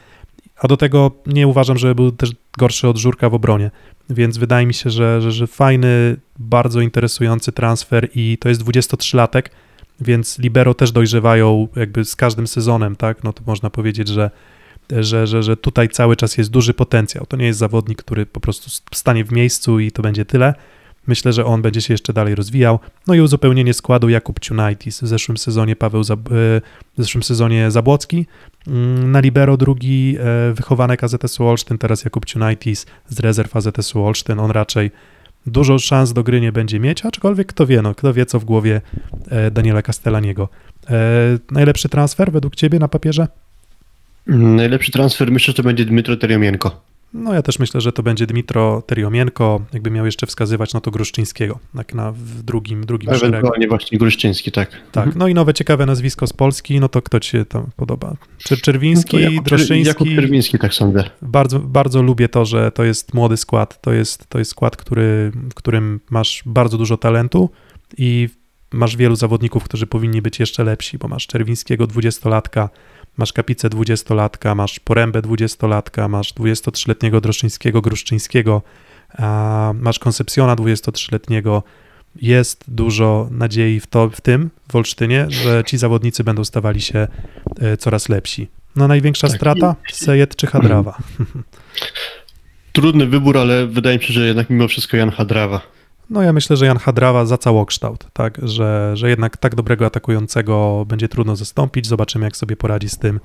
a 0.56 0.68
do 0.68 0.76
tego 0.76 1.10
nie 1.26 1.46
uważam, 1.46 1.78
że 1.78 1.94
był 1.94 2.12
też 2.12 2.30
gorszy 2.58 2.88
od 2.88 2.96
Żurka 2.96 3.30
w 3.30 3.34
obronie, 3.34 3.70
więc 4.10 4.38
wydaje 4.38 4.66
mi 4.66 4.74
się, 4.74 4.90
że, 4.90 5.22
że, 5.22 5.32
że 5.32 5.46
fajny, 5.46 6.16
bardzo 6.38 6.80
interesujący 6.80 7.52
transfer 7.52 8.08
i 8.14 8.38
to 8.40 8.48
jest 8.48 8.62
23-latek, 8.62 9.42
więc 10.00 10.38
libero 10.38 10.74
też 10.74 10.92
dojrzewają 10.92 11.68
jakby 11.76 12.04
z 12.04 12.16
każdym 12.16 12.46
sezonem, 12.46 12.96
tak? 12.96 13.24
No 13.24 13.32
to 13.32 13.42
można 13.46 13.70
powiedzieć, 13.70 14.08
że 14.08 14.30
że, 14.90 15.26
że, 15.26 15.42
że 15.42 15.56
tutaj 15.56 15.88
cały 15.88 16.16
czas 16.16 16.38
jest 16.38 16.50
duży 16.50 16.74
potencjał. 16.74 17.26
To 17.26 17.36
nie 17.36 17.46
jest 17.46 17.58
zawodnik, 17.58 17.98
który 18.02 18.26
po 18.26 18.40
prostu 18.40 18.70
stanie 18.94 19.24
w 19.24 19.32
miejscu 19.32 19.80
i 19.80 19.92
to 19.92 20.02
będzie 20.02 20.24
tyle. 20.24 20.54
Myślę, 21.06 21.32
że 21.32 21.44
on 21.44 21.62
będzie 21.62 21.80
się 21.80 21.94
jeszcze 21.94 22.12
dalej 22.12 22.34
rozwijał. 22.34 22.78
No 23.06 23.14
i 23.14 23.20
uzupełnienie 23.20 23.74
składu 23.74 24.08
Jakub 24.08 24.40
Ciunaitis. 24.40 25.02
W 25.02 25.06
zeszłym 25.06 25.36
sezonie 25.38 25.76
Paweł 25.76 26.02
Zab- 26.02 26.26
e, 26.32 26.60
w 26.98 27.02
zeszłym 27.02 27.22
sezonie 27.22 27.70
Zabłocki. 27.70 28.26
Mm, 28.66 29.10
Na 29.10 29.20
libero 29.20 29.56
drugi 29.56 30.16
e, 30.20 30.52
wychowanek 30.52 31.04
AZS-u 31.04 31.46
Olsztyn, 31.46 31.78
teraz 31.78 32.04
Jakub 32.04 32.24
Ciunaitis 32.24 32.86
z 33.08 33.20
rezerw 33.20 33.56
AZS-u 33.56 34.04
Olsztyn. 34.04 34.40
On 34.40 34.50
raczej 34.50 34.90
dużo 35.46 35.78
szans 35.78 36.12
do 36.12 36.22
gry 36.22 36.40
nie 36.40 36.52
będzie 36.52 36.80
mieć, 36.80 37.04
aczkolwiek 37.04 37.46
kto 37.46 37.66
wie, 37.66 37.82
no, 37.82 37.94
kto 37.94 38.14
wie 38.14 38.26
co 38.26 38.40
w 38.40 38.44
głowie 38.44 38.80
e, 39.28 39.50
Daniela 39.50 39.82
Castellaniego. 39.82 40.48
Najlepszy 41.50 41.88
transfer 41.88 42.32
według 42.32 42.56
ciebie 42.56 42.78
na 42.78 42.88
papierze? 42.88 43.28
Najlepszy 44.26 44.92
transfer 44.92 45.32
myślę, 45.32 45.46
że 45.46 45.54
to 45.54 45.62
będzie 45.62 45.84
Dmytro 45.84 46.16
Teriomienko. 46.16 46.80
No 47.14 47.34
ja 47.34 47.42
też 47.42 47.58
myślę, 47.58 47.80
że 47.80 47.92
to 47.92 48.02
będzie 48.02 48.26
Dmitro 48.26 48.82
Teriomienko, 48.86 49.60
jakby 49.72 49.90
miał 49.90 50.06
jeszcze 50.06 50.26
wskazywać, 50.26 50.74
no 50.74 50.80
to 50.80 50.90
Gruszczyńskiego, 50.90 51.58
tak 51.76 51.94
na 51.94 52.12
w 52.12 52.42
drugim, 52.42 52.86
drugim 52.86 53.10
szeregu. 53.14 53.26
Ewentualnie 53.26 53.68
właśnie 53.68 53.98
Gruszczyński, 53.98 54.52
tak. 54.52 54.70
Tak, 54.92 55.16
no 55.16 55.28
i 55.28 55.34
nowe 55.34 55.54
ciekawe 55.54 55.86
nazwisko 55.86 56.26
z 56.26 56.32
Polski, 56.32 56.80
no 56.80 56.88
to 56.88 57.02
kto 57.02 57.20
ci 57.20 57.30
się 57.30 57.44
tam 57.44 57.66
podoba? 57.76 58.16
Czy 58.38 58.56
Czerwiński, 58.56 59.16
No 59.16 59.22
Jakub- 59.22 59.44
Droszyński? 59.44 59.88
Jakub 59.88 60.08
Czerwiński, 60.08 60.58
tak 60.58 60.74
sądzę. 60.74 61.04
Bardzo, 61.22 61.58
bardzo 61.58 62.02
lubię 62.02 62.28
to, 62.28 62.44
że 62.44 62.70
to 62.70 62.84
jest 62.84 63.14
młody 63.14 63.36
skład, 63.36 63.80
to 63.80 63.92
jest, 63.92 64.26
to 64.28 64.38
jest 64.38 64.50
skład, 64.50 64.76
który, 64.76 65.32
w 65.50 65.54
którym 65.54 66.00
masz 66.10 66.42
bardzo 66.46 66.78
dużo 66.78 66.96
talentu 66.96 67.50
i 67.98 68.28
masz 68.72 68.96
wielu 68.96 69.16
zawodników, 69.16 69.64
którzy 69.64 69.86
powinni 69.86 70.22
być 70.22 70.40
jeszcze 70.40 70.64
lepsi, 70.64 70.98
bo 70.98 71.08
masz 71.08 71.26
Czerwińskiego 71.26 71.84
20-latka, 71.86 72.68
masz 73.16 73.32
Kapicę 73.32 73.68
20-latka, 73.68 74.54
masz 74.54 74.80
Porębę 74.80 75.22
20-latka, 75.22 76.08
masz 76.08 76.34
23-letniego 76.34 77.20
Droszyńskiego, 77.20 77.82
Gruszczyńskiego, 77.82 78.62
masz 79.74 79.98
Koncepcjona 79.98 80.56
23-letniego. 80.56 81.62
Jest 82.22 82.64
dużo 82.68 83.28
nadziei 83.30 83.80
w, 83.80 83.86
to, 83.86 84.10
w 84.10 84.20
tym, 84.20 84.50
w 84.72 84.76
Olsztynie, 84.76 85.26
że 85.28 85.64
ci 85.66 85.78
zawodnicy 85.78 86.24
będą 86.24 86.44
stawali 86.44 86.80
się 86.80 87.08
e, 87.60 87.76
coraz 87.76 88.08
lepsi. 88.08 88.48
No 88.76 88.88
największa 88.88 89.28
Tak, 89.28 89.36
strata? 89.36 89.76
Sejed 89.92 90.36
czy 90.36 90.46
Hadrawa? 90.46 90.98
Trudny 92.72 93.06
wybór, 93.06 93.38
ale 93.38 93.66
wydaje 93.66 93.98
mi 93.98 94.04
się, 94.04 94.12
że 94.12 94.26
jednak 94.26 94.50
mimo 94.50 94.68
wszystko 94.68 94.96
Jan 94.96 95.10
Hadrawa. 95.10 95.75
No 96.10 96.22
ja 96.22 96.32
myślę, 96.32 96.56
że 96.56 96.66
Jan 96.66 96.78
Hadrawa 96.78 97.26
za 97.26 97.38
całokształt, 97.38 98.06
tak, 98.12 98.38
że, 98.42 98.90
że 98.94 99.08
jednak 99.08 99.36
tak 99.36 99.54
dobrego 99.54 99.86
atakującego 99.86 100.84
będzie 100.88 101.08
trudno 101.08 101.36
zastąpić. 101.36 101.86
Zobaczymy, 101.86 102.24
jak 102.24 102.36
sobie 102.36 102.56
poradzi 102.56 102.88
z 102.88 102.98
tym 102.98 103.20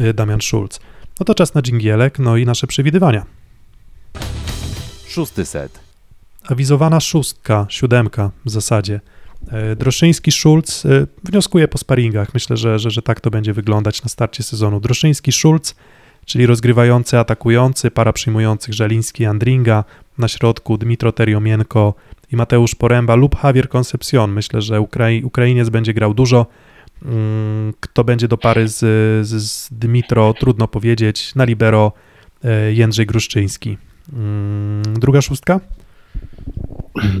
y, 0.00 0.14
Damian 0.14 0.40
Schulz. 0.40 0.80
No 1.20 1.24
to 1.24 1.34
czas 1.34 1.54
na 1.54 1.62
dżingielek, 1.62 2.18
no 2.18 2.36
i 2.36 2.46
nasze 2.46 2.66
przewidywania. 2.66 3.26
Szósty 5.08 5.44
set. 5.44 5.80
Awizowana 6.48 7.00
szóstka, 7.00 7.66
siódemka 7.68 8.30
w 8.44 8.50
zasadzie. 8.50 9.00
E, 9.48 9.76
Droszyński, 9.76 10.32
Schulz, 10.32 10.86
e, 10.86 11.06
wnioskuję 11.24 11.68
po 11.68 11.78
sparingach. 11.78 12.34
Myślę, 12.34 12.56
że, 12.56 12.78
że, 12.78 12.90
że 12.90 13.02
tak 13.02 13.20
to 13.20 13.30
będzie 13.30 13.52
wyglądać 13.52 14.02
na 14.02 14.08
starcie 14.08 14.42
sezonu. 14.42 14.80
Droszyński, 14.80 15.32
Schulz, 15.32 15.74
czyli 16.24 16.46
rozgrywający, 16.46 17.18
atakujący, 17.18 17.90
para 17.90 18.12
przyjmujących 18.12 18.74
Żeliński, 18.74 19.26
Andringa, 19.26 19.84
na 20.18 20.28
środku 20.28 20.78
Dmitro 20.78 21.12
Teriomienko 21.12 21.94
i 22.32 22.36
Mateusz 22.36 22.74
Poręba 22.74 23.14
lub 23.14 23.36
Javier 23.44 23.68
Concepcion. 23.68 24.32
Myślę, 24.32 24.62
że 24.62 24.80
Ukrai- 24.80 25.24
Ukrainiec 25.24 25.68
będzie 25.68 25.94
grał 25.94 26.14
dużo. 26.14 26.46
Mm, 27.04 27.72
Kto 27.80 28.04
będzie 28.04 28.28
do 28.28 28.36
pary 28.38 28.68
z, 28.68 28.78
z, 29.26 29.50
z 29.50 29.68
Dmitro, 29.72 30.34
trudno 30.34 30.68
powiedzieć. 30.68 31.34
Na 31.34 31.44
libero 31.44 31.92
e, 32.44 32.72
Jędrzej 32.72 33.06
Gruszczyński. 33.06 33.78
Mm, 34.12 34.82
Druga 35.00 35.22
szóstka? 35.22 35.60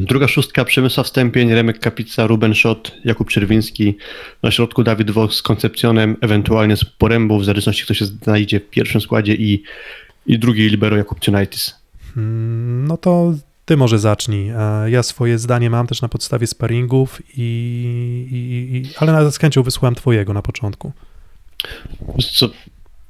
Druga 0.00 0.28
szóstka 0.28 0.64
Przemysław 0.64 1.08
Stępień, 1.08 1.54
Remek 1.54 1.78
Kapica, 1.78 2.26
Ruben 2.26 2.54
Szot, 2.54 2.92
Jakub 3.04 3.28
Czerwiński. 3.30 3.96
Na 4.42 4.50
środku 4.50 4.82
Dawid 4.82 5.10
Woch 5.10 5.32
z 5.34 5.42
Koncepcjonem, 5.42 6.16
ewentualnie 6.20 6.76
z 6.76 6.84
Porębą, 6.84 7.38
w 7.38 7.44
zależności 7.44 7.84
kto 7.84 7.94
się 7.94 8.04
znajdzie 8.04 8.60
w 8.60 8.70
pierwszym 8.70 9.00
składzie 9.00 9.34
i, 9.34 9.62
i 10.26 10.38
drugi 10.38 10.68
libero 10.68 10.96
Jakub 10.96 11.20
Ciunaitis. 11.20 11.74
Mm, 12.16 12.86
No 12.88 12.96
to 12.96 13.34
ty 13.66 13.76
może 13.76 13.98
zacznij. 13.98 14.48
E, 14.48 14.90
Ja 14.90 15.02
swoje 15.02 15.38
zdanie 15.38 15.70
mam 15.70 15.86
też 15.86 16.02
na 16.02 16.08
podstawie 16.08 16.46
sparingów, 16.46 17.22
i, 17.36 17.42
i, 18.32 18.76
i, 18.76 18.82
ale 18.96 19.12
nawet 19.12 19.34
z 19.34 19.38
chęcią 19.38 19.62
wysłałem 19.62 19.94
twojego 19.94 20.32
na 20.32 20.42
początku. 20.42 20.92
Co, 22.34 22.48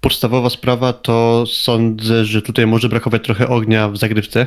podstawowa 0.01 0.51
sprawa 0.51 0.93
to 0.93 1.45
sądzę, 1.47 2.25
że 2.25 2.43
tutaj 2.43 2.67
może 2.67 2.89
brakować 2.89 3.25
trochę 3.25 3.49
ognia 3.49 3.89
w 3.89 3.97
zagrywce. 3.97 4.47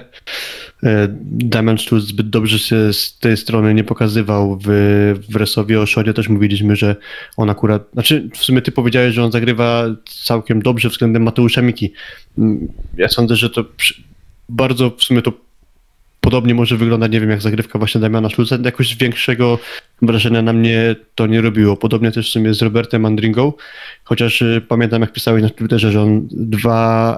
E, 0.84 1.08
Damian 1.32 1.78
Sztus 1.78 2.04
zbyt 2.04 2.30
dobrze 2.30 2.60
się 2.60 2.94
z 2.94 3.18
tej 3.20 3.38
strony 3.38 3.74
nie 3.74 3.84
pokazywał 3.84 4.60
w, 4.64 4.68
w 5.30 5.36
Resowie. 5.36 5.82
O 5.82 5.86
też 6.16 6.30
mówiliśmy, 6.30 6.76
że 6.76 6.96
on 7.38 7.50
akurat, 7.50 7.84
znaczy 7.94 8.30
w 8.34 8.38
sumie 8.38 8.62
ty 8.62 8.72
powiedziałeś, 8.72 9.16
że 9.16 9.24
on 9.24 9.32
zagrywa 9.32 9.86
całkiem 10.24 10.62
dobrze 10.62 10.90
względem 10.90 11.24
Mateusza 11.24 11.62
Miki. 11.62 11.94
Mm, 12.38 12.68
Ja 12.98 13.08
sądzę, 13.08 13.36
że 13.36 13.50
to 13.50 13.66
bardzo 14.50 14.90
w 14.98 15.04
sumie 15.04 15.22
to 15.22 15.49
podobnie 16.22 16.54
może 16.54 16.78
wyglądać, 16.78 17.12
nie 17.12 17.22
wiem, 17.22 17.30
jak 17.30 17.42
zagrywka 17.42 17.80
właśnie 17.80 18.02
Damiana 18.02 18.30
Szulca. 18.30 18.58
Jakoś 18.64 18.96
większego 18.96 19.60
wrażenia 20.02 20.42
na 20.42 20.54
mnie 20.54 20.96
to 21.16 21.28
nie 21.28 21.42
robiło. 21.42 21.78
Podobnie 21.78 22.12
też 22.12 22.30
w 22.30 22.32
sumie 22.32 22.54
z 22.54 22.62
Robertem 22.62 23.06
Andringą, 23.06 23.54
chociaż 24.04 24.42
y, 24.42 24.62
pamiętam, 24.68 25.02
jak 25.02 25.14
pisałeś 25.14 25.44
na 25.44 25.50
Twitterze, 25.50 25.92
że 25.92 26.02
on 26.02 26.28
dwa 26.32 27.18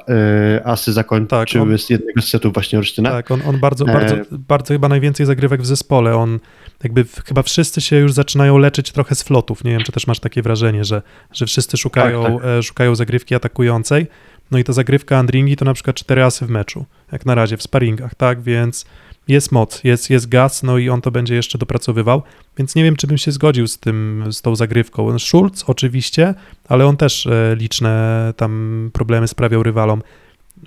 y, 0.57 0.65
asy 0.65 0.93
zakończył 0.93 1.69
Tak, 1.69 1.79
z 1.79 1.89
jednego 1.89 2.21
z 2.21 2.27
setów 2.27 2.53
właśnie 2.53 2.79
Olsztyna. 2.79 3.09
Tak, 3.09 3.31
on, 3.31 3.41
on 3.45 3.59
bardzo, 3.59 3.85
E, 3.85 3.93
bardzo, 3.93 4.15
bardzo 4.31 4.73
chyba 4.73 4.89
najwięcej 4.89 5.25
zagrywek 5.25 5.61
w 5.61 5.65
zespole. 5.65 6.15
On 6.15 6.39
jakby 6.83 7.03
w, 7.03 7.23
chyba 7.25 7.43
wszyscy 7.43 7.81
się 7.81 7.95
już 7.95 8.13
zaczynają 8.13 8.57
leczyć 8.57 8.91
trochę 8.91 9.15
z 9.15 9.23
flotów. 9.23 9.63
Nie 9.63 9.71
wiem, 9.71 9.81
czy 9.83 9.91
też 9.91 10.07
masz 10.07 10.19
takie 10.19 10.41
wrażenie, 10.41 10.85
że, 10.85 11.01
że 11.33 11.45
wszyscy 11.45 11.77
szukają, 11.77 12.23
Tak, 12.23 12.45
e, 12.45 12.63
szukają 12.63 12.95
zagrywki 12.95 13.35
atakującej. 13.35 14.07
No 14.51 14.57
i 14.57 14.63
ta 14.63 14.73
zagrywka 14.73 15.17
Andringi 15.17 15.55
to 15.55 15.65
na 15.65 15.73
przykład 15.73 15.95
cztery 15.95 16.23
asy 16.23 16.45
w 16.45 16.49
meczu, 16.49 16.85
jak 17.11 17.25
na 17.25 17.35
razie 17.35 17.57
w 17.57 17.63
sparingach, 17.63 18.15
tak? 18.15 18.41
Więc 18.41 18.85
jest 19.27 19.51
moc, 19.51 19.83
jest, 19.83 20.09
jest 20.09 20.29
gaz, 20.29 20.63
no 20.63 20.77
i 20.77 20.89
on 20.89 21.01
to 21.01 21.11
będzie 21.11 21.35
jeszcze 21.35 21.57
dopracowywał, 21.57 22.23
więc 22.57 22.75
nie 22.75 22.83
wiem, 22.83 22.95
czy 22.95 23.07
bym 23.07 23.17
się 23.17 23.31
zgodził 23.31 23.67
z 23.67 23.77
tym, 23.77 24.23
z 24.31 24.41
tą 24.41 24.55
zagrywką. 24.55 25.19
Schulz 25.19 25.63
oczywiście, 25.67 26.33
ale 26.67 26.85
on 26.85 26.97
też 26.97 27.27
e, 27.27 27.55
liczne 27.59 28.33
tam 28.37 28.89
problemy 28.93 29.27
sprawiał 29.27 29.63
rywalom. 29.63 30.01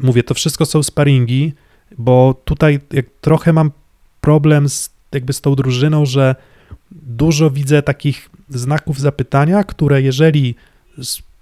Mówię, 0.00 0.22
to 0.22 0.35
wszystko 0.35 0.66
są 0.66 0.83
sparingi, 0.83 1.52
bo 1.98 2.42
tutaj 2.44 2.80
jak 2.92 3.07
trochę 3.20 3.52
mam 3.52 3.70
problem 4.20 4.68
z, 4.68 4.90
jakby 5.12 5.33
z 5.33 5.40
tą 5.40 5.54
drużyną, 5.54 6.07
że 6.07 6.35
dużo 6.90 7.50
widzę 7.50 7.83
takich 7.83 8.30
znaków 8.48 9.00
zapytania, 9.00 9.64
które 9.64 10.02
jeżeli 10.02 10.54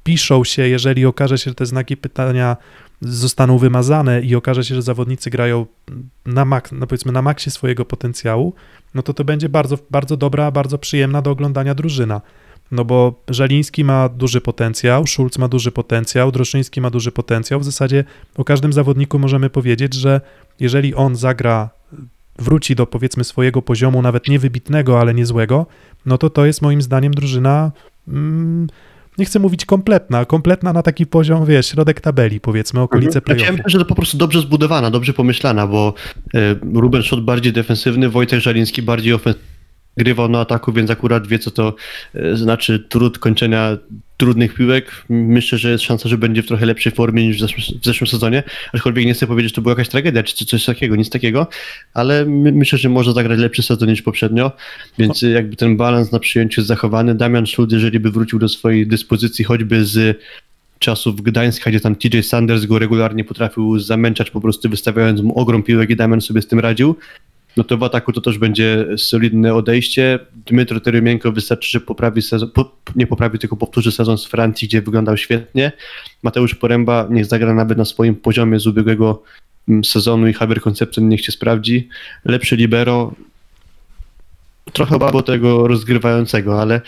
spiszą 0.03 0.45
się, 0.45 0.69
jeżeli 0.69 1.07
okaże 1.07 1.39
się, 1.39 1.51
że 1.51 1.55
te 1.55 1.67
znaki 1.67 1.97
pytania 1.97 2.57
zostaną 3.01 3.59
wymazane 3.59 4.23
i 4.23 4.35
okaże 4.35 4.65
się, 4.65 4.75
że 4.75 4.83
zawodnicy 4.83 5.31
grają 5.31 5.67
na, 6.27 6.45
mak, 6.45 6.73
no 6.73 6.87
powiedzmy 6.87 7.13
na 7.13 7.23
maksie 7.23 7.51
swojego 7.51 7.85
potencjału, 7.85 8.55
no 8.95 9.03
to 9.03 9.15
to 9.15 9.25
będzie 9.25 9.49
bardzo, 9.49 9.79
bardzo 9.91 10.17
dobra, 10.17 10.51
bardzo 10.51 10.79
przyjemna 10.79 11.23
do 11.23 11.31
oglądania 11.31 11.75
drużyna. 11.75 12.21
No 12.71 12.85
bo 12.85 13.23
Żaliński 13.29 13.85
ma 13.85 14.09
duży 14.09 14.41
potencjał, 14.41 15.07
Szulc 15.07 15.39
ma 15.39 15.49
duży 15.49 15.73
potencjał, 15.73 16.33
Droszyński 16.33 16.81
ma 16.81 16.91
duży 16.91 17.13
potencjał. 17.13 17.61
W 17.61 17.65
zasadzie 17.65 18.05
o 18.37 18.45
każdym 18.45 18.73
zawodniku 18.73 19.19
możemy 19.19 19.51
powiedzieć, 19.51 19.95
że 19.95 20.21
jeżeli 20.61 20.95
on 20.95 21.17
zagra, 21.17 21.71
wróci 22.39 22.75
do 22.75 22.87
powiedzmy 22.87 23.25
swojego 23.25 23.63
poziomu, 23.63 24.03
nawet 24.03 24.29
niewybitnego, 24.29 25.01
ale 25.01 25.15
niezłego, 25.15 25.67
no 26.07 26.19
to 26.19 26.31
to 26.31 26.47
jest 26.47 26.63
moim 26.63 26.83
zdaniem 26.83 27.15
drużyna, 27.15 27.73
mm, 28.09 28.67
nie 29.19 29.25
chcę 29.25 29.39
mówić 29.39 29.65
kompletna, 29.65 30.25
kompletna 30.25 30.73
na 30.73 30.83
taki 30.83 31.07
poziom, 31.07 31.47
wiesz, 31.47 31.67
środek 31.67 32.01
tabeli, 32.01 32.41
powiedzmy, 32.41 32.81
okolice 32.81 33.19
Mhm. 33.19 33.23
Ja 33.29 33.35
playoffu. 33.35 33.53
myślę, 33.53 33.71
że 33.71 33.79
to 33.79 33.85
po 33.85 33.95
prostu 33.95 34.17
dobrze 34.17 34.41
zbudowana, 34.41 34.91
dobrze 34.91 35.13
pomyślana, 35.13 35.67
bo 35.67 35.95
e, 36.35 36.55
Ruben 36.75 37.03
Szot 37.03 37.25
bardziej 37.25 37.53
defensywny, 37.53 38.09
Wojtek 38.09 38.41
Żaliński 38.41 38.83
bardziej 38.83 39.13
ofensywny. 39.13 39.52
Grywał 39.97 40.29
na 40.29 40.41
ataku, 40.41 40.73
więc 40.73 40.91
akurat 40.91 41.27
wie, 41.27 41.39
co 41.39 41.51
to 41.51 41.75
e, 42.15 42.37
znaczy 42.37 42.87
trud 42.89 43.19
kończenia 43.19 43.79
trudnych 44.17 44.55
piłek. 44.55 45.05
Myślę, 45.09 45.59
że 45.59 45.71
jest 45.71 45.85
szansa, 45.85 46.09
że 46.09 46.19
będzie 46.19 46.43
w 46.43 46.47
trochę 46.47 46.67
lepszej 46.67 46.93
formie 46.93 47.27
niż 47.27 47.37
w 47.37 47.41
zeszłym, 47.41 47.81
w 47.81 47.85
zeszłym 47.85 48.09
sezonie. 48.09 48.43
Aczkolwiek 48.73 49.07
nie 49.07 49.15
chcę 49.15 49.27
powiedzieć, 49.27 49.51
że 49.51 49.55
to 49.55 49.63
była 49.63 49.73
jakaś 49.73 49.89
tragedia, 49.89 50.23
czy 50.23 50.47
coś 50.47 50.65
takiego, 50.65 50.97
nic 50.97 51.11
takiego, 51.11 51.47
ale 51.95 52.25
my, 52.25 52.53
myślę, 52.53 52.79
że 52.79 52.89
może 52.89 53.13
zagrać 53.13 53.39
lepszy 53.39 53.63
sezon 53.63 53.89
niż 53.89 54.03
poprzednio, 54.03 54.53
więc 54.99 55.23
e, 55.23 55.29
jakby 55.29 55.57
ten 55.57 55.77
balans 55.77 56.13
na 56.13 56.19
przyjęciu 56.19 56.61
jest 56.61 56.69
zachowany. 56.69 57.15
Damian 57.15 57.47
Szlud, 57.47 57.73
jeżeli 57.73 58.01
by 58.01 58.11
wrócił 58.11 58.39
do 58.39 58.49
swojej 58.49 58.87
dyspozycji, 58.87 59.45
choćby 59.45 59.85
z 59.85 60.19
czasów 60.79 61.23
Gdańska, 61.23 61.71
gdzie 61.71 61.81
tam 61.81 61.97
TJ 61.97 62.21
Sanders 62.23 62.65
go 62.65 62.79
regularnie 62.79 63.25
potrafił 63.25 63.79
zamęczać, 63.79 64.31
po 64.31 64.41
prostu 64.41 64.69
wystawiając 64.69 65.21
mu 65.21 65.39
ogrom 65.39 65.63
piłek 65.63 65.91
i 65.91 65.97
Damian 65.97 66.21
sobie 66.21 66.43
z 66.43 66.47
tym 66.47 66.61
radził, 66.61 66.97
no 67.57 67.65
to 67.65 67.79
w 67.79 67.83
ataku 67.83 68.13
to 68.13 68.21
też 68.21 68.39
będzie 68.39 68.87
solidne 68.97 69.55
odejście. 69.55 70.19
Dmytro 70.47 70.81
Terymienko 70.81 71.33
wystarczy, 71.33 71.71
że 71.71 71.81
poprawi 71.81 72.23
sezon, 72.23 72.51
po, 72.51 72.77
nie 72.97 73.07
poprawi, 73.07 73.39
tylko 73.39 73.57
powtórzy 73.57 73.93
sezon 73.93 74.19
z 74.19 74.27
Francji, 74.27 74.69
gdzie 74.69 74.83
wyglądał 74.83 75.17
świetnie. 75.17 75.73
Mateusz 76.23 76.55
Poręba 76.55 77.07
niech 77.11 77.27
zagra 77.27 77.55
nawet 77.55 77.79
na 77.79 77.85
swoim 77.85 78.15
poziomie 78.15 78.61
z 78.61 78.67
ubiegłego 78.67 79.23
mm, 79.69 79.85
sezonu 79.85 80.29
i 80.29 80.35
Javier 80.41 80.61
Concepcion 80.61 81.09
niech 81.09 81.25
się 81.25 81.33
sprawdzi. 81.33 81.89
Lepszy 82.25 82.57
libero, 82.57 83.15
trochę 84.73 84.97
obawy 84.97 85.23
tego 85.23 85.69
rozgrywającego, 85.69 86.63
ale, 86.63 86.81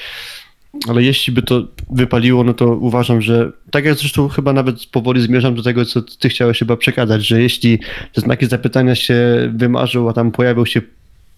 ale 0.89 1.03
jeśli 1.03 1.33
by 1.33 1.43
to 1.43 1.68
wypaliło, 1.91 2.45
no 2.45 2.55
to 2.55 2.66
uważam, 2.66 3.22
że 3.22 3.53
tak 3.70 3.85
jak 3.85 3.95
zresztą 3.99 4.29
chyba 4.29 4.53
nawet 4.53 4.87
powoli 4.87 5.20
zmierzam 5.22 5.55
do 5.55 5.62
tego, 5.62 5.85
co 5.85 6.03
ty 6.03 6.29
chciałeś 6.29 6.59
chyba 6.59 6.77
przekazać, 6.77 7.27
że 7.27 7.43
jeśli 7.43 7.79
te 8.12 8.20
znaki 8.20 8.47
zapytania 8.47 8.95
się 8.95 9.16
wymarzą, 9.55 10.09
a 10.09 10.12
tam 10.12 10.33
pojawią 10.33 10.64
się 10.64 10.81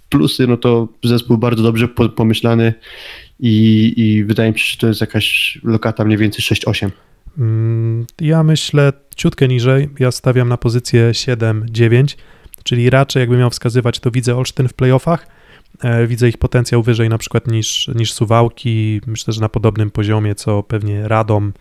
plusy, 0.08 0.46
no 0.46 0.56
to 0.56 0.88
zespół 1.04 1.38
bardzo 1.38 1.62
dobrze 1.62 1.88
po- 1.88 2.08
pomyślany 2.08 2.74
i, 3.40 3.92
i 3.96 4.24
wydaje 4.24 4.52
mi 4.52 4.58
się, 4.58 4.64
że 4.70 4.76
to 4.76 4.86
jest 4.86 5.00
jakaś 5.00 5.58
lokata 5.64 6.04
mniej 6.04 6.18
więcej 6.18 6.44
6-8. 6.44 6.90
Mm, 7.38 8.06
Ja 8.20 8.42
myślę 8.42 8.92
ciutkę 9.16 9.48
niżej. 9.48 9.88
Ja 9.98 10.10
stawiam 10.10 10.48
na 10.48 10.56
pozycję 10.56 11.10
7-9, 11.12 12.16
czyli 12.64 12.90
raczej 12.90 13.20
jakby 13.20 13.36
miał 13.36 13.50
wskazywać, 13.50 13.98
to 13.98 14.10
widzę 14.10 14.36
Olsztyn 14.36 14.68
w 14.68 14.74
playoffach. 14.74 15.26
E, 15.82 16.06
Widzę 16.06 16.28
ich 16.28 16.38
potencjał 16.38 16.82
wyżej 16.82 17.08
na 17.08 17.18
przykład 17.18 17.46
niż, 17.46 17.90
niż 17.94 18.12
Suwałki. 18.12 19.00
Myślę, 19.06 19.32
że 19.32 19.40
na 19.40 19.48
podobnym 19.48 19.90
poziomie, 19.90 20.34
co 20.34 20.62
pewnie 20.62 21.08
Radom, 21.08 21.52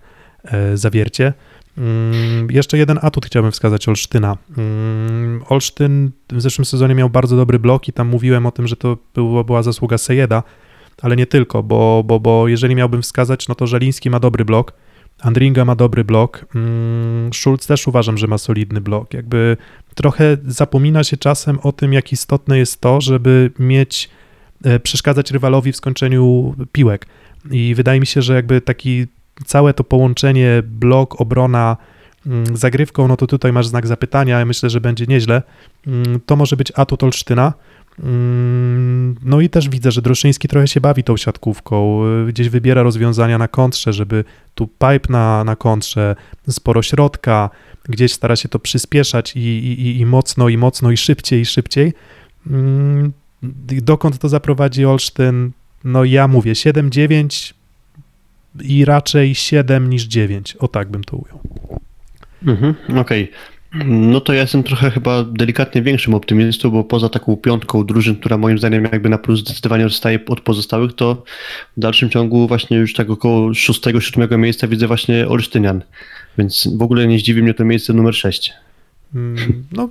e, 0.44 0.78
Zawiercie. 0.78 1.34
Mm, 1.78 2.48
Jeszcze 2.52 2.78
jeden 2.78 3.00
atut 3.02 3.26
chciałbym 3.26 3.52
wskazać 3.52 3.88
Olsztyna. 3.88 4.38
Mm, 4.58 5.44
Olsztyn 5.50 6.12
w 6.32 6.42
zeszłym 6.42 6.66
sezonie 6.66 6.96
miał 6.96 7.10
bardzo 7.10 7.36
dobry 7.36 7.60
blok 7.60 7.88
i 7.88 7.94
tam 7.94 8.08
mówiłem 8.08 8.46
o 8.46 8.52
tym, 8.52 8.68
że 8.68 8.76
to 8.76 8.98
było, 9.14 9.44
była 9.44 9.64
zasługa 9.64 9.98
Sejeda, 9.98 10.44
ale 11.02 11.16
nie 11.16 11.26
tylko, 11.26 11.64
bo, 11.64 12.04
bo, 12.06 12.20
bo 12.20 12.48
jeżeli 12.48 12.76
miałbym 12.76 13.02
wskazać, 13.02 13.48
no 13.48 13.56
to 13.56 13.68
Żeliński 13.68 14.10
ma 14.10 14.20
dobry 14.20 14.46
blok, 14.46 14.74
Andringa 15.22 15.66
ma 15.66 15.76
dobry 15.76 16.04
blok. 16.04 16.46
Mm, 16.56 17.34
Schulz 17.34 17.68
też 17.68 17.88
uważam, 17.88 18.18
że 18.18 18.28
ma 18.28 18.38
solidny 18.38 18.82
blok. 18.82 19.14
Jakby 19.14 19.58
trochę 19.96 20.38
zapomina 20.48 21.04
się 21.04 21.18
czasem 21.18 21.60
o 21.60 21.72
tym, 21.72 21.94
jak 21.94 22.12
istotne 22.12 22.58
jest 22.58 22.82
to, 22.82 23.02
żeby 23.02 23.52
mieć, 23.60 24.10
e, 24.64 24.80
przeszkadzać 24.80 25.32
rywalowi 25.32 25.72
w 25.72 25.76
skończeniu 25.76 26.56
piłek. 26.72 27.08
I 27.52 27.76
wydaje 27.76 28.00
mi 28.00 28.06
się, 28.06 28.22
że 28.22 28.34
jakby 28.36 28.62
taki 28.62 29.06
całe 29.46 29.74
to 29.74 29.84
połączenie 29.84 30.64
blok, 30.66 31.22
obrona, 31.22 31.78
mm, 32.26 32.58
zagrywką, 32.58 33.08
no 33.08 33.18
to 33.18 33.28
tutaj 33.28 33.54
masz 33.54 33.68
znak 33.68 33.88
zapytania. 33.88 34.40
Ja 34.40 34.46
myślę, 34.46 34.70
że 34.70 34.82
będzie 34.82 35.06
nieźle. 35.06 35.42
Mm, 35.88 36.20
To 36.26 36.36
może 36.36 36.58
być 36.58 36.72
atut 36.76 37.04
Olsztyna. 37.04 37.54
Mm, 38.04 39.16
No 39.24 39.42
i 39.42 39.50
też 39.50 39.70
widzę, 39.70 39.92
że 39.92 40.02
Droszyński 40.02 40.48
trochę 40.48 40.68
się 40.68 40.82
bawi 40.82 41.04
tą 41.04 41.18
siatkówką, 41.18 42.06
y, 42.06 42.26
gdzieś 42.28 42.50
wybiera 42.50 42.84
rozwiązania 42.84 43.38
na 43.38 43.48
kontrze, 43.48 43.94
żeby 43.94 44.24
tu 44.56 44.68
pipe 44.68 45.10
na, 45.10 45.44
na 45.44 45.56
kontrze, 45.56 46.16
sporo 46.50 46.82
środka, 46.82 47.50
gdzieś 47.90 48.14
stara 48.14 48.36
się 48.36 48.50
to 48.50 48.60
przyspieszać 48.60 49.36
i, 49.36 49.40
i, 49.40 50.00
i 50.00 50.06
mocno, 50.06 50.50
i 50.50 50.58
mocno, 50.58 50.92
i 50.92 50.98
szybciej, 50.98 51.42
i 51.42 51.46
szybciej. 51.46 51.94
Mm, 52.48 53.12
Dokąd 53.82 54.18
to 54.18 54.30
zaprowadzi 54.30 54.86
Olsztyn? 54.86 55.52
No 55.84 56.04
ja 56.04 56.28
mówię 56.28 56.54
7-9 56.54 57.54
i 58.62 58.86
raczej 58.86 59.36
7 59.36 59.90
niż 59.90 60.04
9. 60.04 60.56
O 60.60 60.68
tak 60.68 60.90
bym 60.90 61.04
to 61.04 61.18
ujął. 61.18 61.40
Mhm, 62.48 62.76
Okej. 63.00 63.32
No 63.86 64.22
to 64.22 64.34
ja 64.34 64.42
jestem 64.42 64.64
trochę 64.64 64.92
chyba 64.92 65.24
delikatnie 65.24 65.82
większym 65.82 66.14
optymistą, 66.14 66.70
bo 66.70 66.84
poza 66.84 67.10
taką 67.10 67.38
piątką 67.38 67.86
drużyn, 67.86 68.16
która 68.16 68.38
moim 68.38 68.58
zdaniem 68.58 68.84
jakby 68.84 69.10
na 69.10 69.18
plus 69.18 69.40
zdecydowanie 69.40 69.86
odstaje 69.86 70.20
od 70.26 70.42
pozostałych, 70.42 70.94
to 70.94 71.24
w 71.78 71.80
dalszym 71.80 72.10
ciągu 72.10 72.48
właśnie 72.48 72.78
już 72.78 72.94
tak 72.94 73.10
około 73.10 73.50
6-7 73.50 74.38
miejsca 74.38 74.68
widzę 74.68 74.88
właśnie 74.88 75.28
Olsztynian. 75.28 75.82
Więc 76.38 76.68
w 76.78 76.82
ogóle 76.82 77.08
nie 77.08 77.20
zdziwi 77.20 77.44
mnie 77.44 77.54
to 77.54 77.66
miejsce 77.66 77.94
numer 77.94 78.16
6. 78.16 78.54
Mm, 79.16 79.64
No 79.72 79.90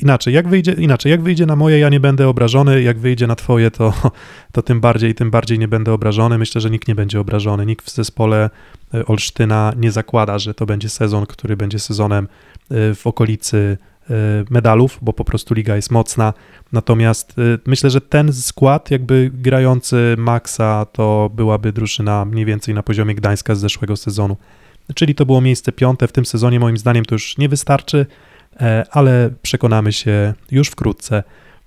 inaczej, 0.00 0.34
jak 0.34 0.48
wyjdzie, 0.48 0.72
inaczej, 0.72 1.10
jak 1.10 1.22
wyjdzie 1.22 1.46
na 1.46 1.56
moje, 1.56 1.78
ja 1.78 1.88
nie 1.88 2.00
będę 2.00 2.28
obrażony, 2.28 2.82
jak 2.82 2.98
wyjdzie 2.98 3.26
na 3.26 3.36
twoje, 3.36 3.70
to, 3.70 3.94
to 4.52 4.62
tym 4.62 4.80
bardziej, 4.80 5.14
tym 5.14 5.30
bardziej 5.30 5.58
nie 5.58 5.68
będę 5.68 5.92
obrażony. 5.92 6.38
Myślę, 6.38 6.60
że 6.60 6.70
nikt 6.70 6.88
nie 6.88 6.94
będzie 6.94 7.20
obrażony. 7.20 7.66
Nikt 7.66 7.86
w 7.86 7.94
zespole 7.94 8.50
e, 8.94 9.06
Olsztyna 9.06 9.72
nie 9.76 9.92
zakłada, 9.92 10.38
że 10.38 10.54
to 10.54 10.66
będzie 10.66 10.88
sezon, 10.88 11.26
który 11.26 11.56
będzie 11.56 11.78
sezonem 11.78 12.28
e, 12.70 12.94
w 12.94 13.06
okolicy 13.06 13.78
e, 14.10 14.14
medalów, 14.50 14.98
bo 15.02 15.12
po 15.12 15.24
prostu 15.24 15.54
liga 15.54 15.76
jest 15.76 15.90
mocna. 15.90 16.34
Natomiast 16.72 17.34
myślę, 17.66 17.90
że 17.90 18.00
ten 18.00 18.32
skład, 18.32 18.90
jakby 18.90 19.30
grający 19.34 20.14
Maxa, 20.18 20.86
to 20.92 21.30
byłaby 21.34 21.72
drużyna 21.72 22.24
mniej 22.24 22.44
więcej 22.44 22.74
na 22.74 22.82
poziomie 22.82 23.14
Gdańska 23.14 23.54
z 23.54 23.60
zeszłego 23.60 23.96
sezonu. 23.96 24.36
Czyli 24.94 25.14
to 25.14 25.26
było 25.26 25.40
miejsce 25.40 25.72
piąte 25.72 26.08
w 26.08 26.12
tym 26.12 26.26
sezonie. 26.26 26.60
Moim 26.60 26.76
zdaniem 26.76 27.04
to 27.04 27.14
już 27.14 27.38
nie 27.38 27.48
wystarczy, 27.48 28.06
ale 28.90 29.30
przekonamy 29.42 29.92
się 29.92 30.34
już 30.50 30.68
wkrótce. 30.68 31.22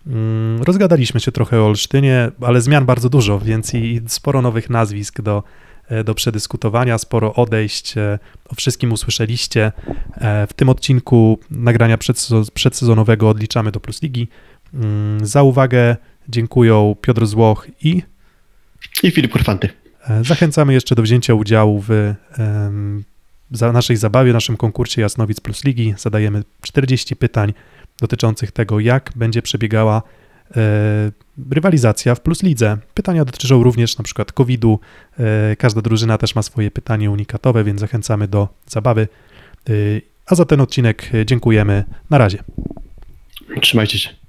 Mm, 0.07 0.63
Rozgadaliśmy 0.63 1.19
się 1.19 1.31
trochę 1.31 1.59
o 1.61 1.65
Olsztynie, 1.65 2.31
ale 2.41 2.61
zmian 2.61 2.85
bardzo 2.85 3.09
dużo, 3.09 3.39
więc 3.39 3.73
i 3.73 4.01
sporo 4.07 4.41
nowych 4.41 4.69
nazwisk 4.69 5.21
do, 5.21 5.43
e, 5.89 6.03
do 6.03 6.13
przedyskutowania, 6.15 6.97
sporo 6.97 7.33
odejść. 7.33 7.97
e, 7.97 8.19
O 8.49 8.55
wszystkim 8.55 8.91
usłyszeliście. 8.91 9.71
E, 10.15 10.47
W 10.47 10.53
tym 10.53 10.69
odcinku 10.69 11.39
nagrania 11.51 11.97
przedsezo- 11.97 12.51
przedsezonowego 12.53 13.29
odliczamy 13.29 13.71
do 13.71 13.79
Plus 13.79 14.01
Ligi. 14.01 14.27
Mm, 14.73 15.25
Za 15.25 15.43
uwagę 15.43 15.95
dziękuję 16.29 16.95
Piotr 17.01 17.25
Złoch 17.25 17.67
i 17.81 18.01
I 19.03 19.11
Filip 19.11 19.31
Korfanty. 19.31 19.69
E, 20.09 20.23
Zachęcamy 20.23 20.73
jeszcze 20.73 20.95
do 20.95 21.01
wzięcia 21.01 21.33
udziału 21.33 21.83
w 21.87 22.13
za 23.51 23.71
naszej 23.71 23.97
zabawie, 23.97 24.33
naszym 24.33 24.57
konkursie 24.57 25.01
Jasnowic 25.01 25.39
Plus 25.39 25.63
Ligi. 25.63 25.93
Zadajemy 25.97 26.43
40 26.61 27.15
pytań 27.15 27.53
dotyczących 27.99 28.51
tego, 28.51 28.79
jak 28.79 29.11
będzie 29.15 29.41
przebiegała 29.41 30.01
e, 30.55 31.11
rywalizacja 31.51 32.15
w 32.15 32.21
Plus 32.21 32.43
Lidze. 32.43 32.77
Pytania 32.93 33.25
dotyczą 33.25 33.63
również 33.63 33.97
na 33.97 34.03
przykład 34.03 34.31
COVID-u. 34.31 34.79
E, 35.19 35.55
każda 35.55 35.81
drużyna 35.81 36.17
też 36.17 36.35
ma 36.35 36.41
swoje 36.41 36.71
pytanie 36.71 37.11
unikatowe, 37.11 37.63
więc 37.63 37.79
zachęcamy 37.79 38.27
do 38.27 38.47
zabawy. 38.67 39.07
E, 39.69 39.73
a 40.25 40.35
za 40.35 40.45
ten 40.45 40.61
odcinek 40.61 41.11
dziękujemy. 41.25 41.83
Na 42.09 42.17
razie. 42.17 42.43
Trzymajcie 43.61 43.99
się. 43.99 44.22